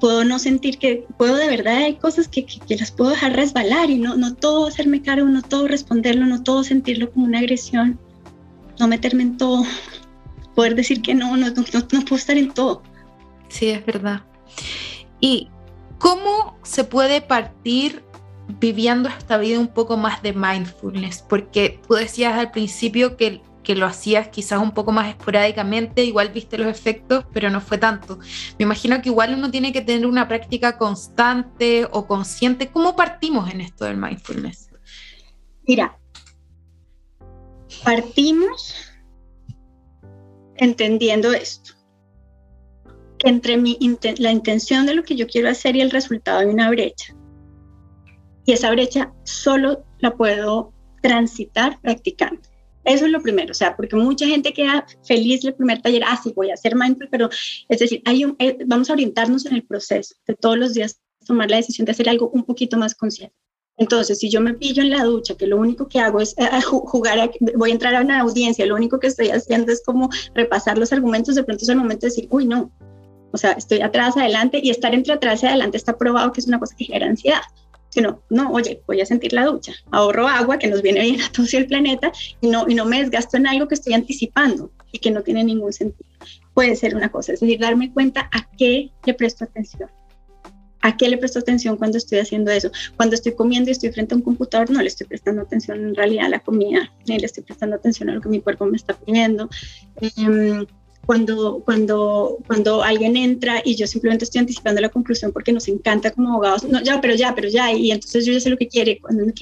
puedo 0.03 0.25
no 0.25 0.41
sentir 0.41 0.79
que, 0.79 1.07
puedo 1.17 1.37
de 1.37 1.47
verdad, 1.47 1.77
hay 1.77 1.95
cosas 1.95 2.27
que, 2.27 2.45
que, 2.45 2.77
las 2.77 2.91
puedo 2.91 3.11
dejar 3.11 3.37
resbalar 3.37 3.89
y 3.89 4.01
no, 4.01 4.17
no 4.17 4.35
todo 4.35 4.67
hacerme 4.67 5.01
cargo, 5.01 5.29
no 5.29 5.43
todo 5.43 5.69
responderlo, 5.69 6.27
no 6.27 6.43
todo 6.43 6.65
sentirlo 6.65 7.13
como 7.13 7.27
una 7.27 7.39
agresión, 7.39 8.01
no 8.81 8.89
meterme 8.89 9.23
en 9.23 9.37
todo, 9.37 9.63
poder 10.57 10.75
decir 10.75 11.03
que 11.03 11.15
no, 11.15 11.37
no, 11.37 11.51
no, 11.51 11.63
no 11.73 11.87
puedo 11.87 12.17
estar 12.17 12.37
en 12.37 12.53
todo. 12.53 12.83
Sí, 13.47 13.69
es 13.69 13.87
verdad. 13.87 14.25
¿Y 15.21 15.49
cómo 15.99 16.59
se 16.65 16.83
puede 16.83 17.21
partir 17.21 18.03
viviendo 18.61 19.09
esta 19.09 19.39
vida 19.39 19.59
un 19.59 19.69
poco 19.69 19.97
más 19.97 20.23
de 20.23 20.33
mindfulness? 20.33 21.23
Porque 21.23 21.81
tú 21.87 21.95
decías 21.95 22.35
al 22.35 22.51
principio 22.51 23.17
que 23.17 23.43
que 23.63 23.75
lo 23.75 23.87
hacías 23.87 24.29
quizás 24.29 24.61
un 24.61 24.73
poco 24.73 24.93
más 24.93 25.09
esporádicamente, 25.09 26.05
igual 26.05 26.31
viste 26.31 26.59
los 26.59 26.69
efectos, 26.69 27.25
pero 27.33 27.51
no 27.51 27.61
fue 27.61 27.79
tanto. 27.79 28.19
Me 28.59 28.65
imagino 28.65 29.01
que 29.01 29.09
igual 29.09 29.35
uno 29.35 29.51
tiene 29.51 29.73
que 29.73 29.81
tener 29.81 30.07
una 30.07 30.29
práctica 30.29 30.79
constante 30.79 31.87
o 31.91 32.07
consciente. 32.07 32.69
¿Cómo 32.69 32.97
partimos 32.97 33.51
en 33.53 33.61
esto 33.61 33.85
del 33.85 33.97
mindfulness? 33.97 34.71
Mira, 35.67 35.97
partimos 37.85 38.75
entendiendo 40.57 41.33
esto, 41.33 41.75
que 43.19 43.29
entre 43.29 43.57
mi, 43.57 43.79
la 44.19 44.33
intención 44.33 44.87
de 44.87 44.95
lo 44.95 45.05
que 45.05 45.17
yo 45.17 45.27
quiero 45.27 45.49
hacer 45.49 45.77
y 45.77 45.81
el 45.81 45.91
resultado 45.91 46.41
hay 46.41 46.47
una 46.47 46.69
brecha. 46.71 47.15
Y 48.45 48.53
esa 48.53 48.71
brecha 48.71 49.13
solo 49.25 49.85
la 50.01 50.15
puedo 50.15 50.73
transitar 51.03 51.81
practicando. 51.81 52.41
Eso 52.85 53.07
es 53.07 53.13
lo 53.13 53.23
primero, 53.23 53.53
o 53.53 53.55
sea, 53.55 53.77
porque 53.77 53.95
mucha 53.95 54.27
gente 54.27 54.53
queda 54.53 54.85
feliz 55.05 55.45
el 55.45 55.55
primer 55.55 55.81
taller, 55.81 56.03
ah, 56.05 56.19
sí, 56.21 56.33
voy 56.35 56.51
a 56.51 56.55
hacer 56.55 56.75
mindful, 56.75 57.09
pero 57.11 57.29
es 57.69 57.79
decir, 57.79 58.03
hay 58.05 58.25
eh, 58.41 58.59
vamos 58.67 58.91
a 58.91 58.95
orientarnos 58.95 59.47
en 59.47 59.55
el 59.55 59.63
proceso 59.63 60.17
de 60.27 60.35
todos 60.35 60.59
los 60.59 60.75
días 60.75 61.01
tomar 61.25 61.49
la 61.49 61.59
decisión 61.59 61.85
de 61.85 61.93
hacer 61.93 62.09
algo 62.09 62.31
un 62.31 62.43
poquito 62.43 62.77
más 62.77 62.97
consciente. 62.97 63.37
Entonces, 63.77 64.19
si 64.19 64.29
yo 64.29 64.41
me 64.41 64.55
pillo 64.55 64.83
en 64.83 64.91
la 64.91 65.05
ducha, 65.05 65.37
que 65.37 65.47
lo 65.47 65.59
único 65.59 65.87
que 65.87 66.01
hago 66.01 66.21
es 66.21 66.35
eh, 66.39 66.61
jugar, 66.63 67.31
voy 67.57 67.71
a 67.71 67.73
entrar 67.73 67.95
a 67.95 68.01
una 68.01 68.21
audiencia, 68.21 68.67
lo 68.67 68.75
único 68.75 68.99
que 68.99 69.07
estoy 69.07 69.29
haciendo 69.29 69.71
es 69.71 69.83
como 69.85 70.11
repasar 70.35 70.77
los 70.77 70.93
argumentos, 70.93 71.37
de 71.37 71.45
pronto 71.45 71.63
es 71.63 71.69
el 71.69 71.77
momento 71.77 72.07
de 72.07 72.11
decir, 72.11 72.27
uy, 72.31 72.47
no, 72.47 72.73
o 73.31 73.39
sea, 73.39 73.53
estoy 73.53 73.81
atrás, 73.81 74.17
adelante, 74.17 74.61
y 74.63 74.71
estar 74.71 74.93
entre 74.93 75.15
atrás 75.15 75.43
y 75.43 75.47
adelante 75.47 75.77
está 75.77 75.97
probado 75.97 76.33
que 76.33 76.41
es 76.41 76.49
una 76.49 76.59
cosa 76.59 76.75
que 76.77 76.85
genera 76.85 77.07
ansiedad 77.07 77.43
sino, 77.93 78.23
no, 78.31 78.51
oye, 78.51 78.83
voy 78.87 79.03
a 79.03 79.07
sentir 79.07 79.35
la 79.35 79.45
ducha, 79.45 79.75
ahorro 79.91 80.27
agua 80.27 80.59
que 80.59 80.67
nos 80.67 80.81
viene 80.81 81.03
bien 81.03 81.21
a 81.21 81.31
todo 81.31 81.47
el 81.53 81.67
planeta 81.67 82.11
y 82.41 82.49
no, 82.49 82.65
y 82.67 82.75
no 82.75 82.87
me 82.87 83.01
desgasto 83.01 83.37
en 83.37 83.47
algo 83.47 83.69
que 83.69 83.75
estoy 83.75 83.93
anticipando 83.93 84.73
y 84.93 84.99
que 84.99 85.11
no 85.11 85.23
tiene 85.23 85.45
ningún 85.45 85.73
sentido. 85.73 86.09
Puede 86.55 86.75
ser 86.75 86.97
una 86.97 87.11
cosa, 87.11 87.35
es 87.35 87.41
decir, 87.41 87.61
darme 87.61 87.93
cuenta 87.93 88.31
a 88.33 88.51
qué 88.57 88.91
le 89.05 89.15
presto 89.15 89.45
atención. 89.45 89.91
¿A 90.85 90.97
qué 90.97 91.09
le 91.09 91.17
presto 91.17 91.39
atención 91.39 91.77
cuando 91.77 91.97
estoy 91.97 92.19
haciendo 92.19 92.51
eso? 92.51 92.73
Cuando 92.97 93.15
estoy 93.15 93.35
comiendo 93.35 93.71
y 93.71 93.73
estoy 93.73 93.93
frente 93.93 94.15
a 94.15 94.17
un 94.17 94.23
computador, 94.23 94.69
no 94.71 94.81
le 94.81 94.89
estoy 94.89 95.07
prestando 95.07 95.43
atención 95.43 95.79
en 95.79 95.95
realidad 95.95 96.27
a 96.27 96.31
la 96.31 96.41
comida, 96.41 96.93
ni 97.07 97.19
le 97.19 97.27
estoy 97.27 97.45
prestando 97.45 97.77
atención 97.77 98.11
a 98.11 98.15
lo 98.15 98.21
que 98.21 98.29
mi 98.29 98.41
cuerpo 98.41 98.67
me 98.67 98.77
está 98.77 98.95
pidiendo. 98.95 99.49
Eh, 100.01 100.67
cuando, 101.07 101.63
cuando, 101.65 102.39
cuando 102.47 102.83
alguien 102.83 103.17
entra 103.17 103.61
y 103.65 103.75
yo 103.75 103.87
simplemente 103.87 104.25
estoy 104.25 104.41
anticipando 104.41 104.81
la 104.81 104.89
conclusión 104.89 105.33
porque 105.33 105.53
nos 105.53 105.69
encanta 105.69 106.11
como 106.11 106.31
abogados, 106.31 106.65
no, 106.65 106.81
ya, 106.83 107.01
pero 107.01 107.15
ya, 107.15 107.35
pero 107.35 107.49
ya, 107.49 107.73
y 107.73 107.91
entonces 107.91 108.25
yo 108.25 108.33
ya 108.33 108.41
sé 108.41 108.51
lo 108.51 108.57
que 108.57 108.69
quiere, 108.69 109.01
cuando 109.01 109.25
me 109.25 109.33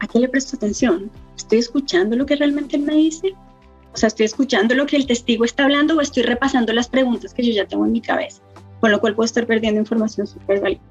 ¿a 0.00 0.06
qué 0.06 0.18
le 0.18 0.28
presto 0.28 0.56
atención? 0.56 1.10
¿Estoy 1.36 1.58
escuchando 1.58 2.16
lo 2.16 2.26
que 2.26 2.36
realmente 2.36 2.76
él 2.76 2.82
me 2.82 2.94
dice? 2.94 3.34
O 3.92 3.96
sea, 3.96 4.08
¿estoy 4.08 4.26
escuchando 4.26 4.74
lo 4.74 4.86
que 4.86 4.96
el 4.96 5.06
testigo 5.06 5.44
está 5.44 5.64
hablando 5.64 5.96
o 5.96 6.00
estoy 6.00 6.22
repasando 6.22 6.72
las 6.72 6.88
preguntas 6.88 7.34
que 7.34 7.44
yo 7.44 7.52
ya 7.52 7.66
tengo 7.66 7.84
en 7.86 7.92
mi 7.92 8.00
cabeza? 8.00 8.42
Con 8.80 8.90
lo 8.90 9.00
cual 9.00 9.14
puedo 9.14 9.26
estar 9.26 9.46
perdiendo 9.46 9.80
información 9.80 10.26
súper 10.26 10.60
valiosa. 10.60 10.84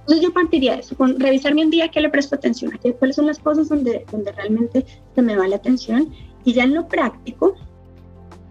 Entonces 0.00 0.24
yo 0.24 0.32
partiría 0.32 0.74
de 0.74 0.80
eso, 0.80 0.96
con 0.96 1.18
revisar 1.18 1.54
mi 1.54 1.68
día, 1.68 1.88
¿qué 1.88 2.00
le 2.00 2.08
presto 2.08 2.36
atención? 2.36 2.72
¿A 2.72 2.78
qué, 2.78 2.92
¿Cuáles 2.92 3.16
son 3.16 3.26
las 3.26 3.40
cosas 3.40 3.68
donde, 3.68 4.06
donde 4.12 4.30
realmente 4.32 4.86
se 5.14 5.22
me 5.22 5.36
va 5.36 5.48
la 5.48 5.56
atención? 5.56 6.14
Y 6.44 6.52
ya 6.52 6.62
en 6.62 6.74
lo 6.74 6.86
práctico, 6.86 7.56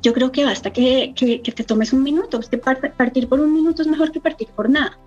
yo 0.06 0.14
creo 0.14 0.32
que 0.32 0.45
basta 0.45 0.72
que, 0.72 1.14
que, 1.16 1.39
te 1.39 1.64
tomes 1.64 1.91
un 1.91 2.03
minuto. 2.03 2.39
Es 2.39 2.47
que 2.47 2.60
partir 2.60 3.28
por 3.28 3.39
un 3.39 3.51
minuto 3.51 3.82
es 3.82 3.88
mejor 3.88 4.12
que 4.12 4.20
partir 4.20 4.47
por 4.49 4.70
nada. 4.70 4.99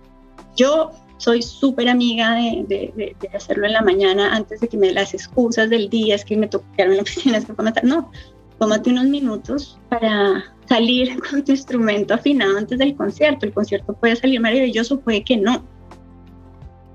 Yo 0.56 0.90
soy 1.18 1.40
súper 1.40 1.88
amiga 1.88 2.34
de, 2.34 2.64
de, 2.66 3.28
hacerlo 3.32 3.66
en 3.66 3.74
la 3.74 3.82
mañana 3.82 4.34
antes 4.34 4.60
de 4.60 4.66
que 4.66 4.76
me 4.76 4.92
las 4.92 5.14
excusas 5.14 5.70
del 5.70 5.88
día, 5.88 6.16
es 6.16 6.24
que 6.24 6.36
me 6.36 6.48
tocaron 6.48 6.90
en 6.90 6.96
la 6.96 7.02
oficina, 7.08 7.38
es 7.38 7.44
que 7.44 7.52
matar. 7.52 7.84
No, 7.84 8.10
tómate 8.58 8.90
unos 8.90 9.04
minutos 9.04 9.78
para 9.88 10.52
salir 10.68 11.16
con 11.30 11.44
tu 11.44 11.52
instrumento 11.52 12.14
afinado 12.14 12.58
antes 12.58 12.76
del 12.76 12.96
concierto. 12.96 13.46
El 13.46 13.52
concierto 13.52 13.92
puede 13.92 14.16
salir 14.16 14.40
maravilloso, 14.40 14.98
puede 14.98 15.22
que 15.22 15.36
no, 15.36 15.64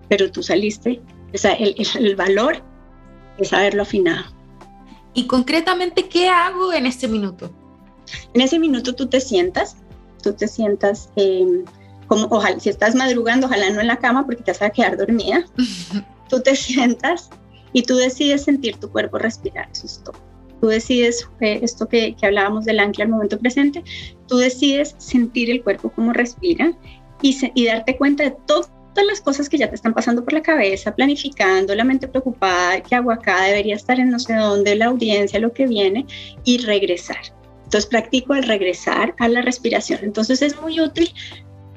pero 0.10 0.30
tú 0.30 0.44
saliste. 0.44 1.02
O 1.34 1.38
sea, 1.38 1.54
el, 1.54 1.74
el 2.00 2.16
valor 2.18 2.58
es 3.38 3.54
haberlo 3.54 3.84
afinado. 3.84 4.26
Y 5.14 5.26
concretamente, 5.26 6.10
¿qué 6.10 6.28
hago 6.28 6.74
en 6.74 6.86
ese 6.86 7.08
minuto? 7.08 7.63
En 8.34 8.42
ese 8.42 8.60
minuto 8.60 8.94
tú 8.94 9.08
te 9.08 9.20
sientas 9.20 9.78
tú 10.24 10.34
te 10.34 10.48
sientas 10.48 11.10
em, 11.16 11.66
como, 12.08 12.26
ojalá, 12.32 12.60
si 12.60 12.70
estás 12.70 12.96
madrugando, 12.96 13.46
ojalá 13.46 13.70
no 13.70 13.82
en 13.82 13.88
la 13.88 13.98
cama 13.98 14.26
porque 14.26 14.42
te 14.42 14.52
vas 14.52 14.62
a 14.62 14.70
quedar 14.72 14.98
dormida, 14.98 15.46
tú 16.30 16.42
te 16.42 16.56
sientas 16.56 17.30
y 17.74 17.84
tú 17.84 17.96
decides 17.96 18.44
sentir 18.44 18.78
tu 18.78 18.90
cuerpo 18.90 19.20
respirar, 19.20 19.70
eso 19.72 19.86
es 19.86 20.02
todo. 20.04 20.18
Tú 20.62 20.68
decides, 20.68 21.28
eh, 21.42 21.60
esto 21.62 21.88
que, 21.88 22.16
que 22.16 22.26
hablábamos 22.26 22.66
del 22.66 22.80
ancla 22.80 23.04
al 23.04 23.12
momento 23.12 23.38
presente, 23.38 23.84
tú 24.28 24.38
decides 24.38 24.96
sentir 24.98 25.52
el 25.52 25.62
cuerpo 25.62 25.90
como 25.90 26.14
respira 26.14 26.74
y, 27.22 27.38
y 27.54 27.66
darte 27.66 27.98
cuenta 27.98 28.24
de 28.24 28.36
todo 28.48 28.68
todas 28.94 29.08
las 29.08 29.22
cosas 29.22 29.50
que 29.50 29.58
ya 29.58 29.68
te 29.68 29.74
están 29.74 29.96
pasando 29.96 30.24
por 30.24 30.34
la 30.34 30.44
cabeza, 30.44 30.94
planificando, 30.94 31.74
la 31.74 31.84
mente 31.84 32.08
preocupada, 32.08 32.80
qué 32.80 32.94
hago 32.94 33.10
acá, 33.10 33.42
debería 33.46 33.76
estar 33.76 34.00
en 34.00 34.12
no 34.12 34.20
sé 34.20 34.36
dónde, 34.36 34.76
la 34.76 34.86
audiencia, 34.86 35.40
lo 35.40 35.52
que 35.52 35.66
viene, 35.66 36.06
y 36.44 36.60
regresar. 36.60 37.18
Entonces 37.74 37.90
practico 37.90 38.36
el 38.36 38.44
regresar 38.44 39.16
a 39.18 39.28
la 39.28 39.42
respiración. 39.42 40.02
Entonces 40.04 40.44
es 40.44 40.62
muy 40.62 40.80
útil 40.80 41.12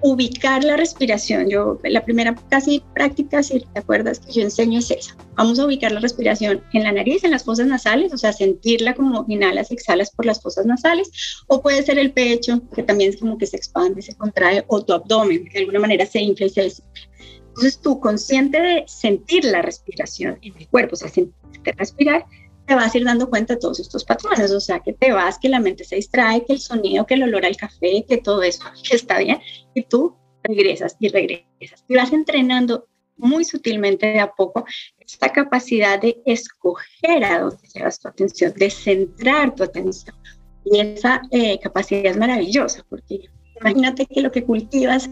ubicar 0.02 0.62
la 0.62 0.76
respiración. 0.76 1.48
Yo, 1.48 1.80
la 1.84 2.04
primera 2.04 2.34
casi 2.50 2.82
práctica, 2.94 3.42
si 3.42 3.60
te 3.60 3.78
acuerdas, 3.78 4.20
que 4.20 4.30
yo 4.30 4.42
enseño 4.42 4.80
es 4.80 4.90
esa. 4.90 5.16
Vamos 5.36 5.58
a 5.58 5.64
ubicar 5.64 5.92
la 5.92 6.00
respiración 6.00 6.62
en 6.74 6.82
la 6.82 6.92
nariz, 6.92 7.24
en 7.24 7.30
las 7.30 7.44
fosas 7.44 7.66
nasales, 7.66 8.12
o 8.12 8.18
sea, 8.18 8.34
sentirla 8.34 8.94
como 8.94 9.24
inhalas, 9.26 9.70
exhalas 9.70 10.10
por 10.10 10.26
las 10.26 10.42
fosas 10.42 10.66
nasales, 10.66 11.10
o 11.46 11.62
puede 11.62 11.82
ser 11.82 11.98
el 11.98 12.12
pecho, 12.12 12.60
que 12.74 12.82
también 12.82 13.08
es 13.08 13.16
como 13.16 13.38
que 13.38 13.46
se 13.46 13.56
expande, 13.56 14.02
se 14.02 14.14
contrae, 14.16 14.64
o 14.66 14.84
tu 14.84 14.92
abdomen, 14.92 15.46
que 15.46 15.54
de 15.54 15.60
alguna 15.60 15.80
manera 15.80 16.04
se 16.04 16.20
infla 16.20 16.44
y 16.44 16.50
se 16.50 16.60
desinfla. 16.60 17.08
Entonces 17.48 17.80
tú, 17.80 18.00
consciente 18.00 18.60
de 18.60 18.84
sentir 18.86 19.46
la 19.46 19.62
respiración 19.62 20.36
en 20.42 20.58
el 20.58 20.68
cuerpo, 20.68 20.92
o 20.92 20.96
sea, 20.98 21.08
sentirte 21.08 21.72
respirar, 21.72 22.26
te 22.66 22.74
vas 22.74 22.94
a 22.94 22.98
ir 22.98 23.04
dando 23.04 23.30
cuenta 23.30 23.54
de 23.54 23.60
todos 23.60 23.80
estos 23.80 24.04
patrones, 24.04 24.50
o 24.50 24.60
sea, 24.60 24.80
que 24.80 24.92
te 24.92 25.12
vas, 25.12 25.38
que 25.38 25.48
la 25.48 25.60
mente 25.60 25.84
se 25.84 25.96
distrae, 25.96 26.44
que 26.44 26.52
el 26.52 26.60
sonido, 26.60 27.06
que 27.06 27.14
el 27.14 27.22
olor 27.22 27.46
al 27.46 27.56
café, 27.56 28.04
que 28.08 28.18
todo 28.18 28.42
eso 28.42 28.64
está 28.90 29.18
bien, 29.18 29.38
y 29.74 29.82
tú 29.82 30.16
regresas 30.42 30.96
y 31.00 31.08
regresas. 31.08 31.84
Y 31.88 31.94
vas 31.94 32.12
entrenando 32.12 32.88
muy 33.16 33.44
sutilmente 33.44 34.06
de 34.06 34.20
a 34.20 34.32
poco 34.32 34.64
esta 34.98 35.32
capacidad 35.32 36.00
de 36.00 36.20
escoger 36.26 37.24
a 37.24 37.40
dónde 37.40 37.68
llevas 37.74 37.98
tu 37.98 38.08
atención, 38.08 38.52
de 38.54 38.70
centrar 38.70 39.54
tu 39.54 39.62
atención. 39.62 40.14
Y 40.64 40.80
esa 40.80 41.22
eh, 41.30 41.58
capacidad 41.60 42.06
es 42.06 42.16
maravillosa, 42.16 42.84
porque 42.88 43.20
imagínate 43.60 44.06
que 44.06 44.20
lo 44.20 44.32
que 44.32 44.44
cultivas, 44.44 45.08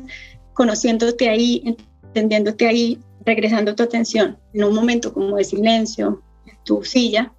conociéndote 0.53 1.29
ahí, 1.29 1.77
entendiéndote 2.05 2.67
ahí, 2.67 2.99
regresando 3.25 3.75
tu 3.75 3.83
atención 3.83 4.39
en 4.53 4.65
un 4.65 4.75
momento 4.75 5.15
como 5.15 5.37
de 5.37 5.45
silencio, 5.45 6.23
en 6.47 6.57
tu 6.65 6.83
silla, 6.85 7.33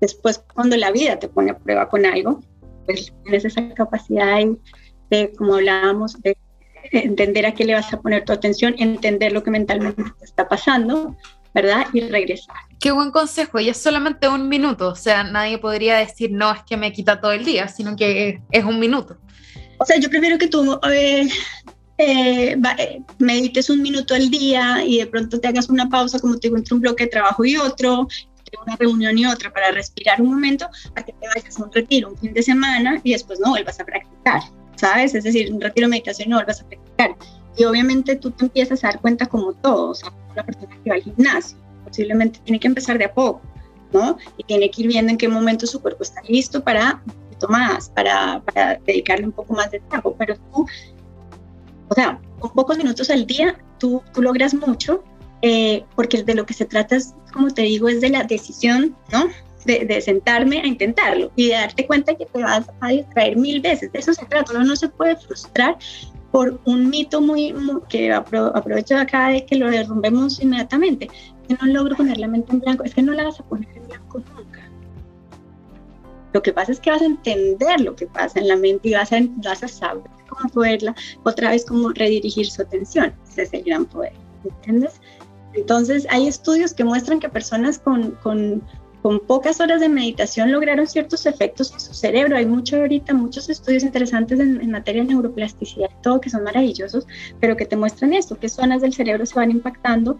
Después, 0.00 0.42
cuando 0.54 0.76
la 0.76 0.90
vida 0.90 1.18
te 1.18 1.28
pone 1.28 1.50
a 1.50 1.58
prueba 1.58 1.88
con 1.88 2.04
algo, 2.04 2.40
pues 2.84 3.12
tienes 3.24 3.44
esa 3.44 3.68
capacidad 3.74 4.38
de, 5.10 5.32
como 5.36 5.54
hablábamos, 5.54 6.20
de 6.22 6.36
entender 6.92 7.46
a 7.46 7.54
qué 7.54 7.64
le 7.64 7.74
vas 7.74 7.92
a 7.92 8.00
poner 8.00 8.24
tu 8.24 8.32
atención, 8.32 8.74
entender 8.78 9.32
lo 9.32 9.42
que 9.42 9.50
mentalmente 9.50 10.02
te 10.18 10.24
está 10.24 10.48
pasando, 10.48 11.16
¿verdad? 11.54 11.86
Y 11.92 12.00
regresar. 12.00 12.56
Qué 12.80 12.92
buen 12.92 13.10
consejo, 13.10 13.58
y 13.58 13.68
es 13.68 13.78
solamente 13.78 14.28
un 14.28 14.48
minuto, 14.48 14.90
o 14.90 14.94
sea, 14.94 15.24
nadie 15.24 15.58
podría 15.58 15.96
decir, 15.96 16.30
no, 16.30 16.52
es 16.52 16.62
que 16.64 16.76
me 16.76 16.92
quita 16.92 17.20
todo 17.20 17.32
el 17.32 17.44
día, 17.44 17.68
sino 17.68 17.96
que 17.96 18.40
es 18.50 18.64
un 18.64 18.78
minuto. 18.78 19.16
O 19.78 19.84
sea, 19.84 19.98
yo 19.98 20.08
prefiero 20.08 20.38
que 20.38 20.48
tú 20.48 20.78
eh, 20.90 21.28
eh, 21.98 22.56
eh, 22.78 23.02
medites 23.18 23.70
un 23.70 23.82
minuto 23.82 24.14
al 24.14 24.30
día 24.30 24.84
y 24.84 24.98
de 24.98 25.06
pronto 25.06 25.40
te 25.40 25.48
hagas 25.48 25.68
una 25.68 25.88
pausa, 25.88 26.18
como 26.18 26.34
te 26.38 26.48
digo, 26.48 26.58
entre 26.58 26.74
un 26.74 26.80
bloque 26.80 27.04
de 27.04 27.10
trabajo 27.10 27.44
y 27.44 27.56
otro, 27.56 28.06
una 28.64 28.76
reunión 28.76 29.16
y 29.18 29.26
otra 29.26 29.52
para 29.52 29.70
respirar 29.70 30.20
un 30.20 30.30
momento, 30.30 30.68
para 30.94 31.04
que 31.04 31.12
te 31.12 31.26
vayas 31.28 31.58
a 31.58 31.64
un 31.64 31.72
retiro 31.72 32.10
un 32.10 32.18
fin 32.18 32.32
de 32.32 32.42
semana 32.42 33.00
y 33.02 33.12
después 33.12 33.40
no 33.40 33.50
vuelvas 33.50 33.80
a 33.80 33.84
practicar, 33.84 34.42
¿sabes? 34.76 35.14
Es 35.14 35.24
decir, 35.24 35.52
un 35.52 35.60
retiro 35.60 35.86
de 35.86 35.90
meditación 35.90 36.30
no 36.30 36.36
vuelvas 36.36 36.60
a 36.60 36.66
practicar. 36.66 37.16
Y 37.56 37.64
obviamente 37.64 38.16
tú 38.16 38.30
te 38.30 38.44
empiezas 38.44 38.84
a 38.84 38.88
dar 38.88 39.00
cuenta 39.00 39.26
como 39.26 39.54
todo, 39.54 39.90
o 39.90 39.94
sea, 39.94 40.12
una 40.32 40.44
persona 40.44 40.76
que 40.82 40.90
va 40.90 40.96
al 40.96 41.02
gimnasio, 41.02 41.58
posiblemente 41.84 42.40
tiene 42.44 42.60
que 42.60 42.68
empezar 42.68 42.98
de 42.98 43.06
a 43.06 43.14
poco, 43.14 43.40
¿no? 43.92 44.18
Y 44.36 44.44
tiene 44.44 44.70
que 44.70 44.82
ir 44.82 44.88
viendo 44.88 45.10
en 45.10 45.18
qué 45.18 45.28
momento 45.28 45.66
su 45.66 45.80
cuerpo 45.80 46.02
está 46.02 46.20
listo 46.28 46.62
para 46.62 47.02
más, 47.48 47.90
para, 47.90 48.40
para 48.40 48.76
dedicarle 48.86 49.26
un 49.26 49.32
poco 49.32 49.52
más 49.52 49.70
de 49.70 49.80
tiempo, 49.80 50.14
pero 50.18 50.36
tú, 50.36 50.66
o 51.88 51.94
sea, 51.94 52.18
con 52.38 52.50
pocos 52.52 52.78
minutos 52.78 53.10
al 53.10 53.26
día, 53.26 53.58
tú, 53.78 54.02
tú 54.12 54.22
logras 54.22 54.54
mucho 54.54 55.04
eh, 55.42 55.84
porque 55.94 56.22
de 56.22 56.34
lo 56.34 56.46
que 56.46 56.54
se 56.54 56.64
trata, 56.64 56.96
es, 56.96 57.14
como 57.32 57.50
te 57.50 57.62
digo, 57.62 57.88
es 57.88 58.00
de 58.00 58.10
la 58.10 58.24
decisión, 58.24 58.96
¿no? 59.12 59.26
De, 59.64 60.00
sentarme 60.00 60.60
a 60.60 60.66
intentarlo 60.66 61.32
y 61.34 61.48
de 61.48 61.54
darte 61.54 61.86
cuenta 61.88 62.14
que 62.14 62.26
te 62.26 62.40
vas 62.40 62.70
a 62.80 62.88
distraer 62.88 63.36
mil 63.36 63.60
veces. 63.60 63.90
De 63.90 63.98
eso 63.98 64.14
se 64.14 64.24
trata. 64.26 64.52
Uno 64.52 64.64
no 64.64 64.76
se 64.76 64.88
puede 64.88 65.16
frustrar 65.16 65.76
por 66.30 66.60
un 66.66 66.88
mito 66.88 67.20
muy, 67.20 67.52
que 67.88 68.12
aprovecho 68.12 68.96
acá 68.96 69.30
de 69.30 69.44
que 69.44 69.56
lo 69.56 69.68
derrumbemos 69.68 70.40
inmediatamente. 70.40 71.08
Que 71.48 71.54
no 71.54 71.66
logro 71.66 71.96
poner 71.96 72.18
la 72.18 72.28
mente 72.28 72.52
en 72.52 72.60
blanco. 72.60 72.84
Es 72.84 72.94
que 72.94 73.02
no 73.02 73.12
la 73.12 73.24
vas 73.24 73.40
a 73.40 73.42
poner 73.42 73.68
en 73.76 73.88
blanco 73.88 74.22
nunca. 74.36 74.70
Lo 76.32 76.42
que 76.42 76.52
pasa 76.52 76.70
es 76.70 76.78
que 76.78 76.90
vas 76.90 77.02
a 77.02 77.06
entender 77.06 77.80
lo 77.80 77.96
que 77.96 78.06
pasa 78.06 78.38
en 78.38 78.46
la 78.46 78.56
mente 78.56 78.90
y 78.90 78.94
vas 78.94 79.12
a, 79.12 79.18
vas 79.38 79.64
a 79.64 79.68
saber 79.68 80.04
cómo 80.28 80.48
poderla, 80.50 80.94
otra 81.24 81.50
vez, 81.50 81.64
cómo 81.64 81.90
redirigir 81.90 82.46
su 82.46 82.62
atención. 82.62 83.14
Ese 83.28 83.42
es 83.42 83.52
el 83.54 83.62
gran 83.64 83.86
poder. 83.86 84.12
¿Entiendes? 84.44 85.00
Entonces, 85.56 86.06
hay 86.10 86.28
estudios 86.28 86.74
que 86.74 86.84
muestran 86.84 87.18
que 87.18 87.28
personas 87.28 87.78
con, 87.78 88.12
con, 88.22 88.62
pocas 89.28 89.60
horas 89.60 89.80
de 89.80 89.88
meditación 89.88 90.50
lograron 90.50 90.84
ciertos 90.88 91.26
efectos 91.26 91.72
en 91.72 91.78
su 91.78 91.94
cerebro. 91.94 92.36
Hay 92.36 92.44
mucho 92.44 92.76
ahorita, 92.76 93.14
muchos 93.14 93.48
estudios 93.48 93.84
interesantes 93.84 94.40
en, 94.40 94.68
materia 94.70 95.02
de 95.02 95.08
neuroplasticidad 95.08 95.90
todo, 96.02 96.20
que 96.20 96.28
son 96.28 96.42
maravillosos, 96.42 97.06
pero 97.38 97.56
que 97.56 97.66
te 97.66 97.76
muestran 97.76 98.12
esto, 98.12 98.36
qué 98.36 98.48
zonas 98.48 98.82
del 98.82 98.92
cerebro 98.92 99.24
se 99.24 99.36
van 99.36 99.52
impactando 99.52 100.18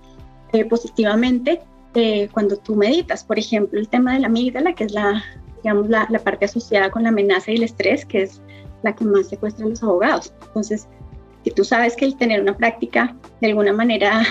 eh, 0.53 0.65
positivamente 0.65 1.63
eh, 1.95 2.29
cuando 2.33 2.57
tú 2.59 2.77
meditas. 2.77 3.25
Por 3.25 3.41
ejemplo, 3.41 3.81
el 3.81 3.89
tema 3.89 4.15
de 4.15 4.21
la 4.21 4.29
amígdala, 4.29 4.73
que 4.73 4.85
es 4.85 4.93
la, 4.93 5.21
digamos, 5.65 5.89
la, 5.89 6.07
la 6.09 6.21
parte 6.21 6.45
asociada 6.45 6.89
con 6.93 7.03
la 7.03 7.09
amenaza 7.09 7.51
y 7.51 7.57
el 7.57 7.65
estrés, 7.65 8.07
que 8.07 8.23
es 8.23 8.41
la 8.85 8.95
que 8.95 9.05
más 9.05 9.29
secuestran 9.29 9.71
los 9.71 9.83
abogados. 9.83 10.33
Entonces, 10.47 10.87
y 11.47 11.53
tú 11.53 11.65
sabes 11.65 11.95
que 11.95 12.05
el 12.05 12.17
tener 12.17 12.43
una 12.43 12.57
práctica 12.57 13.17
de 13.41 13.47
alguna 13.47 13.73
manera 13.73 14.27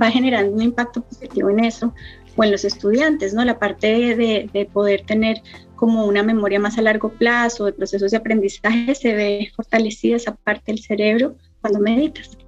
va 0.00 0.08
generando 0.08 0.54
un 0.54 0.62
impacto 0.62 1.02
positivo 1.02 1.50
en 1.50 1.64
eso 1.64 1.92
o 2.36 2.44
en 2.44 2.52
los 2.52 2.64
estudiantes, 2.64 3.34
¿no? 3.34 3.44
La 3.44 3.58
parte 3.58 4.14
de, 4.14 4.48
de 4.52 4.66
poder 4.66 5.02
tener 5.04 5.42
como 5.74 6.06
una 6.06 6.22
memoria 6.22 6.60
más 6.60 6.78
a 6.78 6.82
largo 6.82 7.08
plazo, 7.08 7.64
de 7.64 7.72
procesos 7.72 8.12
de 8.12 8.18
aprendizaje, 8.18 8.94
se 8.94 9.14
ve 9.14 9.50
fortalecida 9.56 10.14
esa 10.14 10.36
parte 10.36 10.70
del 10.70 10.80
cerebro 10.80 11.34
cuando 11.60 11.80
meditas. 11.80 12.38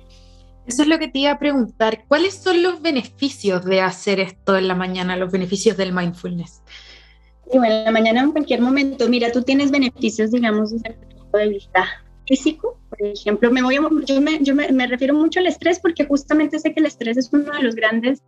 Eso 0.68 0.82
es 0.82 0.88
lo 0.88 1.00
que 1.00 1.08
te 1.08 1.18
iba 1.18 1.32
a 1.32 1.40
preguntar. 1.40 2.04
¿Cuáles 2.06 2.34
son 2.34 2.62
los 2.62 2.80
beneficios 2.80 3.64
de 3.64 3.80
hacer 3.80 4.20
esto 4.20 4.56
en 4.56 4.68
la 4.68 4.76
mañana, 4.76 5.16
los 5.16 5.32
beneficios 5.32 5.76
del 5.76 5.92
mindfulness? 5.92 6.62
Y 7.52 7.58
bueno, 7.58 7.74
en 7.74 7.84
la 7.86 7.90
mañana 7.90 8.20
en 8.20 8.30
cualquier 8.30 8.60
momento, 8.60 9.08
mira, 9.08 9.32
tú 9.32 9.42
tienes 9.42 9.72
beneficios, 9.72 10.30
digamos, 10.30 10.70
desde 10.70 10.90
el 10.90 10.94
punto 10.94 11.38
de 11.38 11.48
vista 11.48 12.01
físico, 12.26 12.78
por 12.88 13.02
ejemplo, 13.02 13.50
me 13.50 13.62
voy 13.62 13.78
yo, 14.06 14.20
me, 14.20 14.38
yo 14.42 14.54
me, 14.54 14.86
refiero 14.86 15.14
mucho 15.14 15.40
al 15.40 15.46
estrés 15.46 15.80
porque 15.80 16.04
justamente 16.04 16.58
sé 16.58 16.72
que 16.72 16.80
el 16.80 16.86
estrés 16.86 17.16
es 17.16 17.30
uno 17.32 17.52
de 17.52 17.62
los 17.62 17.74
grandes, 17.74 18.22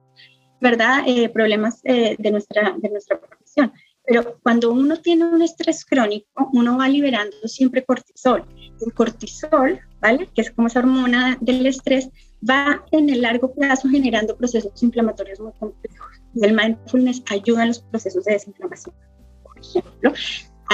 ¿verdad?, 0.61 1.05
eh, 1.07 1.28
problemas 1.28 1.80
eh, 1.84 2.16
de, 2.18 2.30
nuestra, 2.30 2.74
de 2.78 2.88
nuestra 2.88 3.20
profesión. 3.20 3.72
Pero 4.07 4.38
cuando 4.42 4.70
uno 4.70 5.01
tiene 5.01 5.24
un 5.24 5.40
estrés 5.40 5.84
crónico, 5.84 6.51
uno 6.53 6.76
va 6.76 6.88
liberando 6.88 7.36
siempre 7.49 7.84
cortisol. 7.84 8.45
El 8.84 8.92
cortisol, 8.92 9.80
¿vale?, 10.01 10.28
que 10.34 10.42
es 10.42 10.51
como 10.51 10.68
esa 10.68 10.80
hormona 10.80 11.38
del 11.40 11.66
estrés, 11.66 12.11
va 12.49 12.84
en 12.90 13.09
el 13.09 13.22
largo 13.22 13.55
plazo 13.55 13.88
generando 13.88 14.36
procesos 14.36 14.82
inflamatorios 14.82 15.40
muy 15.40 15.53
complejos. 15.53 16.20
Y 16.34 16.45
el 16.45 16.55
mindfulness 16.55 17.22
ayuda 17.30 17.62
a 17.62 17.66
los 17.66 17.80
procesos 17.80 18.24
de 18.24 18.34
desinflamación. 18.34 18.95
Por 19.42 19.59
ejemplo, 19.59 20.12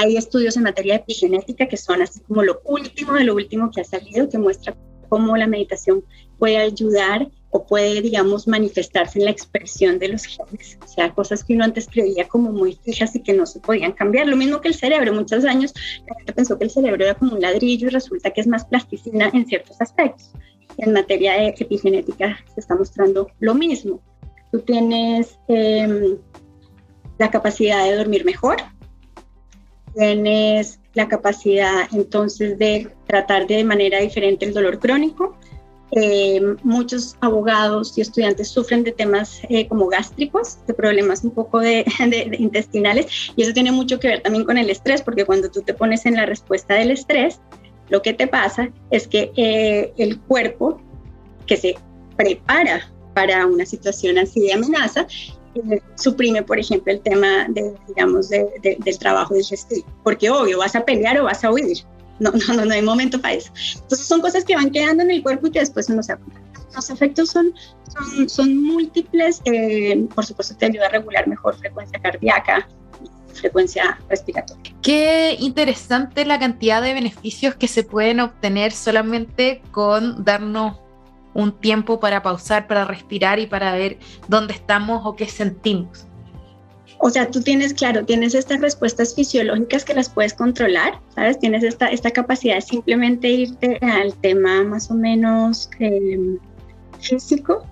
hay 0.01 0.16
estudios 0.16 0.57
en 0.57 0.62
materia 0.62 0.94
de 0.94 1.01
epigenética 1.01 1.68
que 1.68 1.76
son 1.76 2.01
así 2.01 2.20
como 2.20 2.42
lo 2.42 2.62
último 2.64 3.12
de 3.14 3.24
lo 3.24 3.34
último 3.34 3.70
que 3.70 3.82
ha 3.82 3.84
salido, 3.84 4.28
que 4.28 4.38
muestra 4.38 4.74
cómo 5.11 5.36
la 5.36 5.46
meditación 5.46 6.03
puede 6.38 6.57
ayudar 6.57 7.28
o 7.51 7.66
puede, 7.66 8.01
digamos, 8.01 8.46
manifestarse 8.46 9.18
en 9.18 9.24
la 9.26 9.32
expresión 9.32 9.98
de 9.98 10.09
los 10.09 10.24
genes. 10.24 10.78
O 10.82 10.88
sea, 10.88 11.12
cosas 11.12 11.44
que 11.44 11.55
uno 11.55 11.64
antes 11.64 11.88
creía 11.88 12.28
como 12.28 12.53
muy 12.53 12.78
fijas 12.82 13.14
y 13.16 13.22
que 13.22 13.34
no 13.34 13.44
se 13.44 13.61
podían 13.61 13.92
cambiar. 13.92 14.28
Lo 14.28 14.36
mismo 14.36 14.61
que 14.61 14.68
el 14.68 14.74
cerebro. 14.74 15.12
Muchos 15.12 15.44
años 15.44 15.74
la 16.09 16.14
gente 16.14 16.32
pensó 16.32 16.57
que 16.57 16.64
el 16.64 16.70
cerebro 16.70 17.05
era 17.05 17.14
como 17.14 17.34
un 17.34 17.40
ladrillo 17.40 17.88
y 17.88 17.90
resulta 17.90 18.30
que 18.30 18.40
es 18.40 18.46
más 18.46 18.64
plasticina 18.64 19.30
en 19.34 19.46
ciertos 19.46 19.80
aspectos. 19.80 20.30
En 20.78 20.92
materia 20.92 21.34
de 21.34 21.48
epigenética 21.48 22.38
se 22.55 22.61
está 22.61 22.76
mostrando 22.76 23.28
lo 23.40 23.55
mismo. 23.55 24.01
Tú 24.53 24.61
tienes 24.61 25.36
em, 25.48 26.16
la 27.18 27.30
capacidad 27.30 27.84
de 27.84 27.96
dormir 27.96 28.24
mejor, 28.24 28.57
tienes 29.95 30.80
la 30.95 31.09
capacidad 31.09 31.88
entonces 31.93 32.59
de 32.59 32.88
tratar 33.07 33.47
de 33.47 33.64
manera 33.64 34.01
diferente 34.01 34.45
el 34.45 34.55
dolor 34.55 34.78
crónico. 34.78 35.36
Eh, 35.93 36.41
muchos 36.62 37.16
abogados 37.20 37.99
y 37.99 38.01
estudiantes 38.01 38.49
sufren 38.49 38.84
de 38.84 38.93
temas 38.93 39.41
eh, 39.49 39.66
como 39.66 39.88
gástricos, 39.88 40.59
de 40.66 40.74
problemas 40.74 41.24
un 41.24 41.32
poco 41.32 41.59
de, 41.61 41.84
intestinales, 42.38 43.32
y 43.34 43.43
eso 43.43 43.53
tiene 43.53 43.72
mucho 43.72 43.99
que 43.99 44.07
ver 44.07 44.22
también 44.22 44.45
con 44.45 44.57
el 44.57 44.70
estrés, 44.70 45.03
porque 45.03 45.24
cuando 45.24 45.51
tú 45.51 45.62
te 45.62 45.74
pones 45.74 46.07
en 46.07 46.14
la 46.14 46.26
respuesta 46.26 46.74
del 46.74 46.93
estrés, 46.93 47.41
lo 47.88 48.03
que 48.03 48.14
te 48.14 48.28
pasa 48.28 48.70
es 48.91 49.09
que 49.09 49.32
eh, 49.36 49.93
el 49.97 50.20
cuerpo 50.20 50.80
que 51.47 51.57
se 51.57 51.74
prepara 52.16 52.88
para 53.14 53.47
una 53.47 53.66
situación 53.66 54.16
así 54.18 54.41
de 54.41 54.53
amenaza, 54.53 55.09
eh, 55.55 55.80
suprime, 55.96 56.42
por 56.42 56.59
ejemplo, 56.59 56.92
el 56.92 57.01
tema 57.01 57.46
de, 57.48 57.74
digamos, 57.88 58.28
del 58.28 58.98
trabajo 58.98 59.34
digestivo, 59.34 59.86
porque 60.05 60.30
obvio, 60.30 60.59
vas 60.59 60.76
a 60.76 60.84
pelear 60.84 61.20
o 61.20 61.24
vas 61.24 61.44
a 61.44 61.51
huir. 61.51 61.78
No, 62.18 62.30
no, 62.32 62.64
no, 62.64 62.72
hay 62.72 62.82
momento 62.82 63.20
para 63.20 63.34
eso. 63.34 63.51
Entonces 63.74 64.07
son 64.07 64.20
cosas 64.20 64.44
que 64.44 64.55
van 64.55 64.70
quedando 64.70 65.03
en 65.03 65.11
el 65.11 65.22
cuerpo 65.22 65.46
y 65.46 65.51
que 65.51 65.61
después 65.61 65.88
uno 65.88 66.03
se 66.03 66.12
acuerda. 66.12 66.40
Los 66.74 66.90
efectos 66.90 67.30
son, 67.30 67.53
son, 67.92 68.28
son 68.28 68.62
múltiples. 68.62 69.40
Eh, 69.46 70.07
por 70.14 70.24
supuesto, 70.24 70.55
te 70.55 70.66
ayuda 70.66 70.86
a 70.86 70.90
regular 70.90 71.26
mejor 71.26 71.57
frecuencia 71.57 71.98
cardíaca, 71.98 72.68
frecuencia 73.32 73.98
respiratoria. 74.09 74.74
Qué 74.82 75.36
interesante 75.40 76.24
la 76.24 76.38
cantidad 76.38 76.82
de 76.82 76.94
beneficios 76.94 77.55
que 77.55 77.68
se 77.68 77.82
pueden 77.82 78.20
obtener 78.20 78.72
solamente 78.72 79.62
con 79.72 80.24
darnos 80.24 80.76
un 81.35 81.53
tiempo 81.53 82.01
para 82.01 82.22
pausar, 82.22 82.66
para 82.66 82.85
respirar 82.85 83.39
y 83.39 83.47
para 83.47 83.72
ver 83.74 83.99
dónde 84.28 84.55
estamos 84.55 85.03
o 85.05 85.16
qué 85.16 85.26
sentimos. 85.26 86.07
O 87.03 87.09
sea, 87.09 87.31
tú 87.31 87.41
tienes, 87.41 87.72
claro, 87.72 88.05
tienes 88.05 88.35
estas 88.35 88.61
respuestas 88.61 89.14
fisiológicas 89.14 89.87
que 89.87 89.95
las 89.95 90.11
puedes 90.11 90.35
controlar, 90.35 91.01
¿sabes? 91.14 91.39
Tienes 91.39 91.64
esta, 91.64 91.89
esta 91.89 92.11
capacidad 92.11 92.57
de 92.57 92.61
simplemente 92.61 93.28
irte 93.31 93.78
al 93.81 94.14
tema 94.16 94.62
más 94.64 94.91
o 94.91 94.95
menos 94.95 95.70
em, 95.78 96.39
físico. 97.01 97.64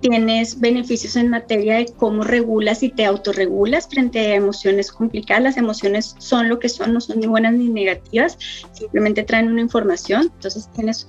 Tienes 0.00 0.58
beneficios 0.58 1.14
en 1.14 1.28
materia 1.28 1.76
de 1.76 1.86
cómo 1.96 2.24
regulas 2.24 2.82
y 2.82 2.88
te 2.88 3.04
autorregulas 3.04 3.86
frente 3.86 4.18
a 4.18 4.34
emociones 4.34 4.90
complicadas. 4.90 5.44
Las 5.44 5.56
emociones 5.58 6.16
son 6.18 6.48
lo 6.48 6.58
que 6.58 6.68
son, 6.68 6.92
no 6.92 7.00
son 7.00 7.20
ni 7.20 7.28
buenas 7.28 7.52
ni 7.52 7.68
negativas, 7.68 8.36
simplemente 8.72 9.22
traen 9.22 9.46
una 9.46 9.60
información. 9.60 10.22
Entonces 10.22 10.68
tienes 10.74 11.06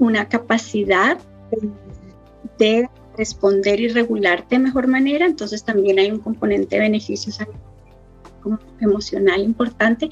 una 0.00 0.28
capacidad 0.28 1.16
de 2.58 2.88
responder 3.16 3.80
y 3.80 3.88
regularte 3.88 4.56
de 4.56 4.60
mejor 4.60 4.86
manera, 4.86 5.26
entonces 5.26 5.64
también 5.64 5.98
hay 5.98 6.10
un 6.10 6.18
componente 6.18 6.76
de 6.76 6.82
beneficios 6.82 7.38
emocional 8.80 9.40
importante. 9.40 10.10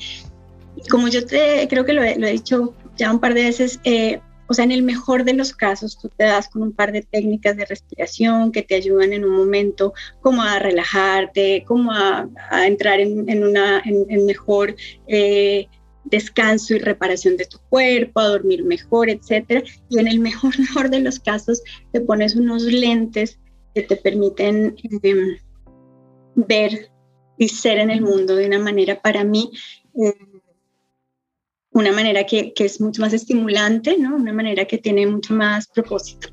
Y 0.77 0.89
como 0.89 1.09
yo 1.09 1.27
te 1.27 1.67
creo 1.69 1.85
que 1.85 1.93
lo 1.93 2.03
he, 2.03 2.33
dicho 2.33 2.75
ya 2.97 3.13
un 3.13 3.21
par 3.21 3.35
de 3.35 3.45
veces, 3.45 3.81
eh, 3.85 4.21
o 4.49 4.55
sea, 4.55 4.65
en 4.65 4.73
el 4.73 4.83
mejor 4.83 5.25
de 5.25 5.35
los 5.35 5.53
casos, 5.55 5.99
tú 5.99 6.11
te 6.15 6.25
das 6.25 6.49
con 6.49 6.63
un 6.63 6.73
par 6.73 6.93
de 6.93 7.03
técnicas 7.03 7.57
de 7.57 7.65
respiración 7.65 8.53
que 8.53 8.63
te 8.63 8.75
ayudan 8.75 9.13
en 9.13 9.25
un 9.25 9.35
momento 9.35 9.95
como 10.21 10.43
a 10.43 10.59
relajarte, 10.59 11.65
como 11.67 11.93
a, 11.93 12.29
entrar 12.67 13.01
en, 13.01 13.45
una 13.45 13.83
en, 13.85 14.27
mejor 14.27 14.75
eh, 15.07 15.69
descanso 16.05 16.75
y 16.75 16.79
reparación 16.79 17.37
de 17.37 17.47
tu 17.47 17.59
cuerpo, 17.69 18.21
a 18.21 18.29
dormir 18.29 18.65
mejor, 18.65 19.09
etcétera. 19.09 19.63
Y 19.89 19.99
en 19.99 20.09
el 20.09 20.19
mejor, 20.21 20.91
de 20.91 21.01
los 21.01 21.21
casos, 21.21 21.63
te 21.93 22.01
pones 22.01 22.37
unos 22.37 22.63
lentes 22.63 23.39
que 23.75 23.83
te 23.83 23.97
permiten 23.97 24.77
em, 25.03 25.39
ver 26.35 26.91
y 27.39 27.49
ser 27.49 27.79
en 27.79 27.91
el 27.91 28.03
mundo 28.03 28.37
de 28.37 28.47
una 28.47 28.59
manera, 28.59 29.01
para 29.01 29.25
mí, 29.25 29.51
eh, 30.03 30.15
una 31.73 31.93
manera 31.93 32.25
que, 32.25 32.53
que, 32.53 32.67
es 32.67 32.81
mucho 32.81 33.01
más 33.01 33.15
estimulante, 33.15 33.97
¿no? 33.99 34.17
Una 34.17 34.33
manera 34.33 34.67
que 34.67 34.77
tiene 34.77 35.07
mucho 35.07 35.33
más 35.33 35.67
propósito. 35.69 36.29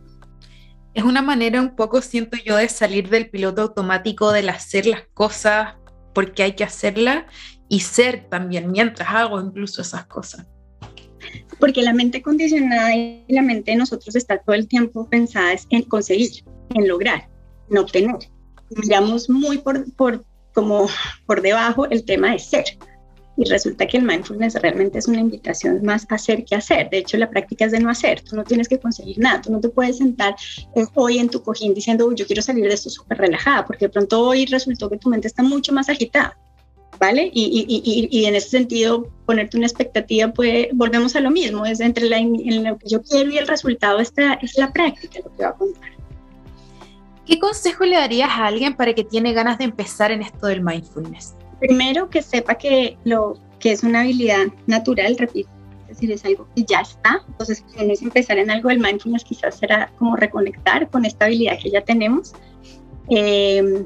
Es 0.93 1.03
una 1.03 1.21
manera 1.21 1.61
un 1.61 1.75
poco, 1.77 2.01
siento 2.01 2.37
yo, 2.43 2.57
de 2.57 2.67
salir 2.67 3.09
del 3.09 3.29
piloto 3.29 3.61
automático, 3.61 4.33
del 4.33 4.49
hacer 4.49 4.85
las 4.85 5.03
cosas 5.13 5.75
porque 6.13 6.43
hay 6.43 6.53
que 6.53 6.63
hacerlas 6.63 7.25
y 7.69 7.79
ser 7.79 8.27
también 8.29 8.71
mientras 8.71 9.07
hago 9.09 9.39
incluso 9.39 9.81
esas 9.81 10.05
cosas. 10.05 10.45
Porque 11.59 11.81
la 11.81 11.93
mente 11.93 12.21
condicionada 12.21 12.95
y 12.95 13.23
la 13.29 13.41
mente 13.41 13.71
de 13.71 13.77
nosotros 13.77 14.15
está 14.15 14.39
todo 14.39 14.55
el 14.55 14.67
tiempo 14.67 15.07
pensada 15.07 15.53
en 15.69 15.83
conseguir, 15.83 16.43
en 16.73 16.87
lograr, 16.87 17.29
en 17.69 17.77
obtener. 17.77 18.17
Miramos 18.75 19.29
muy 19.29 19.59
por, 19.59 19.91
por, 19.93 20.25
como 20.53 20.87
por 21.25 21.41
debajo 21.41 21.85
el 21.85 22.03
tema 22.05 22.31
de 22.31 22.39
ser. 22.39 22.65
Y 23.37 23.45
resulta 23.45 23.87
que 23.87 23.97
el 23.97 24.03
mindfulness 24.03 24.55
realmente 24.55 24.99
es 24.99 25.07
una 25.07 25.21
invitación 25.21 25.81
más 25.83 26.05
a 26.09 26.15
hacer 26.15 26.43
que 26.43 26.55
hacer. 26.55 26.89
De 26.89 26.97
hecho, 26.97 27.17
la 27.17 27.29
práctica 27.29 27.65
es 27.65 27.71
de 27.71 27.79
no 27.79 27.89
hacer. 27.89 28.21
Tú 28.21 28.35
no 28.35 28.43
tienes 28.43 28.67
que 28.67 28.79
conseguir 28.79 29.17
nada. 29.17 29.41
Tú 29.41 29.51
no 29.51 29.61
te 29.61 29.69
puedes 29.69 29.97
sentar 29.97 30.35
eh, 30.75 30.85
hoy 30.95 31.19
en 31.19 31.29
tu 31.29 31.41
cojín 31.41 31.73
diciendo, 31.73 32.11
yo 32.13 32.25
quiero 32.27 32.41
salir 32.41 32.65
de 32.65 32.73
esto 32.73 32.89
súper 32.89 33.17
relajada, 33.17 33.65
porque 33.65 33.85
de 33.85 33.89
pronto 33.89 34.19
hoy 34.21 34.45
resultó 34.45 34.89
que 34.89 34.97
tu 34.97 35.09
mente 35.09 35.27
está 35.27 35.41
mucho 35.41 35.71
más 35.71 35.87
agitada. 35.87 36.37
¿Vale? 36.99 37.31
Y, 37.33 37.65
y, 37.67 38.07
y, 38.11 38.25
en 38.25 38.35
ese 38.35 38.49
sentido, 38.49 39.07
ponerte 39.25 39.57
una 39.57 39.65
expectativa, 39.65 40.27
pues 40.33 40.67
volvemos 40.73 41.15
a 41.15 41.21
lo 41.21 41.31
mismo, 41.31 41.65
es 41.65 41.79
entre 41.79 42.09
la, 42.09 42.17
en 42.17 42.63
lo 42.63 42.77
que 42.77 42.89
yo 42.89 43.01
quiero 43.01 43.31
y 43.31 43.37
el 43.37 43.47
resultado, 43.47 43.99
esta 43.99 44.33
es 44.33 44.57
la 44.57 44.71
práctica 44.73 45.19
lo 45.23 45.35
que 45.35 45.43
va 45.43 45.49
a 45.49 45.53
contar. 45.53 45.91
¿Qué 47.25 47.39
consejo 47.39 47.85
le 47.85 47.95
darías 47.95 48.29
a 48.29 48.47
alguien 48.47 48.75
para 48.75 48.93
que 48.93 49.03
tiene 49.03 49.33
ganas 49.33 49.59
de 49.59 49.65
empezar 49.65 50.11
en 50.11 50.23
esto 50.23 50.47
del 50.47 50.61
mindfulness? 50.61 51.35
Primero, 51.59 52.09
que 52.09 52.21
sepa 52.21 52.55
que 52.55 52.97
lo 53.05 53.39
que 53.59 53.71
es 53.71 53.83
una 53.83 54.01
habilidad 54.01 54.47
natural, 54.67 55.15
repito, 55.17 55.49
es 55.83 55.97
decir, 55.97 56.11
es 56.11 56.25
algo 56.25 56.47
que 56.55 56.63
ya 56.63 56.81
está. 56.81 57.23
Entonces, 57.27 57.57
si 57.59 57.77
quieres 57.77 58.01
empezar 58.01 58.37
en 58.39 58.49
algo 58.49 58.69
del 58.69 58.79
mindfulness, 58.79 59.23
quizás 59.23 59.57
será 59.57 59.91
como 59.97 60.15
reconectar 60.15 60.89
con 60.89 61.05
esta 61.05 61.25
habilidad 61.25 61.59
que 61.61 61.69
ya 61.69 61.81
tenemos. 61.81 62.33
Eh, 63.09 63.85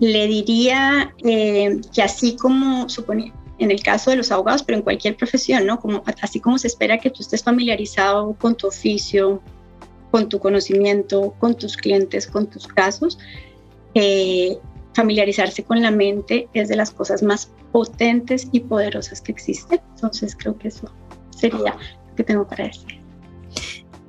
le 0.00 0.26
diría 0.26 1.14
eh, 1.24 1.80
que 1.94 2.02
así 2.02 2.36
como 2.36 2.88
suponía 2.88 3.32
en 3.58 3.70
el 3.70 3.82
caso 3.82 4.10
de 4.10 4.16
los 4.16 4.30
abogados, 4.30 4.62
pero 4.62 4.78
en 4.78 4.84
cualquier 4.84 5.16
profesión, 5.16 5.66
¿no? 5.66 5.80
Como, 5.80 6.02
así 6.20 6.40
como 6.40 6.58
se 6.58 6.66
espera 6.66 6.98
que 6.98 7.10
tú 7.10 7.22
estés 7.22 7.42
familiarizado 7.42 8.34
con 8.34 8.54
tu 8.54 8.66
oficio, 8.66 9.40
con 10.10 10.28
tu 10.28 10.38
conocimiento, 10.38 11.34
con 11.38 11.54
tus 11.54 11.76
clientes, 11.76 12.26
con 12.26 12.48
tus 12.48 12.66
casos, 12.66 13.18
eh, 13.94 14.58
familiarizarse 14.94 15.64
con 15.64 15.80
la 15.82 15.90
mente 15.90 16.48
es 16.52 16.68
de 16.68 16.76
las 16.76 16.90
cosas 16.90 17.22
más 17.22 17.50
potentes 17.72 18.48
y 18.52 18.60
poderosas 18.60 19.20
que 19.20 19.32
existen. 19.32 19.80
Entonces 19.94 20.36
creo 20.36 20.56
que 20.58 20.68
eso 20.68 20.90
sería 21.30 21.76
lo 22.08 22.14
que 22.14 22.24
tengo 22.24 22.46
para 22.46 22.64
decir. 22.64 23.00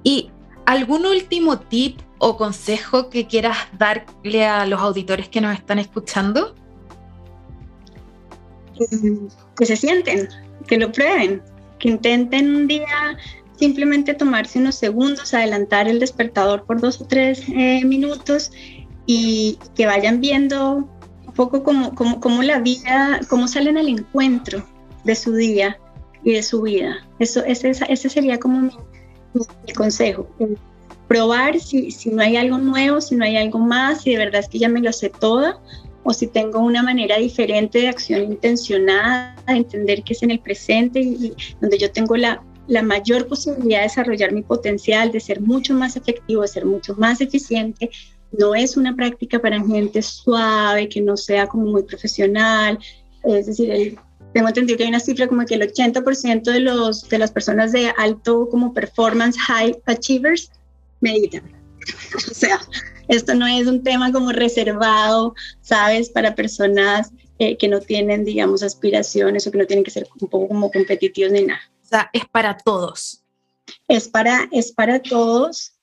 ¿Y 0.03 0.29
algún 0.65 1.05
último 1.05 1.59
tip 1.59 1.99
o 2.19 2.37
consejo 2.37 3.09
que 3.09 3.27
quieras 3.27 3.57
darle 3.77 4.45
a 4.45 4.65
los 4.65 4.79
auditores 4.79 5.29
que 5.29 5.41
nos 5.41 5.53
están 5.53 5.79
escuchando? 5.79 6.55
Que 9.55 9.65
se 9.65 9.75
sienten, 9.75 10.27
que 10.67 10.77
lo 10.77 10.91
prueben, 10.91 11.41
que 11.79 11.89
intenten 11.89 12.55
un 12.55 12.67
día 12.67 13.17
simplemente 13.57 14.13
tomarse 14.13 14.59
unos 14.59 14.75
segundos, 14.75 15.33
adelantar 15.33 15.87
el 15.87 15.99
despertador 15.99 16.63
por 16.65 16.79
dos 16.79 17.01
o 17.01 17.05
tres 17.05 17.43
eh, 17.49 17.83
minutos 17.83 18.51
y 19.05 19.57
que 19.75 19.85
vayan 19.85 20.21
viendo 20.21 20.87
un 21.25 21.33
poco 21.33 21.63
cómo, 21.63 21.95
cómo, 21.95 22.43
la 22.43 22.59
vida, 22.59 23.19
cómo 23.29 23.47
salen 23.47 23.77
al 23.77 23.87
encuentro 23.87 24.63
de 25.03 25.15
su 25.15 25.33
día 25.33 25.79
y 26.23 26.33
de 26.33 26.43
su 26.43 26.61
vida. 26.61 26.97
Eso, 27.19 27.43
ese, 27.45 27.71
ese 27.71 28.09
sería 28.09 28.39
como 28.39 28.61
mi 28.61 29.73
consejo 29.73 30.27
probar 31.07 31.59
si, 31.59 31.91
si 31.91 32.09
no 32.09 32.21
hay 32.21 32.35
algo 32.35 32.57
nuevo, 32.57 33.01
si 33.01 33.15
no 33.15 33.25
hay 33.25 33.37
algo 33.37 33.59
más, 33.59 34.01
si 34.01 34.11
de 34.11 34.17
verdad 34.17 34.41
es 34.41 34.49
que 34.49 34.59
ya 34.59 34.69
me 34.69 34.81
lo 34.81 34.91
sé 34.91 35.09
toda 35.09 35.59
o 36.03 36.13
si 36.13 36.27
tengo 36.27 36.59
una 36.59 36.81
manera 36.83 37.17
diferente 37.17 37.79
de 37.79 37.89
acción 37.89 38.23
intencionada, 38.23 39.35
de 39.45 39.57
entender 39.57 40.03
que 40.03 40.13
es 40.13 40.23
en 40.23 40.31
el 40.31 40.39
presente 40.39 41.01
y, 41.01 41.33
donde 41.59 41.77
yo 41.77 41.91
tengo 41.91 42.15
la, 42.15 42.41
la 42.67 42.81
mayor 42.81 43.27
posibilidad 43.27 43.79
de 43.79 43.87
desarrollar 43.87 44.31
mi 44.31 44.41
potencial, 44.41 45.11
de 45.11 45.19
ser 45.19 45.41
mucho 45.41 45.73
más 45.73 45.97
efectivo, 45.97 46.43
de 46.43 46.47
ser 46.47 46.65
mucho 46.65 46.95
más 46.95 47.19
eficiente. 47.19 47.89
No 48.31 48.55
es 48.55 48.77
una 48.77 48.95
práctica 48.95 49.39
para 49.39 49.61
gente 49.61 50.01
suave, 50.01 50.87
que 50.87 51.01
no 51.01 51.17
sea 51.17 51.45
como 51.47 51.65
muy 51.65 51.83
profesional. 51.83 52.79
Es 53.25 53.47
decir, 53.47 53.97
tengo 54.33 54.47
entendido 54.47 54.77
que 54.77 54.83
hay 54.83 54.89
una 54.89 55.01
cifra 55.01 55.27
como 55.27 55.45
que 55.45 55.55
el 55.55 55.61
80% 55.61 56.43
de, 56.43 56.59
los, 56.61 57.09
de 57.09 57.17
las 57.17 57.31
personas 57.31 57.73
de 57.73 57.91
alto 57.97 58.47
como 58.49 58.73
performance, 58.73 59.37
high 59.39 59.77
achievers, 59.85 60.51
meditan. 61.01 61.43
O 62.15 62.33
sea, 62.33 62.59
esto 63.07 63.33
no 63.33 63.47
es 63.47 63.67
un 63.67 63.83
tema 63.83 64.11
como 64.11 64.31
reservado, 64.31 65.33
¿sabes? 65.61 66.09
Para 66.09 66.35
personas 66.35 67.11
eh, 67.39 67.57
que 67.57 67.67
no 67.67 67.79
tienen, 67.79 68.25
digamos, 68.25 68.63
aspiraciones 68.63 69.47
o 69.47 69.51
que 69.51 69.57
no 69.57 69.65
tienen 69.65 69.83
que 69.83 69.91
ser 69.91 70.07
un 70.19 70.27
poco 70.27 70.47
como 70.47 70.71
competitivos 70.71 71.31
ni 71.31 71.43
nada. 71.43 71.61
O 71.83 71.87
sea, 71.87 72.09
es 72.11 72.25
para 72.25 72.57
todos. 72.57 73.23
Es 73.87 74.07
para, 74.07 74.49
es 74.51 74.71
para 74.71 75.01
todos 75.01 75.73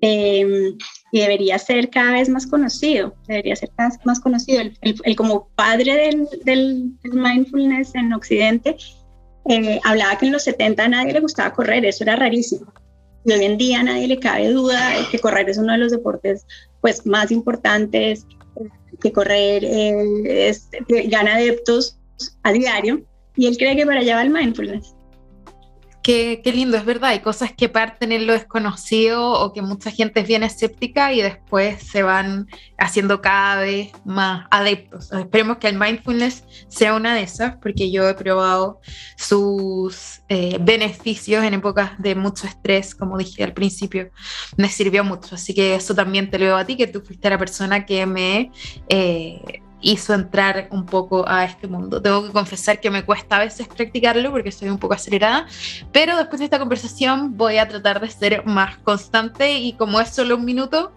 em, 0.00 0.76
y 1.12 1.20
debería 1.20 1.58
ser 1.58 1.90
cada 1.90 2.12
vez 2.12 2.28
más 2.28 2.46
conocido, 2.46 3.14
debería 3.26 3.56
ser 3.56 3.70
cada 3.76 3.90
vez 3.90 3.98
más 4.04 4.20
conocido. 4.20 4.62
El, 4.82 5.16
como 5.16 5.48
padre 5.54 5.94
del, 5.94 6.28
del, 6.44 6.92
mindfulness 7.12 7.94
en 7.94 8.12
Occidente 8.12 8.76
eh, 9.48 9.80
hablaba 9.84 10.18
que 10.18 10.26
en 10.26 10.32
los 10.32 10.44
70 10.44 10.84
a 10.84 10.88
nadie 10.88 11.12
le 11.12 11.20
gustaba 11.20 11.52
correr, 11.52 11.84
eso 11.84 12.04
era 12.04 12.16
rarísimo 12.16 12.72
y 13.24 13.32
hoy 13.32 13.44
en 13.44 13.58
día 13.58 13.80
a 13.80 13.82
nadie 13.84 14.08
le 14.08 14.20
cabe 14.20 14.50
duda 14.50 14.98
de 14.98 15.06
que 15.10 15.18
correr 15.18 15.48
es 15.48 15.58
uno 15.58 15.72
de 15.72 15.78
los 15.78 15.92
deportes 15.92 16.46
pues, 16.80 17.06
más 17.06 17.30
importantes, 17.30 18.26
que 19.00 19.12
correr 19.12 19.64
gana 21.08 21.34
adeptos 21.34 21.98
a 22.42 22.52
diario 22.52 23.02
y 23.36 23.46
él 23.46 23.56
cree 23.56 23.76
que 23.76 23.86
para 23.86 24.00
allá 24.00 24.16
va 24.16 24.22
el 24.22 24.30
mindfulness. 24.30 24.94
Qué, 26.04 26.42
lindo, 26.54 26.76
es 26.76 26.84
verdad. 26.84 27.10
Hay 27.12 27.20
cosas 27.20 27.50
que 27.54 27.70
parten 27.70 28.12
en 28.12 28.26
lo 28.26 28.34
desconocido 28.34 29.26
o 29.26 29.54
que 29.54 29.62
mucha 29.62 29.90
gente 29.90 30.20
es 30.20 30.28
bien 30.28 30.42
escéptica 30.42 31.14
y 31.14 31.22
después 31.22 31.82
se 31.82 32.02
van 32.02 32.46
haciendo 32.76 33.22
cada 33.22 33.62
vez 33.62 33.90
más 34.04 34.46
adeptos. 34.50 35.10
Esperemos 35.12 35.56
que 35.56 35.68
el 35.68 35.78
mindfulness 35.78 36.44
sea 36.68 36.94
una 36.94 37.14
de 37.14 37.22
esas, 37.22 37.56
porque 37.56 37.90
yo 37.90 38.06
he 38.06 38.12
probado 38.12 38.82
sus 39.16 40.20
eh, 40.28 40.58
beneficios 40.60 41.42
en 41.42 41.54
épocas 41.54 41.92
de 41.96 42.14
mucho 42.14 42.46
estrés, 42.46 42.94
como 42.94 43.16
dije 43.16 43.42
al 43.42 43.54
principio. 43.54 44.10
Me 44.58 44.68
sirvió 44.68 45.04
mucho. 45.04 45.36
Así 45.36 45.54
que 45.54 45.74
eso 45.74 45.94
también 45.94 46.28
te 46.28 46.38
lo 46.38 46.44
veo 46.44 46.56
a 46.58 46.66
ti, 46.66 46.76
que 46.76 46.86
tú 46.86 47.00
fuiste 47.00 47.30
la 47.30 47.38
persona 47.38 47.86
que 47.86 48.04
me... 48.04 48.50
Eh, 48.90 49.62
hizo 49.84 50.14
entrar 50.14 50.68
un 50.70 50.86
poco 50.86 51.28
a 51.28 51.44
este 51.44 51.68
mundo. 51.68 52.00
Tengo 52.00 52.26
que 52.26 52.32
confesar 52.32 52.80
que 52.80 52.90
me 52.90 53.04
cuesta 53.04 53.36
a 53.36 53.40
veces 53.40 53.68
practicarlo 53.68 54.30
porque 54.32 54.50
soy 54.50 54.70
un 54.70 54.78
poco 54.78 54.94
acelerada, 54.94 55.46
pero 55.92 56.16
después 56.16 56.38
de 56.38 56.46
esta 56.46 56.58
conversación 56.58 57.36
voy 57.36 57.58
a 57.58 57.68
tratar 57.68 58.00
de 58.00 58.10
ser 58.10 58.44
más 58.46 58.78
constante 58.78 59.58
y 59.58 59.74
como 59.74 60.00
es 60.00 60.08
solo 60.08 60.36
un 60.36 60.44
minuto, 60.44 60.92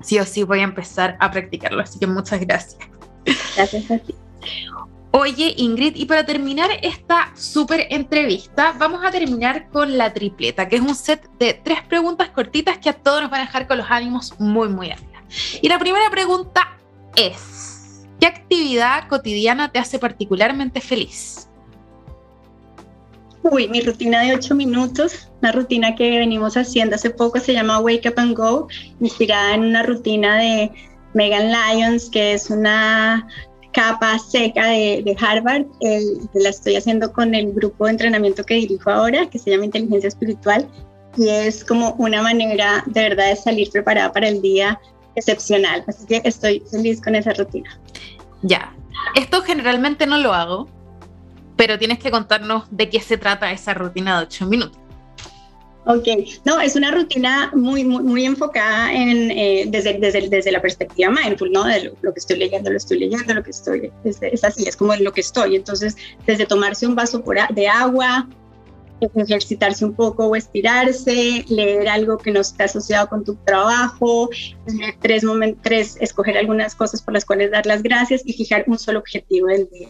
sí 0.00 0.18
o 0.18 0.24
sí 0.24 0.42
voy 0.42 0.60
a 0.60 0.64
empezar 0.64 1.16
a 1.20 1.30
practicarlo. 1.30 1.80
Así 1.80 1.98
que 1.98 2.08
muchas 2.08 2.40
gracias. 2.40 2.78
Gracias 3.54 3.90
a 3.90 3.98
ti. 3.98 4.14
Oye, 5.12 5.54
Ingrid, 5.56 5.96
y 5.96 6.04
para 6.04 6.26
terminar 6.26 6.68
esta 6.82 7.32
súper 7.36 7.86
entrevista, 7.90 8.74
vamos 8.78 9.02
a 9.04 9.10
terminar 9.10 9.68
con 9.70 9.96
la 9.96 10.12
tripleta, 10.12 10.68
que 10.68 10.76
es 10.76 10.82
un 10.82 10.94
set 10.94 11.30
de 11.38 11.54
tres 11.54 11.82
preguntas 11.82 12.28
cortitas 12.30 12.78
que 12.78 12.90
a 12.90 12.92
todos 12.92 13.22
nos 13.22 13.30
van 13.30 13.40
a 13.42 13.44
dejar 13.44 13.66
con 13.66 13.78
los 13.78 13.86
ánimos 13.88 14.38
muy, 14.38 14.68
muy 14.68 14.90
arriba. 14.90 15.22
Y 15.62 15.68
la 15.68 15.78
primera 15.78 16.10
pregunta 16.10 16.76
es, 17.16 17.75
¿Qué 18.20 18.26
actividad 18.26 19.08
cotidiana 19.08 19.70
te 19.70 19.78
hace 19.78 19.98
particularmente 19.98 20.80
feliz? 20.80 21.48
Uy, 23.42 23.68
mi 23.68 23.80
rutina 23.80 24.22
de 24.22 24.34
ocho 24.34 24.54
minutos, 24.54 25.30
una 25.40 25.52
rutina 25.52 25.94
que 25.94 26.18
venimos 26.18 26.56
haciendo 26.56 26.96
hace 26.96 27.10
poco, 27.10 27.38
se 27.38 27.52
llama 27.52 27.78
Wake 27.78 28.08
Up 28.08 28.14
and 28.16 28.36
Go, 28.36 28.66
inspirada 29.00 29.54
en 29.54 29.60
una 29.64 29.82
rutina 29.84 30.38
de 30.38 30.72
Megan 31.14 31.52
Lyons, 31.52 32.10
que 32.10 32.32
es 32.32 32.50
una 32.50 33.26
capa 33.72 34.18
seca 34.18 34.68
de, 34.68 35.16
Harvard. 35.20 35.66
la 36.34 36.48
estoy 36.48 36.76
haciendo 36.76 37.12
con 37.12 37.34
el 37.34 37.52
grupo 37.52 37.84
de 37.84 37.92
entrenamiento 37.92 38.42
que 38.42 38.54
dirijo 38.54 38.90
ahora, 38.90 39.28
que 39.30 39.38
se 39.38 39.50
llama 39.50 39.66
Inteligencia 39.66 40.08
Espiritual, 40.08 40.66
y 41.16 41.28
es 41.28 41.64
como 41.64 41.92
una 41.98 42.22
manera 42.22 42.82
de 42.86 43.02
verdad 43.02 43.28
de 43.28 43.36
salir 43.36 43.70
preparada 43.70 44.12
para 44.12 44.28
el 44.28 44.42
día 44.42 44.80
excepcional. 45.16 45.84
Así 45.88 46.06
que 46.06 46.22
estoy 46.24 46.62
feliz 46.70 47.02
con 47.02 47.14
esa 47.14 47.32
rutina. 47.32 47.78
Ya, 48.42 48.72
esto 49.14 49.42
generalmente 49.42 50.06
no 50.06 50.18
lo 50.18 50.32
hago, 50.32 50.68
pero 51.56 51.78
tienes 51.78 51.98
que 51.98 52.10
contarnos 52.10 52.64
de 52.70 52.88
qué 52.88 53.00
se 53.00 53.16
trata 53.16 53.50
esa 53.50 53.74
rutina 53.74 54.18
de 54.18 54.26
8 54.26 54.46
minutos. 54.46 54.78
Ok, 55.88 56.08
no, 56.44 56.60
es 56.60 56.74
una 56.74 56.90
rutina 56.90 57.52
muy, 57.54 57.84
muy, 57.84 58.02
muy 58.02 58.24
enfocada 58.24 58.92
en, 58.92 59.30
eh, 59.30 59.66
desde, 59.68 59.94
desde, 60.00 60.28
desde, 60.28 60.50
la 60.50 60.60
perspectiva 60.60 61.10
mindful, 61.10 61.52
¿no? 61.52 61.62
De 61.62 61.92
lo, 62.02 62.12
que 62.12 62.18
estoy 62.18 62.38
leyendo, 62.38 62.70
lo 62.70 62.76
estoy 62.76 62.98
leyendo, 62.98 63.32
lo 63.32 63.42
que 63.44 63.50
estoy, 63.50 63.92
es, 64.02 64.18
es, 64.20 64.42
así, 64.42 64.66
es 64.66 64.76
como 64.76 64.96
lo 64.96 65.12
que 65.12 65.20
estoy. 65.20 65.54
Entonces, 65.54 65.96
desde 66.26 66.44
tomarse 66.44 66.88
un 66.88 66.96
vaso 66.96 67.22
de 67.50 67.68
agua, 67.68 68.28
ejercitarse 69.00 69.84
un 69.84 69.94
poco 69.94 70.26
o 70.26 70.36
estirarse, 70.36 71.44
leer 71.48 71.88
algo 71.88 72.18
que 72.18 72.30
no 72.30 72.40
esté 72.40 72.64
asociado 72.64 73.08
con 73.08 73.24
tu 73.24 73.34
trabajo, 73.44 74.30
tres, 75.00 75.22
tres, 75.62 75.96
escoger 76.00 76.36
algunas 76.38 76.74
cosas 76.74 77.02
por 77.02 77.14
las 77.14 77.24
cuales 77.24 77.50
dar 77.50 77.66
las 77.66 77.82
gracias 77.82 78.22
y 78.24 78.32
fijar 78.32 78.64
un 78.66 78.78
solo 78.78 79.00
objetivo 79.00 79.48
del 79.48 79.68
día. 79.70 79.88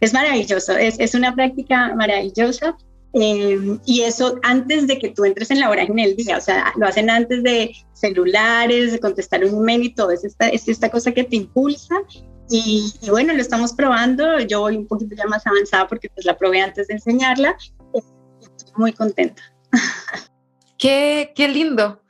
Es 0.00 0.12
maravilloso, 0.12 0.76
es, 0.76 0.98
es 0.98 1.14
una 1.14 1.34
práctica 1.34 1.94
maravillosa 1.94 2.76
eh, 3.14 3.78
y 3.86 4.00
eso 4.02 4.38
antes 4.42 4.88
de 4.88 4.98
que 4.98 5.10
tú 5.10 5.24
entres 5.24 5.50
en 5.50 5.60
la 5.60 5.70
hora 5.70 5.84
en 5.84 5.98
el 5.98 6.16
día, 6.16 6.36
o 6.36 6.40
sea, 6.40 6.72
lo 6.76 6.86
hacen 6.86 7.08
antes 7.08 7.42
de 7.44 7.72
celulares, 7.92 8.92
de 8.92 8.98
contestar 8.98 9.44
un 9.44 9.62
email 9.62 9.84
y 9.84 9.94
todo, 9.94 10.10
es 10.10 10.24
esta, 10.24 10.48
es 10.48 10.68
esta 10.68 10.90
cosa 10.90 11.12
que 11.12 11.22
te 11.22 11.36
impulsa 11.36 11.94
y, 12.50 12.92
y, 13.00 13.10
bueno, 13.10 13.32
lo 13.32 13.40
estamos 13.40 13.72
probando. 13.72 14.40
Yo 14.40 14.60
voy 14.60 14.76
un 14.76 14.86
poquito 14.86 15.14
ya 15.16 15.26
más 15.26 15.46
avanzada 15.46 15.88
porque 15.88 16.10
pues 16.10 16.26
la 16.26 16.36
probé 16.36 16.60
antes 16.60 16.88
de 16.88 16.94
enseñarla 16.94 17.56
muy 18.76 18.92
contenta. 18.92 19.42
Qué, 20.78 21.32
qué 21.34 21.48
lindo. 21.48 22.02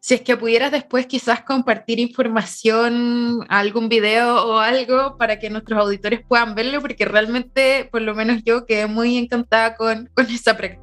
Si 0.00 0.14
es 0.14 0.20
que 0.22 0.36
pudieras 0.36 0.72
después 0.72 1.06
quizás 1.06 1.42
compartir 1.42 2.00
información, 2.00 3.46
algún 3.48 3.88
video 3.88 4.46
o 4.46 4.58
algo 4.58 5.16
para 5.16 5.38
que 5.38 5.48
nuestros 5.48 5.78
auditores 5.78 6.22
puedan 6.26 6.56
verlo, 6.56 6.80
porque 6.80 7.04
realmente, 7.04 7.88
por 7.90 8.02
lo 8.02 8.14
menos 8.14 8.42
yo, 8.44 8.66
quedé 8.66 8.88
muy 8.88 9.16
encantada 9.16 9.76
con, 9.76 10.10
con 10.14 10.26
esa 10.26 10.56
práctica. 10.56 10.82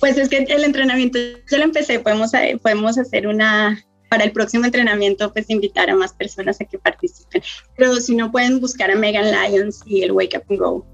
Pues 0.00 0.16
es 0.16 0.28
que 0.30 0.38
el 0.38 0.64
entrenamiento 0.64 1.18
ya 1.50 1.58
lo 1.58 1.64
empecé, 1.64 2.00
podemos, 2.00 2.32
eh, 2.34 2.58
podemos 2.62 2.96
hacer 2.96 3.26
una, 3.26 3.78
para 4.08 4.24
el 4.24 4.32
próximo 4.32 4.64
entrenamiento, 4.64 5.32
pues 5.32 5.50
invitar 5.50 5.90
a 5.90 5.96
más 5.96 6.14
personas 6.14 6.60
a 6.60 6.64
que 6.64 6.78
participen. 6.78 7.42
Pero 7.76 7.96
si 7.96 8.14
no, 8.14 8.32
pueden 8.32 8.60
buscar 8.60 8.90
a 8.90 8.96
Megan 8.96 9.30
Lyons 9.30 9.82
y 9.86 10.02
el 10.02 10.12
Wake 10.12 10.38
Up 10.38 10.44
and 10.48 10.58
Go. 10.58 10.93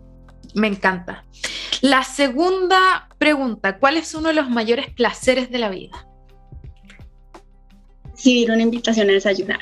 Me 0.55 0.67
encanta. 0.67 1.25
La 1.81 2.03
segunda 2.03 3.09
pregunta, 3.19 3.79
¿cuál 3.79 3.97
es 3.97 4.15
uno 4.15 4.29
de 4.29 4.35
los 4.35 4.51
mayores 4.51 4.91
placeres 4.91 5.51
de 5.51 5.59
la 5.59 5.71
vida? 5.71 6.07
Recibir 8.11 8.51
una 8.51 8.63
invitación 8.63 9.09
a 9.09 9.13
desayunar. 9.13 9.61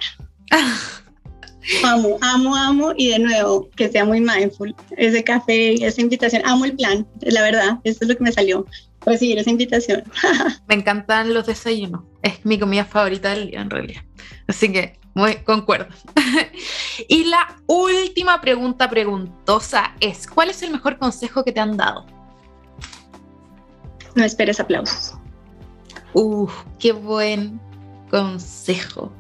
amo, 1.84 2.18
amo, 2.20 2.56
amo 2.56 2.92
y 2.96 3.08
de 3.08 3.18
nuevo, 3.18 3.68
que 3.76 3.88
sea 3.88 4.04
muy 4.04 4.20
mindful. 4.20 4.74
Ese 4.96 5.22
café, 5.22 5.74
esa 5.84 6.00
invitación, 6.00 6.42
amo 6.44 6.64
el 6.64 6.74
plan, 6.74 7.06
la 7.20 7.42
verdad, 7.42 7.78
eso 7.84 7.98
es 8.02 8.08
lo 8.08 8.16
que 8.16 8.24
me 8.24 8.32
salió, 8.32 8.66
recibir 9.04 9.38
esa 9.38 9.50
invitación. 9.50 10.02
me 10.68 10.74
encantan 10.74 11.34
los 11.34 11.46
desayunos, 11.46 12.02
es 12.22 12.44
mi 12.44 12.58
comida 12.58 12.84
favorita 12.84 13.30
del 13.34 13.50
día 13.50 13.60
en 13.60 13.70
realidad. 13.70 14.02
Así 14.46 14.72
que 14.72 14.97
muy 15.18 15.34
concuerdo. 15.42 15.88
y 17.08 17.24
la 17.24 17.56
última 17.66 18.40
pregunta 18.40 18.88
preguntosa 18.88 19.94
es, 19.98 20.28
¿cuál 20.28 20.50
es 20.50 20.62
el 20.62 20.70
mejor 20.70 20.96
consejo 20.96 21.44
que 21.44 21.52
te 21.52 21.58
han 21.58 21.76
dado? 21.76 22.06
No 24.14 24.24
esperes 24.24 24.60
aplausos. 24.60 25.14
Uf, 26.12 26.64
qué 26.78 26.92
buen 26.92 27.60
consejo 28.10 29.12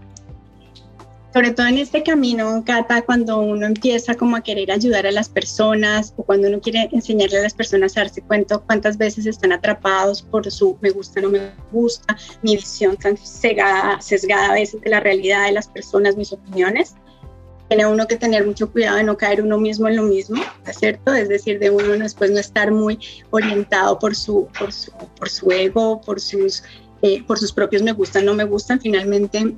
sobre 1.32 1.52
todo 1.52 1.66
en 1.66 1.78
este 1.78 2.02
camino, 2.02 2.62
Cata, 2.64 3.02
cuando 3.02 3.38
uno 3.40 3.66
empieza 3.66 4.14
como 4.14 4.36
a 4.36 4.40
querer 4.40 4.72
ayudar 4.72 5.06
a 5.06 5.12
las 5.12 5.28
personas 5.28 6.14
o 6.16 6.22
cuando 6.22 6.48
uno 6.48 6.60
quiere 6.60 6.88
enseñarle 6.90 7.38
a 7.38 7.42
las 7.42 7.54
personas 7.54 7.96
a 7.96 8.00
darse 8.00 8.22
cuenta 8.22 8.58
cuántas 8.58 8.96
veces 8.96 9.26
están 9.26 9.52
atrapados 9.52 10.22
por 10.22 10.50
su 10.50 10.78
me 10.80 10.90
gusta, 10.90 11.20
no 11.20 11.28
me 11.28 11.52
gusta, 11.70 12.16
mi 12.42 12.56
visión 12.56 12.96
tan 12.96 13.16
cegada, 13.16 14.00
sesgada 14.00 14.50
a 14.50 14.54
veces 14.54 14.80
de 14.80 14.90
la 14.90 15.00
realidad 15.00 15.46
de 15.46 15.52
las 15.52 15.68
personas, 15.68 16.16
mis 16.16 16.32
opiniones, 16.32 16.94
tiene 17.68 17.86
uno 17.86 18.06
que 18.06 18.16
tener 18.16 18.46
mucho 18.46 18.72
cuidado 18.72 18.96
de 18.96 19.04
no 19.04 19.18
caer 19.18 19.42
uno 19.42 19.58
mismo 19.58 19.86
en 19.88 19.96
lo 19.96 20.04
mismo, 20.04 20.42
¿cierto? 20.72 21.12
Es 21.12 21.28
decir, 21.28 21.58
de 21.58 21.68
uno 21.68 21.90
después 21.98 22.30
no 22.30 22.38
estar 22.38 22.72
muy 22.72 22.98
orientado 23.30 23.98
por 23.98 24.16
su, 24.16 24.48
por 24.58 24.72
su, 24.72 24.90
por 25.18 25.28
su 25.28 25.50
ego, 25.50 26.00
por 26.00 26.18
sus, 26.18 26.62
eh, 27.02 27.22
por 27.24 27.38
sus 27.38 27.52
propios 27.52 27.82
me 27.82 27.92
gustan, 27.92 28.24
no 28.24 28.32
me 28.32 28.44
gustan, 28.44 28.80
finalmente 28.80 29.54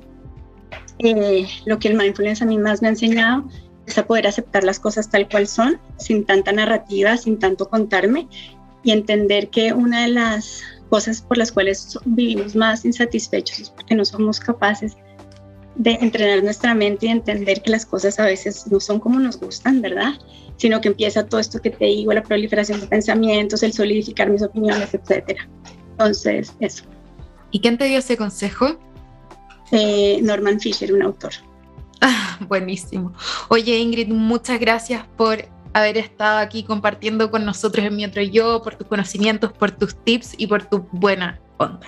eh, 1.03 1.47
lo 1.65 1.79
que 1.79 1.87
el 1.87 1.95
mindfulness 1.95 2.41
a 2.41 2.45
mí 2.45 2.57
más 2.57 2.81
me 2.81 2.87
ha 2.87 2.91
enseñado 2.91 3.47
es 3.85 3.97
a 3.97 4.05
poder 4.05 4.27
aceptar 4.27 4.63
las 4.63 4.79
cosas 4.79 5.09
tal 5.09 5.27
cual 5.27 5.47
son, 5.47 5.79
sin 5.97 6.25
tanta 6.25 6.51
narrativa, 6.51 7.17
sin 7.17 7.39
tanto 7.39 7.69
contarme, 7.69 8.27
y 8.83 8.91
entender 8.91 9.49
que 9.49 9.73
una 9.73 10.03
de 10.03 10.09
las 10.09 10.61
cosas 10.89 11.21
por 11.21 11.37
las 11.37 11.51
cuales 11.51 11.97
vivimos 12.05 12.55
más 12.55 12.83
insatisfechos 12.85 13.59
es 13.59 13.69
porque 13.69 13.95
no 13.95 14.05
somos 14.05 14.39
capaces 14.39 14.97
de 15.75 15.91
entrenar 16.01 16.43
nuestra 16.43 16.75
mente 16.75 17.05
y 17.05 17.09
entender 17.09 17.61
que 17.61 17.71
las 17.71 17.85
cosas 17.85 18.19
a 18.19 18.25
veces 18.25 18.67
no 18.67 18.79
son 18.79 18.99
como 18.99 19.19
nos 19.19 19.39
gustan, 19.39 19.81
¿verdad? 19.81 20.13
Sino 20.57 20.81
que 20.81 20.89
empieza 20.89 21.25
todo 21.25 21.39
esto 21.39 21.61
que 21.61 21.69
te 21.69 21.85
digo, 21.85 22.13
la 22.13 22.23
proliferación 22.23 22.81
de 22.81 22.87
pensamientos, 22.87 23.63
el 23.63 23.73
solidificar 23.73 24.29
mis 24.29 24.43
opiniones, 24.43 24.93
etcétera. 24.93 25.47
Entonces, 25.91 26.53
eso. 26.59 26.83
¿Y 27.51 27.61
quién 27.61 27.77
te 27.77 27.85
dio 27.85 27.99
ese 27.99 28.17
consejo? 28.17 28.77
Eh, 29.71 30.19
Norman 30.21 30.59
Fisher, 30.59 30.93
un 30.93 31.01
autor. 31.03 31.31
Ah, 32.01 32.37
buenísimo. 32.47 33.13
Oye, 33.49 33.77
Ingrid, 33.77 34.07
muchas 34.09 34.59
gracias 34.59 35.05
por 35.17 35.45
haber 35.73 35.97
estado 35.97 36.39
aquí 36.39 36.63
compartiendo 36.63 37.31
con 37.31 37.45
nosotros 37.45 37.85
en 37.85 37.95
mi 37.95 38.05
otro 38.05 38.21
yo, 38.21 38.61
por 38.61 38.75
tus 38.75 38.87
conocimientos, 38.87 39.53
por 39.53 39.71
tus 39.71 39.95
tips 40.03 40.33
y 40.37 40.47
por 40.47 40.65
tu 40.65 40.87
buena 40.91 41.39
onda. 41.57 41.87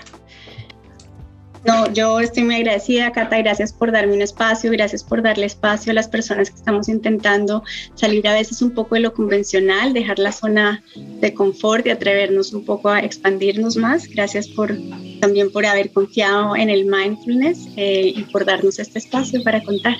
No, 1.65 1.91
yo 1.93 2.19
estoy 2.19 2.43
muy 2.43 2.55
agradecida, 2.55 3.11
Cata, 3.11 3.37
gracias 3.37 3.71
por 3.71 3.91
darme 3.91 4.13
un 4.13 4.21
espacio, 4.21 4.69
gracias 4.71 5.03
por 5.03 5.21
darle 5.21 5.45
espacio 5.45 5.91
a 5.91 5.95
las 5.95 6.07
personas 6.09 6.49
que 6.49 6.57
estamos 6.57 6.89
intentando 6.89 7.63
salir 7.95 8.27
a 8.27 8.33
veces 8.33 8.61
un 8.61 8.71
poco 8.71 8.95
de 8.95 9.01
lo 9.01 9.13
convencional, 9.13 9.93
dejar 9.93 10.19
la 10.19 10.33
zona 10.33 10.83
de 10.95 11.33
confort 11.33 11.85
y 11.87 11.91
atrevernos 11.91 12.53
un 12.53 12.65
poco 12.65 12.89
a 12.89 12.99
expandirnos 12.99 13.77
más. 13.77 14.07
Gracias 14.07 14.47
por 14.47 14.75
también 15.21 15.51
por 15.51 15.65
haber 15.65 15.91
confiado 15.91 16.55
en 16.55 16.69
el 16.69 16.85
mindfulness 16.85 17.69
eh, 17.77 18.11
y 18.13 18.23
por 18.23 18.43
darnos 18.43 18.77
este 18.79 18.99
espacio 18.99 19.41
para 19.43 19.63
contar. 19.63 19.95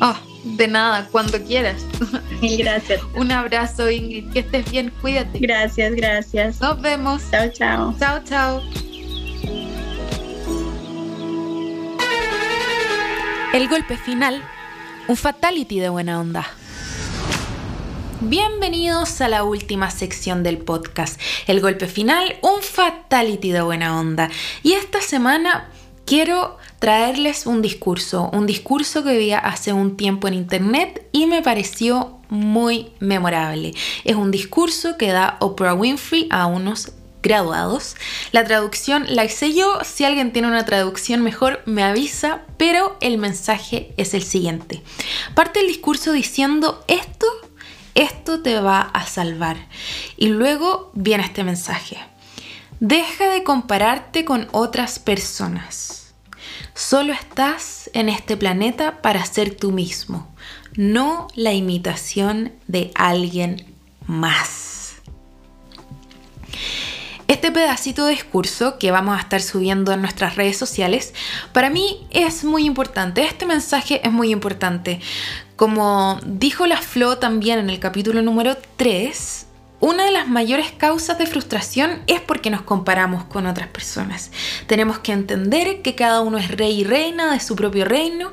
Oh, 0.00 0.16
De 0.56 0.66
nada, 0.66 1.08
cuando 1.12 1.40
quieras. 1.42 1.84
Mil 2.42 2.58
gracias. 2.58 3.00
Un 3.14 3.30
abrazo, 3.30 3.90
Ingrid. 3.90 4.30
Que 4.32 4.40
estés 4.40 4.68
bien, 4.70 4.92
cuídate. 5.00 5.38
Gracias, 5.38 5.94
gracias. 5.94 6.60
Nos 6.60 6.80
vemos. 6.80 7.22
Chao, 7.30 7.48
chao. 7.52 7.94
Chao, 7.98 8.20
chao. 8.24 8.62
El 13.56 13.70
golpe 13.70 13.96
final, 13.96 14.42
un 15.08 15.16
fatality 15.16 15.80
de 15.80 15.88
buena 15.88 16.20
onda. 16.20 16.46
Bienvenidos 18.20 19.22
a 19.22 19.30
la 19.30 19.44
última 19.44 19.90
sección 19.90 20.42
del 20.42 20.58
podcast, 20.58 21.18
el 21.46 21.62
golpe 21.62 21.86
final, 21.86 22.36
un 22.42 22.60
fatality 22.60 23.52
de 23.52 23.62
buena 23.62 23.98
onda. 23.98 24.28
Y 24.62 24.74
esta 24.74 25.00
semana 25.00 25.70
quiero 26.04 26.58
traerles 26.80 27.46
un 27.46 27.62
discurso, 27.62 28.28
un 28.34 28.44
discurso 28.44 29.02
que 29.02 29.16
vi 29.16 29.32
hace 29.32 29.72
un 29.72 29.96
tiempo 29.96 30.28
en 30.28 30.34
internet 30.34 31.08
y 31.12 31.24
me 31.24 31.40
pareció 31.40 32.18
muy 32.28 32.92
memorable. 33.00 33.72
Es 34.04 34.16
un 34.16 34.32
discurso 34.32 34.98
que 34.98 35.12
da 35.12 35.38
Oprah 35.40 35.72
Winfrey 35.72 36.26
a 36.28 36.44
unos 36.44 36.92
graduados. 37.26 37.96
La 38.32 38.44
traducción 38.44 39.04
la 39.08 39.24
hice 39.24 39.52
yo, 39.52 39.80
si 39.84 40.04
alguien 40.04 40.32
tiene 40.32 40.48
una 40.48 40.64
traducción 40.64 41.22
mejor 41.22 41.62
me 41.66 41.82
avisa, 41.82 42.42
pero 42.56 42.96
el 43.00 43.18
mensaje 43.18 43.92
es 43.96 44.14
el 44.14 44.22
siguiente. 44.22 44.82
Parte 45.34 45.60
el 45.60 45.66
discurso 45.66 46.12
diciendo 46.12 46.84
esto, 46.86 47.26
esto 47.94 48.42
te 48.42 48.60
va 48.60 48.80
a 48.80 49.06
salvar. 49.06 49.56
Y 50.16 50.28
luego 50.28 50.90
viene 50.94 51.24
este 51.24 51.42
mensaje. 51.42 51.98
Deja 52.78 53.28
de 53.28 53.42
compararte 53.42 54.24
con 54.24 54.48
otras 54.52 54.98
personas. 54.98 56.14
Solo 56.74 57.12
estás 57.12 57.90
en 57.94 58.08
este 58.08 58.36
planeta 58.36 59.00
para 59.00 59.24
ser 59.24 59.56
tú 59.56 59.72
mismo, 59.72 60.28
no 60.76 61.26
la 61.34 61.54
imitación 61.54 62.52
de 62.66 62.90
alguien 62.94 63.74
más. 64.06 64.96
Este 67.28 67.50
pedacito 67.50 68.06
de 68.06 68.12
discurso 68.12 68.78
que 68.78 68.92
vamos 68.92 69.18
a 69.18 69.20
estar 69.20 69.42
subiendo 69.42 69.92
en 69.92 70.00
nuestras 70.00 70.36
redes 70.36 70.56
sociales, 70.56 71.12
para 71.52 71.70
mí 71.70 72.06
es 72.10 72.44
muy 72.44 72.64
importante. 72.64 73.24
Este 73.24 73.46
mensaje 73.46 74.00
es 74.06 74.12
muy 74.12 74.30
importante. 74.30 75.00
Como 75.56 76.20
dijo 76.24 76.66
la 76.66 76.76
Flo 76.76 77.18
también 77.18 77.58
en 77.58 77.68
el 77.68 77.80
capítulo 77.80 78.22
número 78.22 78.56
3, 78.76 79.46
una 79.80 80.04
de 80.04 80.12
las 80.12 80.28
mayores 80.28 80.70
causas 80.70 81.18
de 81.18 81.26
frustración 81.26 82.00
es 82.06 82.20
porque 82.20 82.48
nos 82.48 82.62
comparamos 82.62 83.24
con 83.24 83.46
otras 83.46 83.68
personas. 83.68 84.30
Tenemos 84.68 85.00
que 85.00 85.12
entender 85.12 85.82
que 85.82 85.96
cada 85.96 86.20
uno 86.20 86.38
es 86.38 86.50
rey 86.50 86.80
y 86.80 86.84
reina 86.84 87.32
de 87.32 87.40
su 87.40 87.56
propio 87.56 87.84
reino, 87.84 88.32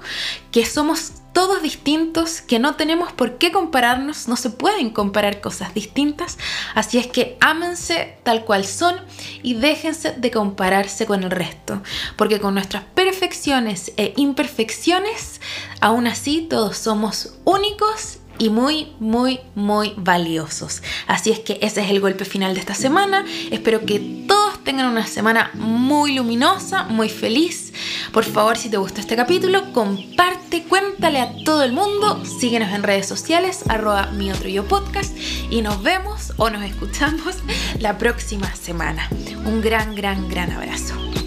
que 0.52 0.68
somos 0.68 1.23
todos 1.34 1.62
distintos, 1.62 2.42
que 2.42 2.60
no 2.60 2.76
tenemos 2.76 3.12
por 3.12 3.38
qué 3.38 3.52
compararnos, 3.52 4.28
no 4.28 4.38
se 4.38 4.50
pueden 4.52 4.92
comparar 4.92 5.42
cosas 5.42 5.74
distintas, 5.74 6.38
así 6.76 7.00
es 7.00 7.08
que 7.08 7.38
ámense 7.42 8.18
tal 8.24 8.46
cual 8.46 8.66
son 8.66 8.96
y 9.42 9.56
déjense 9.56 10.14
de 10.14 10.32
compararse 10.32 11.06
con 11.06 11.24
el 11.24 11.32
resto, 11.32 11.82
porque 12.16 12.40
con 12.40 12.54
nuestras 12.54 12.84
perfecciones 12.84 13.92
e 13.98 14.14
imperfecciones, 14.16 15.42
aún 15.82 16.08
así 16.08 16.48
todos 16.50 16.78
somos 16.78 17.34
únicos 17.44 18.20
y 18.40 18.50
muy, 18.50 18.94
muy, 19.00 19.40
muy 19.56 19.94
valiosos. 19.96 20.82
Así 21.08 21.32
es 21.32 21.40
que 21.40 21.60
ese 21.62 21.82
es 21.82 21.90
el 21.90 22.00
golpe 22.00 22.26
final 22.26 22.54
de 22.54 22.60
esta 22.60 22.74
semana. 22.74 23.26
Espero 23.52 23.86
que 23.86 24.26
todos 24.28 24.64
tengan 24.64 24.88
una 24.88 25.08
semana 25.08 25.52
muy 25.54 26.16
luminosa, 26.16 26.84
muy 26.84 27.10
feliz. 27.10 27.74
Por 28.12 28.24
favor, 28.24 28.58
si 28.58 28.70
te 28.70 28.78
gustó 28.78 29.02
este 29.02 29.16
capítulo, 29.16 29.72
comparte, 29.74 30.64
cuéntale 30.64 31.20
a 31.20 31.34
todo 31.44 31.64
el 31.64 31.74
mundo. 31.74 32.24
Síguenos 32.26 32.74
en 32.74 32.84
redes 32.84 33.08
sociales, 33.08 33.64
arroba 33.70 34.08
mi 34.12 34.32
otro 34.32 34.50
yo 34.50 34.68
podcast. 34.68 35.16
Y 35.50 35.62
nos 35.62 35.82
vemos 35.84 36.34
o 36.38 36.50
nos 36.50 36.64
escuchamos 36.64 37.38
la 37.80 37.98
próxima 37.98 38.54
semana. 38.56 39.10
Un 39.46 39.62
gran, 39.62 39.96
gran, 39.96 40.30
gran 40.30 40.52
abrazo. 40.52 41.23